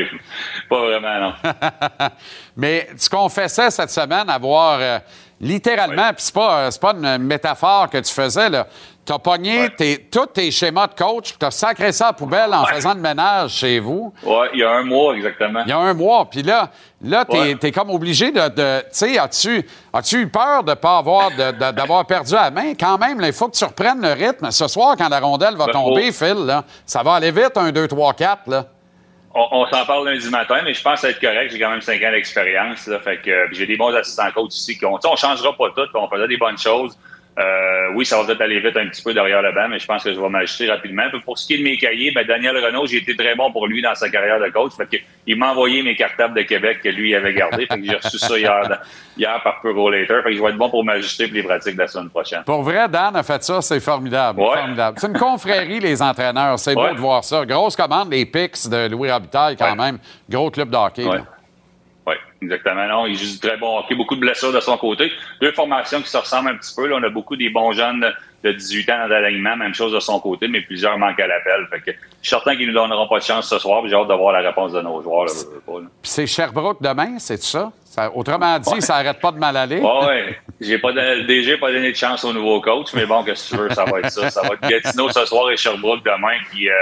[0.70, 1.32] pas vraiment, non.
[2.56, 4.98] Mais tu confessais cette semaine avoir euh,
[5.40, 8.66] littéralement, puis c'est pas, euh, pas une métaphore que tu faisais, là.
[9.04, 12.52] T'as pogné tes- tous tes schémas de coach, puis t'as sacré ça à la poubelle
[12.52, 14.12] en faisant le ménage chez vous.
[14.22, 15.60] Ouais, il y a un mois exactement.
[15.64, 16.68] Il y a un mois, puis là,
[17.00, 17.72] là t'es Ouais.
[17.72, 18.48] comme obligé de...
[18.48, 22.74] de- tu sais, as-tu as eu peur de pas avoir, d'avoir perdu la main?
[22.78, 24.50] Quand même, il faut que tu reprennes le rythme.
[24.50, 27.56] Ce soir, quand la rondelle va Ben, tomber, faut- Phil, là, ça va aller vite,
[27.56, 28.66] un, deux, trois, quatre, là.
[29.34, 31.52] On, on s'en parle lundi matin, mais je pense être correct.
[31.52, 32.88] J'ai quand même cinq ans d'expérience.
[33.04, 34.78] Fait que euh, j'ai des bons assistants coach ici.
[34.78, 35.86] qui ont- on changera pas tout.
[35.94, 36.96] On faisait des bonnes choses.
[37.38, 39.86] Euh, oui, ça va peut-être aller vite un petit peu derrière le banc, mais je
[39.86, 41.04] pense que je vais m'ajuster rapidement.
[41.10, 43.52] Puis pour ce qui est de mes cahiers, ben Daniel Renault, j'ai été très bon
[43.52, 44.72] pour lui dans sa carrière de coach.
[44.76, 47.32] Fait que il m'a envoyé mes cartables de Québec que lui avait.
[47.32, 50.22] Fait que j'ai reçu ça hier, par Puro Later.
[50.24, 52.42] Fait que je vais être bon pour m'ajuster pour les pratiques de la semaine prochaine.
[52.44, 54.40] Pour vrai, Dan a fait ça, c'est formidable.
[54.40, 54.54] Ouais.
[54.54, 54.98] formidable.
[55.00, 56.58] C'est une confrérie, les entraîneurs.
[56.58, 56.88] C'est Ouais.
[56.88, 57.44] beau de voir ça.
[57.46, 59.98] Grosse commande, les Pix de Louis Robitaille, quand même.
[60.28, 61.04] Gros club de hockey.
[62.40, 62.86] Oui, exactement.
[62.86, 63.94] Non, il joue du très bon hockey.
[63.94, 65.10] Beaucoup de blessures de son côté.
[65.40, 66.86] Deux formations qui se ressemblent un petit peu.
[66.86, 68.06] Là, on a beaucoup des bons jeunes
[68.44, 69.56] de 18 ans dans l'alignement.
[69.56, 71.66] Même chose de son côté, mais plusieurs manquent à l'appel.
[71.70, 73.80] Fait que je suis certain qu'ils ne nous donneront pas de chance ce soir.
[73.82, 75.28] puis J'ai hâte de voir la réponse de nos joueurs.
[76.02, 77.72] C'est Sherbrooke demain, c'est ça?
[77.84, 78.80] Ça- Autrement dit, Ouais.
[78.80, 79.80] ça arrête pas de mal aller.
[79.80, 80.38] Ouais, ouais.
[80.60, 83.50] J'ai pas donné, le DG pas donné de chance au nouveau coach, mais bon, qu'est-ce
[83.50, 84.30] que tu veux, ça va être ça.
[84.30, 86.72] Ça va être Gatineau ce soir et Sherbrooke demain, qui euh,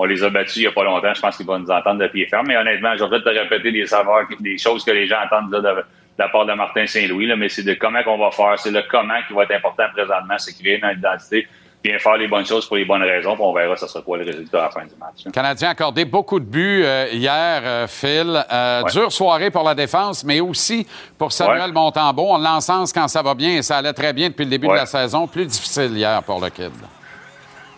[0.00, 1.12] on les a battus il y a pas longtemps.
[1.12, 2.46] Je pense qu'ils vont nous entendre de pied ferme.
[2.46, 5.50] Mais honnêtement, je vais peut-être te répéter des saveurs, des choses que les gens entendent
[5.52, 5.84] là, de, de
[6.18, 8.58] la part de Martin Saint-Louis, mais c'est de comment qu'on va faire.
[8.58, 11.46] C'est le comment qui va être important présentement, c'est créer notre identité,
[11.82, 14.18] bien faire les bonnes choses pour les bonnes raisons, puis on verra ça sera quoi
[14.18, 15.24] le résultat à la fin du match.
[15.26, 18.44] Le Canadien a accordé beaucoup de buts euh, hier, euh, Phil.
[18.52, 18.90] Euh, Ouais.
[18.92, 21.72] Dure soirée pour la défense, mais aussi pour Samuel Ouais.
[21.72, 22.26] Montembeau.
[22.30, 24.72] On l'encense quand ça va bien et ça allait très bien depuis le début de
[24.74, 25.26] la saison.
[25.28, 26.72] Plus difficile hier pour le Kid.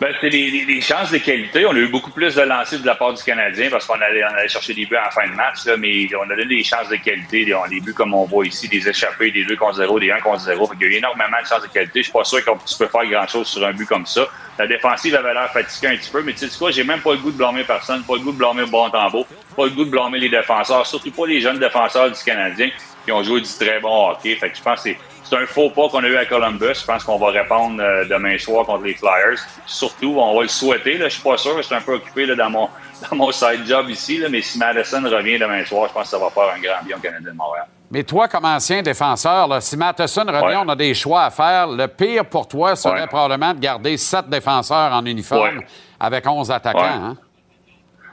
[0.00, 1.66] Ben, c'était des, des- chances de qualité.
[1.66, 4.24] On a eu beaucoup plus de lancers de la part du Canadien parce qu'on allait,
[4.24, 6.64] on allait chercher des buts la fin de match, là, mais on a donné des
[6.64, 7.44] chances de qualité.
[7.44, 10.40] Des buts comme on voit ici, des échappés, des 2 contre 0, des 1 contre
[10.40, 10.66] 0.
[10.68, 11.98] Fait qu'il y a eu énormément de chances de qualité.
[12.00, 14.26] Je suis pas sûr qu'on tu peux faire grand-chose sur un but comme ça.
[14.58, 17.12] La défensive avait l'air fatiguée un petit peu, mais tu sais quoi, j'ai même pas
[17.12, 19.84] le goût de blâmer personne, pas le goût de blâmer Bon Tambo, pas le goût
[19.84, 22.70] de blâmer les défenseurs, surtout pas les jeunes défenseurs du Canadien
[23.04, 24.34] qui ont joué du très bon hockey.
[24.36, 24.90] Fait que je pense que
[25.30, 26.74] c'est un faux pas qu'on a eu à Columbus.
[26.80, 29.38] Je pense qu'on va répondre euh, demain soir contre les Flyers.
[29.66, 30.98] Surtout, on va le souhaiter.
[30.98, 31.08] Là.
[31.08, 31.56] Je suis pas sûr.
[31.56, 32.68] Je suis un peu occupé là, dans, mon,
[33.10, 34.18] dans mon side job ici.
[34.18, 34.28] Là.
[34.28, 36.96] Mais si Madison revient demain soir, je pense que ça va faire un grand bien
[36.96, 37.66] au Canadien de Montréal.
[37.92, 40.62] Mais toi, comme ancien défenseur, là, si Matheson revient, Ouais.
[40.64, 41.66] on a des choix à faire.
[41.68, 43.06] Le pire pour toi serait Ouais.
[43.06, 45.66] probablement de garder sept défenseurs en uniforme Ouais.
[45.98, 46.80] avec 11 attaquants.
[46.84, 47.16] Hein?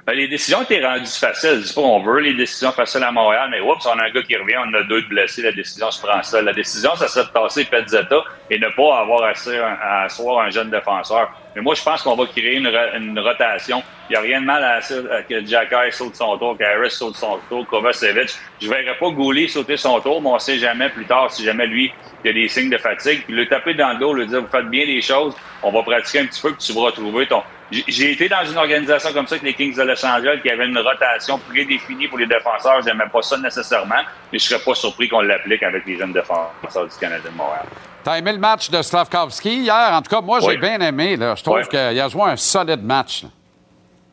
[0.08, 1.60] Ben, les décisions étaient rendues faciles.
[1.62, 4.24] Dis pas on veut les décisions faciles à Montréal, mais oups, on a un gars
[4.24, 6.42] qui revient, on a deux de blessés, la décision se prend ça.
[6.42, 10.50] La décision, ça serait de passer Petzetta et ne pas avoir assez à asseoir un
[10.50, 11.30] jeune défenseur.
[11.54, 13.84] Mais moi, je pense qu'on va créer une, une rotation.
[14.10, 14.96] Il n'y a rien de mal à ça
[15.28, 18.30] que Jack Harris saute son tour, qu'Harris saute son tour, Kovacevic.
[18.62, 21.30] Je ne verrais pas Goulet sauter son tour, mais on ne sait jamais plus tard
[21.30, 21.92] si jamais lui,
[22.24, 23.26] il y a des signes de fatigue.
[23.26, 25.84] Puis le taper dans le dos, lui dire, vous faites bien les choses, on va
[25.84, 27.44] pratiquer un petit peu, puis tu vas retrouver ton...
[27.72, 30.66] J'ai- été dans une organisation comme ça avec les Kings de Los Angeles qui avait
[30.68, 32.82] une rotation prédéfinie pour les défenseurs.
[32.86, 36.86] J'aimais pas ça nécessairement, mais je serais pas surpris qu'on l'applique avec les jeunes défenseurs
[36.88, 37.66] du Canada de Montréal.
[38.04, 39.90] T'as aimé le match de Slavkovski hier?
[39.92, 40.58] En tout cas, moi, j'ai Oui.
[40.58, 41.18] bien aimé.
[41.18, 41.36] Là.
[41.36, 41.68] Je trouve Oui.
[41.68, 43.24] qu'il a joué un solide match.
[43.24, 43.30] là.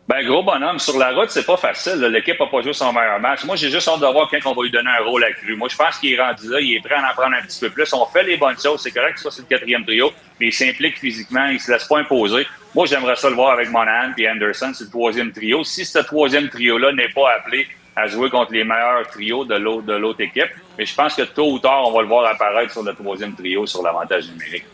[0.07, 1.95] Ben, gros bonhomme, sur la route, c'est pas facile.
[1.95, 3.43] L'équipe n'a pas joué son meilleur match.
[3.45, 5.57] Moi, j'ai juste hâte de voir quand on va lui donner un rôle accru.
[5.57, 7.59] Moi, je pense qu'il est rendu là, il est prêt à en prendre un petit
[7.59, 7.91] peu plus.
[7.95, 8.83] On fait les bonnes choses.
[8.83, 11.85] C'est correct que ça, c'est le quatrième trio, mais il s'implique physiquement, il se laisse
[11.85, 12.47] pas imposer.
[12.75, 15.65] Moi, j'aimerais ça le voir avec Monahan et Anderson, c'est le troisième trio.
[15.65, 17.67] Si ce troisième trio-là n'est pas appelé
[17.97, 19.55] à jouer contre les meilleurs trios de
[19.95, 22.83] l'autre équipe, mais je pense que tôt ou tard, on va le voir apparaître sur
[22.83, 24.65] le troisième trio sur l'avantage numérique.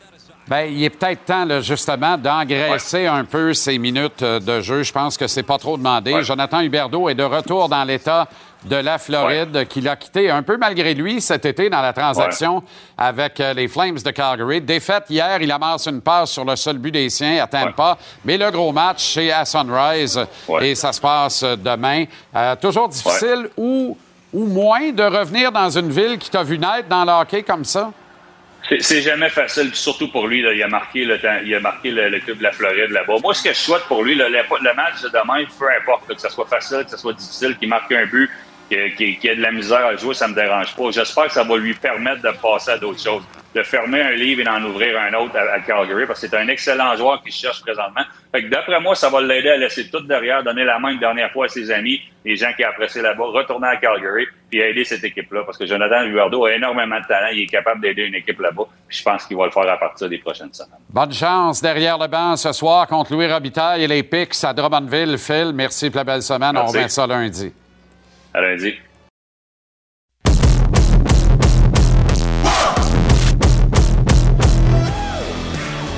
[0.50, 4.82] Ben, il est peut-être temps, là, justement, d'engraisser un peu ses minutes euh, de jeu.
[4.82, 6.24] Je pense que c'est pas trop demandé.
[6.24, 8.26] Jonathan Huberdeau est de retour dans l'État
[8.64, 12.62] de la Floride, qu'il a quitté un peu malgré lui cet été dans la transaction
[12.96, 14.60] avec euh, les Flames de Calgary.
[14.60, 17.96] Défaite hier, il amasse une passe sur le seul but des siens à Tampa.
[18.24, 20.20] Mais le gros match, c'est à Sunrise
[20.60, 22.04] et ça se passe euh, demain.
[22.34, 23.96] Euh, toujours difficile ou,
[24.32, 27.64] ou moins de revenir dans une ville qui t'a vu naître dans le hockey comme
[27.64, 27.90] ça?
[28.68, 30.42] C'est- jamais facile, surtout pour lui.
[30.42, 33.14] Là, il a marqué le temps- il a marqué le, club de la Floride là-bas.
[33.22, 36.06] Moi, ce que je souhaite pour lui, là, le, le match de demain, peu importe,
[36.14, 38.30] que ce soit facile, que ce soit difficile, qu'il marque un but,
[38.70, 40.90] qu'il qu'il- qu'il ait de la misère à jouer, ça me dérange pas.
[40.90, 43.22] J'espère que ça va lui permettre de passer à d'autres choses,
[43.54, 46.36] de fermer un livre et d'en ouvrir un autre à, à Calgary, parce que c'est
[46.36, 48.02] un excellent joueur qui cherche présentement.
[48.32, 51.00] Fait que d'après moi, ça va l'aider à laisser tout derrière, donner la main une
[51.00, 54.84] dernière fois à ses amis, les gens qui apprécient là-bas, retourner à Calgary, puis aider
[54.84, 55.42] cette équipe-là.
[55.44, 58.64] Parce que Jonathan Huardo a énormément de talent, il est capable d'aider une équipe là-bas.
[58.86, 60.78] Puis je pense qu'il va le faire à partir des prochaines semaines.
[60.88, 65.18] Bonne chance derrière le banc ce soir contre Louis Robitaille et les Pics à Drummondville.
[65.18, 66.52] Phil, merci pour la belle semaine.
[66.52, 66.68] Merci.
[66.76, 67.52] On remet ça lundi.
[68.32, 68.74] À lundi.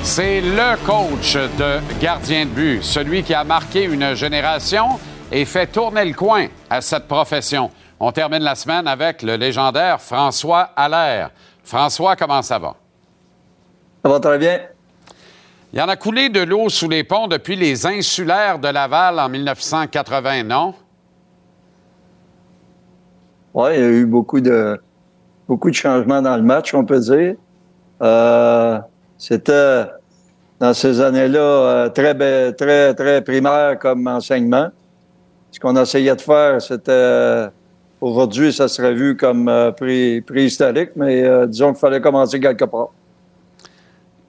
[0.01, 4.99] C'est le coach de gardien de but, celui qui a marqué une génération
[5.31, 7.71] et fait tourner le coin à cette profession.
[7.99, 11.31] On termine la semaine avec le légendaire François Allaire.
[11.63, 12.75] François, comment ça va?
[14.03, 14.59] Ça va très bien.
[15.71, 19.19] Il y en a coulé de l'eau sous les ponts depuis les insulaires de Laval
[19.19, 20.75] en 1980, non?
[23.53, 24.79] Oui, il y a eu beaucoup de,
[25.47, 27.35] beaucoup de changements dans le match, on peut dire.
[28.01, 28.79] Euh,
[29.17, 29.85] C'était
[30.59, 32.13] dans ces années-là euh, très,
[32.53, 34.69] très, très primaire comme enseignement.
[35.51, 37.47] Ce qu'on essayait de faire, c'était
[38.01, 42.89] aujourd'hui, ça serait vu comme euh, pré- préhistorique, mais disons qu'il fallait commencer quelque part.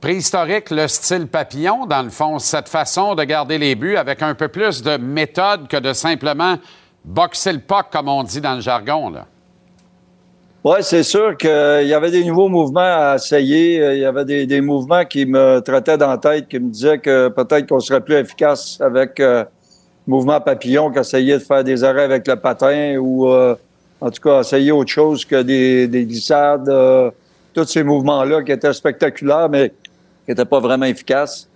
[0.01, 4.35] Préhistorique, le style papillon, dans le fond, cette façon de garder les buts avec un
[4.35, 6.57] peu plus de méthode que de simplement
[7.05, 9.11] boxer le puck, comme on dit dans le jargon.
[9.11, 9.27] Là.
[10.65, 13.81] Oui, c'est sûr qu'il y avait des nouveaux mouvements à essayer.
[13.81, 16.71] Euh, Il y avait des, des mouvements qui me traitaient dans la tête, qui me
[16.71, 19.45] disaient que peut-être qu'on serait plus efficace avec euh,
[20.07, 23.55] mouvement papillon qu'essayer de faire des arrêts avec le patin ou euh,
[24.01, 26.69] en tout cas essayer autre chose que des, des glissades.
[26.69, 27.11] euh,
[27.55, 31.49] tous ces mouvements-là qui étaient spectaculaires, mais qui n'étaient pas vraiment efficaces.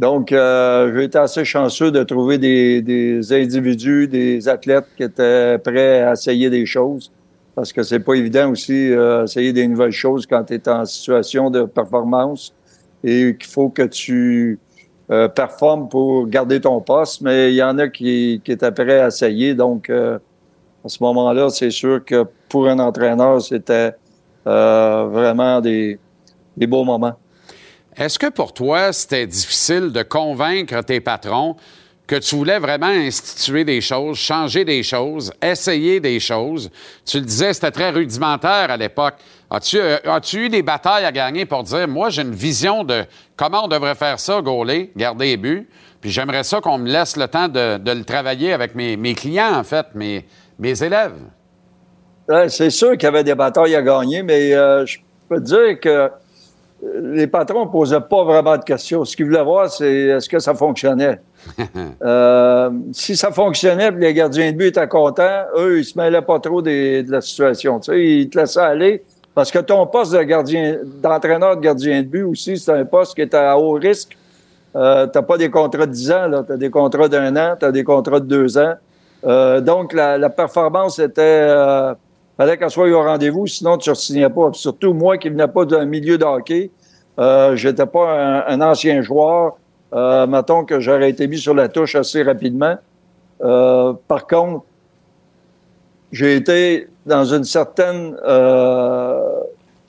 [0.00, 5.58] Donc, euh, j'ai été assez chanceux de trouver des, des individus, des athlètes qui étaient
[5.58, 7.10] prêts à essayer des choses.
[7.56, 10.84] Parce que c'est pas évident aussi euh, essayer des nouvelles choses quand tu es en
[10.84, 12.54] situation de performance
[13.02, 14.60] et qu'il faut que tu
[15.10, 17.22] euh, performes pour garder ton poste.
[17.22, 19.54] Mais il y en a qui, qui étaient prêts à essayer.
[19.54, 20.18] Donc, euh,
[20.84, 23.92] à ce moment-là, c'est sûr que pour un entraîneur, c'était
[24.46, 25.98] euh, vraiment des,
[26.56, 27.16] des beaux moments.
[27.98, 31.56] Est-ce que pour toi, c'était difficile de convaincre tes patrons
[32.06, 36.70] que tu voulais vraiment instituer des choses, changer des choses, essayer des choses?
[37.04, 39.14] Tu le disais, c'était très rudimentaire à l'époque.
[39.50, 43.04] As-tu euh, as-tu eu des batailles à gagner pour dire, moi, j'ai une vision de
[43.36, 45.68] comment on devrait faire ça, gauler, garder les buts,
[46.00, 49.64] puis j'aimerais ça qu'on me laisse le temps de, le travailler avec mes, clients, en
[49.64, 50.24] fait, mes,
[50.60, 51.16] élèves?
[52.28, 54.98] Ouais, c'est sûr qu'il y avait des batailles à gagner, mais euh, je
[55.28, 56.08] peux dire que euh,
[57.02, 59.04] les patrons ne posaient pas vraiment de questions.
[59.04, 61.20] Ce qu'ils voulaient voir, c'est est-ce que ça fonctionnait.
[62.02, 66.22] Euh, si ça fonctionnait, puis les gardiens de but étaient contents, eux, ils se mêlaient
[66.22, 67.78] pas trop des- de la situation.
[67.80, 69.02] Tu sais, ils te laissaient aller.
[69.34, 73.14] Parce que ton poste de gardien, d'entraîneur de gardien de but aussi, c'est un poste
[73.14, 74.16] qui est à haut risque.
[74.74, 76.44] Euh, t'as pas des contrats de 10 ans, là.
[76.46, 78.74] T'as des contrats d'un an, t'as des contrats de deux ans.
[79.24, 81.94] Euh, donc, la, la performance était, euh,
[82.38, 84.50] fallait qu'elle soit au rendez-vous, sinon tu ne signais pas.
[84.54, 86.70] Surtout, moi qui venais pas d'un milieu de hockey,
[87.18, 89.58] euh, j'étais pas un, un ancien joueur.
[89.92, 92.76] Euh, mettons que j'aurais été mis sur la touche assez rapidement.
[93.42, 94.64] Euh, par contre,
[96.12, 99.40] j'ai été dans une certaine euh,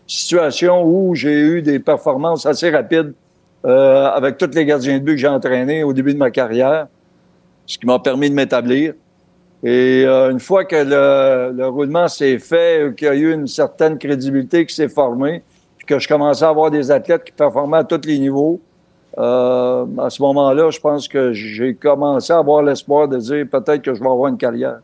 [0.07, 3.13] situation où j'ai eu des performances assez rapides
[3.65, 6.87] euh, avec tous les gardiens de but que j'ai entraînés au début de ma carrière,
[7.65, 8.93] ce qui m'a permis de m'établir.
[9.63, 13.47] Et euh, une fois que le, le roulement s'est fait, qu'il y a eu une
[13.47, 15.43] certaine crédibilité qui s'est formée,
[15.77, 18.61] puis que je commençais à avoir des athlètes qui performaient à tous les niveaux,
[19.17, 23.81] euh, à ce moment-là, je pense que j'ai commencé à avoir l'espoir de dire peut-être
[23.81, 24.79] que je vais avoir une carrière.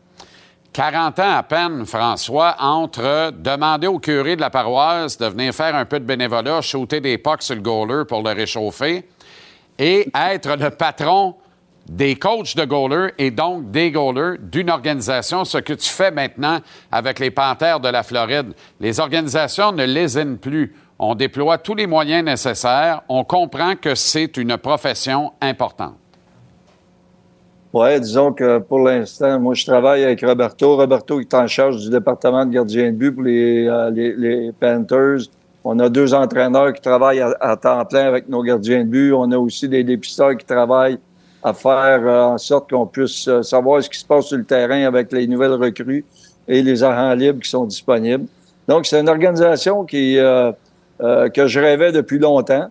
[0.72, 5.74] 40 ans à peine, François, entre demander au curé de la paroisse de venir faire
[5.74, 9.08] un peu de bénévolat, shooter des pucks sur le goaler pour le réchauffer,
[9.78, 11.34] et être le patron
[11.88, 16.58] des coachs de goalers et donc des goalers d'une organisation, ce que tu fais maintenant
[16.90, 18.52] avec les Panthères de la Floride.
[18.80, 20.74] Les organisations ne lésinent plus.
[20.98, 23.02] On déploie tous les moyens nécessaires.
[23.08, 25.94] On comprend que c'est une profession importante.
[27.72, 30.76] Oui, disons que pour l'instant, moi, je travaille avec Roberto.
[30.76, 35.28] Roberto est en charge du département de gardien de but pour les, euh, Panthers.
[35.62, 39.12] On a deux entraîneurs qui travaillent à, à temps plein avec nos gardiens de but.
[39.12, 40.98] On a aussi des dépisteurs qui travaillent
[41.42, 44.44] à faire euh, en sorte qu'on puisse euh, savoir ce qui se passe sur le
[44.44, 46.04] terrain avec les nouvelles recrues
[46.48, 48.26] et les agents libres qui sont disponibles.
[48.66, 50.50] Donc, c'est une organisation qui, euh,
[51.00, 52.68] euh, que je rêvais depuis longtemps,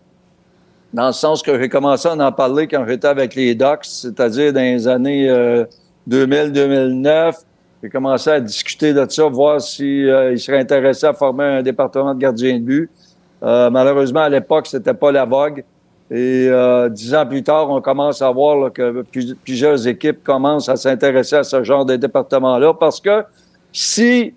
[0.93, 4.53] dans le sens que j'ai commencé à en parler quand j'étais avec les Ducks, c'est-à-dire
[4.53, 5.65] dans les années
[6.09, 7.35] 2000-2009.
[7.83, 12.13] J'ai commencé à discuter de ça, voir s'ils si, seraient intéressés à former un département
[12.13, 12.89] de gardien de but.
[13.41, 15.63] malheureusement, à l'époque, c'était pas la vogue.
[16.11, 19.03] Et euh, dix ans plus tard, on commence à voir là, que
[19.43, 23.23] plusieurs équipes commencent à s'intéresser à ce genre de département-là parce que
[23.71, 24.33] si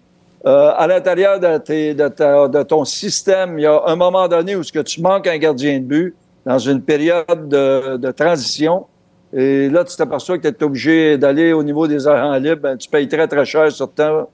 [0.46, 4.28] euh, à l'intérieur de, tes, de, ta, de, ton système, il y a un moment
[4.28, 6.14] donné où ce que tu manques un gardien de but
[6.46, 8.86] dans une période de, de transition,
[9.32, 12.76] et là, tu t'aperçois que tu es obligé d'aller au niveau des agents libres, ben,
[12.78, 13.68] tu payes très, très cher,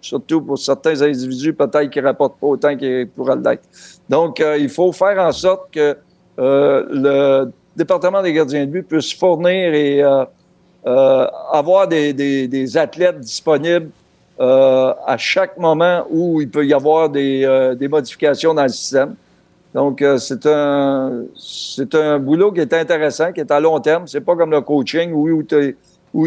[0.01, 3.65] surtout, pour certains individus peut-être qui rapportent pas autant qu'ils pourraient l'être.
[4.09, 5.97] Donc, euh, il faut faire en sorte que
[6.39, 10.24] le département des gardiens de but puisse fournir et euh,
[10.86, 13.90] euh, avoir des, des, des, athlètes disponibles
[14.39, 19.15] à chaque moment où il peut y avoir des, des modifications dans le système.
[19.73, 24.09] Donc, c'est un c'est un boulot qui est intéressant, qui est à long terme.
[24.09, 25.77] C'est pas comme le coaching où, tu es,
[26.12, 26.27] où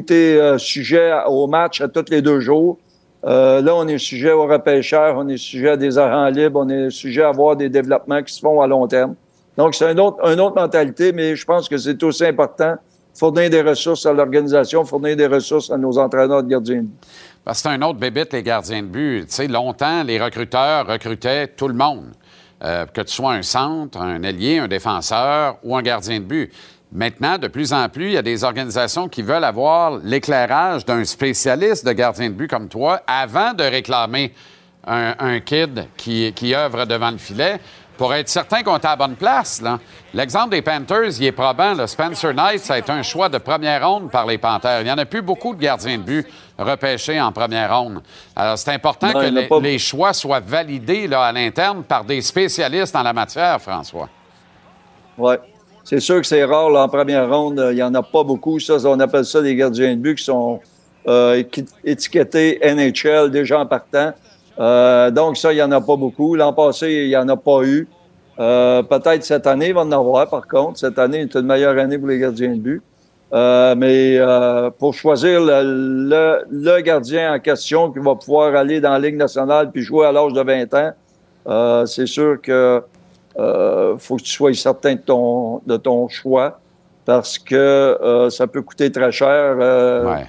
[0.57, 2.77] sujet au match à tous les deux jours.
[3.23, 6.89] là, on est sujet au repêcheur, on est sujet à des arrêts libres, on est
[6.89, 9.15] sujet à avoir des développements qui se font à long terme.
[9.57, 12.75] Donc, c'est une autre, mentalité, mais je pense que c'est aussi important
[13.17, 17.07] fournir des ressources à l'organisation, fournir des ressources à nos entraîneurs de gardiens de but.
[17.51, 19.25] C'est un autre bébite, les gardiens de but.
[19.27, 22.11] Tu sais, longtemps, les recruteurs recrutaient tout le monde.
[22.63, 26.51] Euh, que tu sois un centre, un ailier, un défenseur ou un gardien de but.
[26.91, 31.05] Maintenant, de plus en plus, il y a des organisations qui veulent avoir l'éclairage d'un
[31.05, 34.33] spécialiste de gardien de but comme toi avant de réclamer
[34.87, 37.59] un, kid qui, qui œuvre devant le filet
[37.97, 39.61] pour être certain qu'on est à la bonne place.
[40.13, 41.85] L'exemple des Panthers, il est probant.
[41.87, 44.81] Spencer Knight, ça a été un choix de première ronde par les Panthers.
[44.81, 48.01] Il n'y en a plus beaucoup de gardiens de but repêchés en première ronde.
[48.35, 53.03] Alors, c'est important que les, choix soient validés là, à l'interne par des spécialistes en
[53.03, 54.09] la matière, François.
[55.17, 55.35] Oui.
[55.83, 57.65] C'est sûr que c'est rare en première ronde.
[57.71, 58.59] Il n'y en a pas beaucoup.
[58.59, 60.59] Ça, on appelle ça des gardiens de but qui sont
[61.07, 61.41] euh,
[61.85, 64.11] étiquetés NHL déjà en partant.
[64.59, 66.35] Euh, donc, ça, il n'y en a pas beaucoup.
[66.35, 67.87] L'an passé, il n'y en a pas eu.
[68.39, 70.79] Euh, peut-être cette année, il va en avoir, par contre.
[70.79, 72.81] Cette année est une meilleure année pour les gardiens de but.
[73.33, 74.19] Euh, mais
[74.79, 79.69] pour choisir le, le, gardien en question qui va pouvoir aller dans la Ligue nationale
[79.69, 82.81] puis jouer à l'âge de 20 ans, c'est sûr que
[83.97, 86.57] faut que tu sois certain de ton, de ton choix
[87.03, 89.57] parce que ça peut coûter très cher.
[89.57, 90.25] Ouais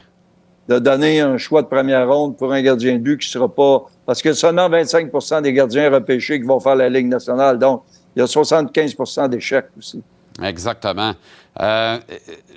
[0.68, 3.86] de donner un choix de première ronde pour un gardien de but qui sera pas...
[4.04, 7.58] Parce que seulement 25% des gardiens repêchés qui vont faire la Ligue nationale.
[7.58, 7.84] Donc,
[8.14, 10.02] il y a 75% d'échecs aussi.
[10.42, 11.14] Exactement.
[11.60, 11.98] Euh,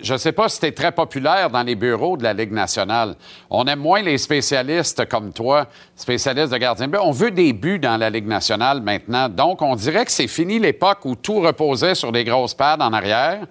[0.01, 2.51] je ne sais pas si tu es très populaire dans les bureaux de la Ligue
[2.51, 3.15] nationale.
[3.49, 5.67] On aime moins les spécialistes comme toi,
[6.01, 6.99] spécialistes de gardien de but.
[7.01, 9.29] On veut des buts dans la Ligue nationale maintenant.
[9.29, 12.93] Donc, on dirait que c'est fini l'époque où tout reposait sur des grosses pads en
[12.93, 13.41] arrière.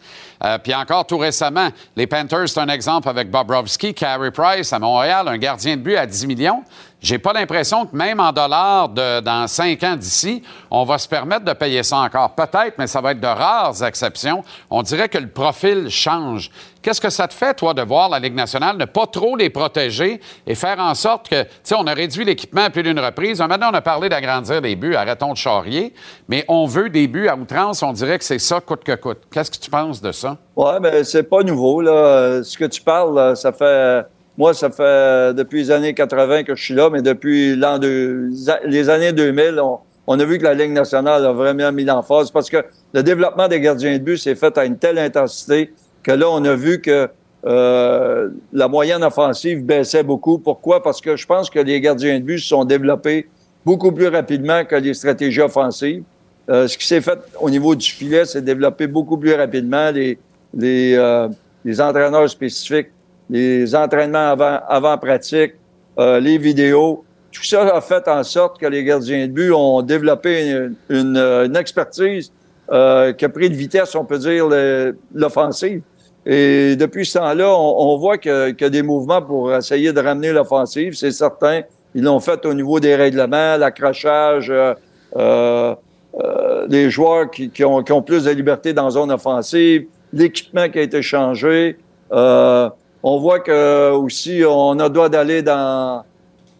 [0.42, 4.78] Euh, puis encore tout récemment, les Panthers, c'est un exemple avec Bobrovski, Carey Price à
[4.78, 6.62] Montréal, un gardien de but à 10 millions.
[7.02, 11.46] J'ai pas l'impression que même en dollars dans cinq ans d'ici, on va se permettre
[11.46, 12.34] de payer ça encore.
[12.34, 14.44] Peut-être, mais ça va être de rares exceptions.
[14.68, 16.50] On dirait que le profil change.
[16.82, 19.50] Qu'est-ce que ça te fait, toi, de voir la Ligue nationale ne pas trop les
[19.50, 22.98] protéger et faire en sorte que, tu sais, on a réduit l'équipement à plus d'une
[22.98, 23.40] reprise.
[23.40, 25.92] Maintenant, on a parlé d'agrandir les buts, arrêtons de charrier,
[26.28, 27.82] mais on veut des buts à outrance.
[27.82, 29.18] On dirait que c'est ça coûte que coûte.
[29.30, 30.38] Qu'est-ce que tu penses de ça?
[30.56, 32.42] Oui, mais c'est pas nouveau, là.
[32.42, 34.04] Ce que tu parles, ça fait
[34.40, 39.12] moi, ça fait depuis les années 80 que je suis là, mais depuis les années
[39.12, 39.60] 2000,
[40.06, 43.48] on, a vu que la Ligue nationale a vraiment mis l'emphase parce que le développement
[43.48, 46.80] des gardiens de but s'est fait à une telle intensité que là, on a vu
[46.80, 47.08] que
[47.46, 50.38] euh, la moyenne offensive baissait beaucoup.
[50.38, 50.82] Pourquoi?
[50.82, 53.28] Parce que je pense que les gardiens de but se sont développés
[53.64, 56.02] beaucoup plus rapidement que les stratégies offensives.
[56.48, 59.90] Euh, ce qui s'est fait au niveau du filet, c'est développé beaucoup plus rapidement.
[59.90, 60.18] Les,
[60.54, 61.28] les, euh,
[61.64, 62.88] les entraîneurs spécifiques
[63.30, 65.54] les entraînements avant, avant pratique,
[65.98, 67.04] euh, les vidéos.
[67.30, 70.50] Tout ça a fait en sorte que les gardiens de but ont développé
[70.88, 71.16] une,
[71.46, 72.32] une, expertise
[72.70, 74.48] euh, qui a pris de vitesse, on peut dire,
[75.14, 75.82] l'offensive.
[76.26, 81.12] Et depuis ce temps-là, on, voit qu'il des mouvements pour essayer de ramener l'offensive, c'est
[81.12, 81.62] certain.
[81.94, 84.74] Ils l'ont fait au niveau des règlements, l'accrochage, euh,
[85.16, 85.74] euh,
[86.22, 89.86] euh les joueurs qui, qui, ont, qui, ont, plus de liberté dans la zone offensive,
[90.12, 91.78] l'équipement qui a été changé.
[92.12, 92.68] Euh,
[93.02, 96.04] on voit que aussi on a droit d'aller dans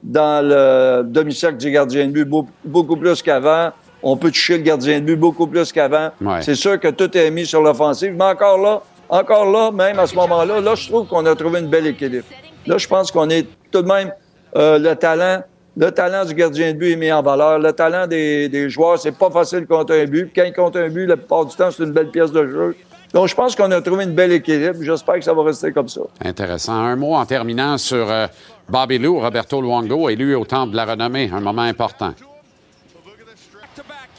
[0.03, 2.29] dans le demi-cercle du gardien de but
[2.65, 3.71] beaucoup plus qu'avant.
[4.03, 6.11] On peut toucher le gardien de but beaucoup plus qu'avant.
[6.41, 10.07] C'est sûr que tout est mis sur l'offensive, mais encore là, encore là, même à
[10.07, 12.27] ce moment-là, là, je trouve qu'on a trouvé une belle équilibre.
[12.67, 14.13] Là, je pense qu'on est tout de même
[14.57, 15.43] euh, le talent
[15.77, 17.59] Le talent du gardien de but est mis en valeur.
[17.59, 20.31] Le talent des, des joueurs, c'est pas facile contre un but.
[20.35, 22.77] Quand ils comptent un but, la plupart du temps, c'est une belle pièce de jeu.
[23.15, 24.77] Donc, je pense qu'on a trouvé une belle équilibre.
[24.83, 26.01] J'espère que ça va rester comme ça.
[26.25, 26.75] Intéressant.
[26.75, 28.27] Un mot en terminant sur euh,
[28.69, 31.31] Bobby Lou, Roberto Luongo, élu au Temple de la Renommée.
[31.33, 32.13] Un moment important.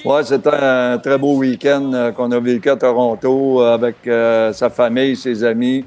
[0.04, 4.52] Oui, c'était un très beau week-end euh, qu'on a vécu à Toronto euh, avec euh,
[4.52, 5.86] sa famille, ses amis.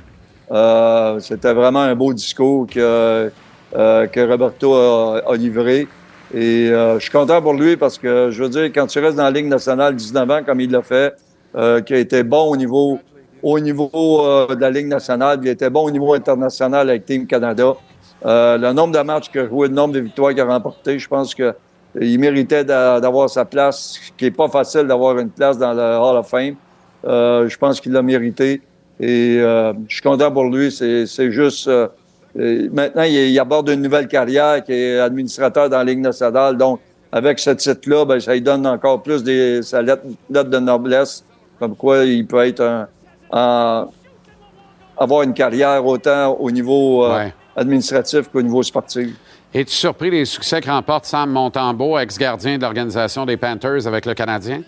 [1.19, 3.31] C'était vraiment un beau discours que,
[3.73, 5.89] que Roberto a, livré.
[6.33, 9.25] Et je suis content pour lui parce que, je veux dire, quand tu restes dans
[9.25, 11.15] la Ligue nationale 19 ans, comme il l'a fait,
[11.87, 13.01] qui a été bon au niveau,
[13.43, 13.91] au niveau
[14.49, 17.73] de la Ligue nationale, il était bon au niveau international avec Team Canada.
[18.25, 21.09] Le nombre de matchs qu'il a joué, le nombre de victoires qu'il a remporté, je
[21.09, 21.55] pense que
[22.01, 25.81] il méritait d'a- d'avoir sa place, qui est pas facile d'avoir une place dans le
[25.99, 26.55] Hall of Fame.
[27.07, 28.61] Euh, je pense qu'il l'a mérité.
[29.01, 30.71] Et euh, je suis content pour lui.
[30.73, 31.69] C'est juste...
[31.69, 31.89] euh,
[32.73, 36.57] maintenant, il, il aborde une nouvelle carrière qui est administrateur dans la Ligue nationale.
[36.57, 36.81] Donc,
[37.13, 41.25] avec ce titre-là, ben, ça lui donne encore plus des, sa lettre, lettre de noblesse,
[41.61, 42.89] comme quoi il peut être un,
[43.31, 43.89] en-
[44.97, 47.11] avoir une carrière autant au niveau euh,
[47.57, 49.09] administratif qu'au niveau sportif.
[49.55, 54.15] Es-tu surpris des succès que remporte Sam Montembeau, ex-gardien de l'organisation des Panthers avec le
[54.15, 54.63] Canadien?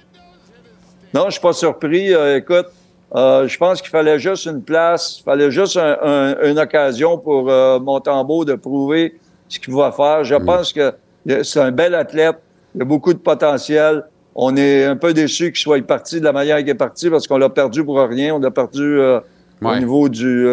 [1.12, 2.14] Non, je suis pas surpris.
[2.14, 2.66] Euh, écoute,
[3.14, 7.18] euh, je pense qu'il fallait juste une place, il fallait juste un- un- une occasion
[7.18, 9.18] pour euh, Montembeau de prouver
[9.48, 10.22] ce qu'il va faire.
[10.22, 10.94] Je pense que
[11.42, 12.36] c'est un bel athlète,
[12.76, 14.04] il a beaucoup de potentiel.
[14.36, 17.26] On est un peu déçu qu'il soit parti de la manière qu'il est parti parce
[17.26, 18.34] qu'on l'a perdu pour rien.
[18.34, 19.18] On l'a perdu euh,
[19.62, 20.46] au niveau du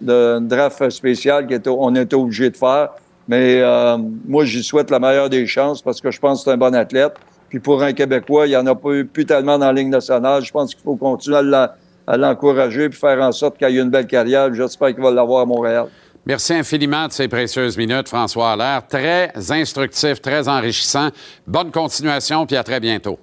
[0.00, 2.90] d'un draft spécial qu'on était obligé de faire.
[3.26, 6.54] Mais euh, moi, j'y souhaite la meilleure des chances parce que je pense que c'est
[6.54, 7.14] un bon athlète.
[7.48, 9.88] Puis pour un Québécois, il n'y en a pas eu plus tellement dans la Ligue
[9.88, 10.44] nationale.
[10.44, 11.38] Je pense qu'il faut continuer
[12.06, 14.52] à l'encourager puis faire en sorte qu'il ait une belle carrière.
[14.54, 15.86] J'espère qu'il va l'avoir à Montréal.
[16.26, 18.86] Merci infiniment de ces précieuses minutes, François Allaire.
[18.86, 21.08] Très instructif, très enrichissant.
[21.46, 23.18] Bonne continuation, puis à très bientôt.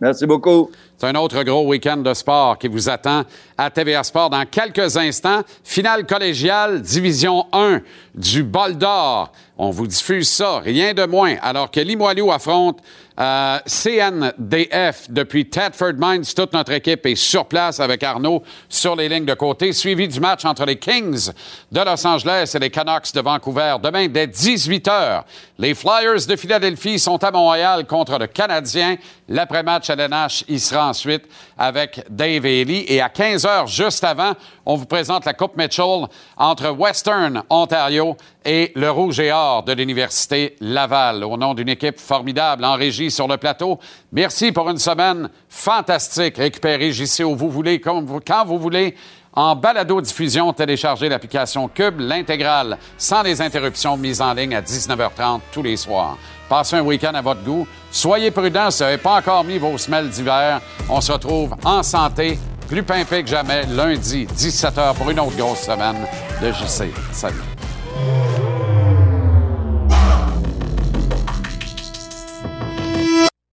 [0.00, 0.70] Merci beaucoup.
[1.04, 3.24] Un autre gros week-end de sport qui vous attend
[3.58, 5.42] à TVA Sport dans quelques instants.
[5.62, 7.82] Finale collégiale, division 1
[8.14, 9.30] du Bol d'Or.
[9.58, 12.78] On vous diffuse ça, rien de moins, alors que Limoilou affronte
[13.18, 16.24] euh, CNDF depuis Tedford Mines.
[16.34, 20.18] Toute notre équipe est sur place avec Arnaud sur les lignes de côté, suivi du
[20.18, 21.30] match entre les Kings
[21.70, 23.76] de Los Angeles et les Canucks de Vancouver.
[23.82, 25.22] Demain, dès 18 h,
[25.58, 28.96] les Flyers de Philadelphie sont à Montréal contre le Canadien.
[29.28, 31.24] L'après-match à l'NH, il sera ensuite
[31.56, 32.84] avec Dave Ely.
[32.88, 34.32] Et à 15 h, juste avant,
[34.66, 39.72] on vous présente la Coupe Mitchell entre Western Ontario et le Rouge et Or de
[39.72, 41.24] l'Université Laval.
[41.24, 43.78] Au nom d'une équipe formidable en régie sur le plateau,
[44.12, 46.36] merci pour une semaine fantastique.
[46.38, 48.94] Récupérez JC où vous voulez, comme vous- quand vous voulez.
[49.36, 55.62] En balado-diffusion, téléchargez l'application Cube, l'intégrale, sans les interruptions, mise en ligne à 19h30 tous
[55.62, 56.16] les soirs.
[56.48, 57.66] Passez un week-end à votre goût.
[57.90, 60.60] Soyez prudents si vous n'avez pas encore mis vos semelles d'hiver.
[60.88, 65.62] On se retrouve en santé, plus pimpé que jamais, lundi, 17h, pour une autre grosse
[65.62, 66.06] semaine
[66.40, 66.92] de JC.
[67.12, 67.34] Salut.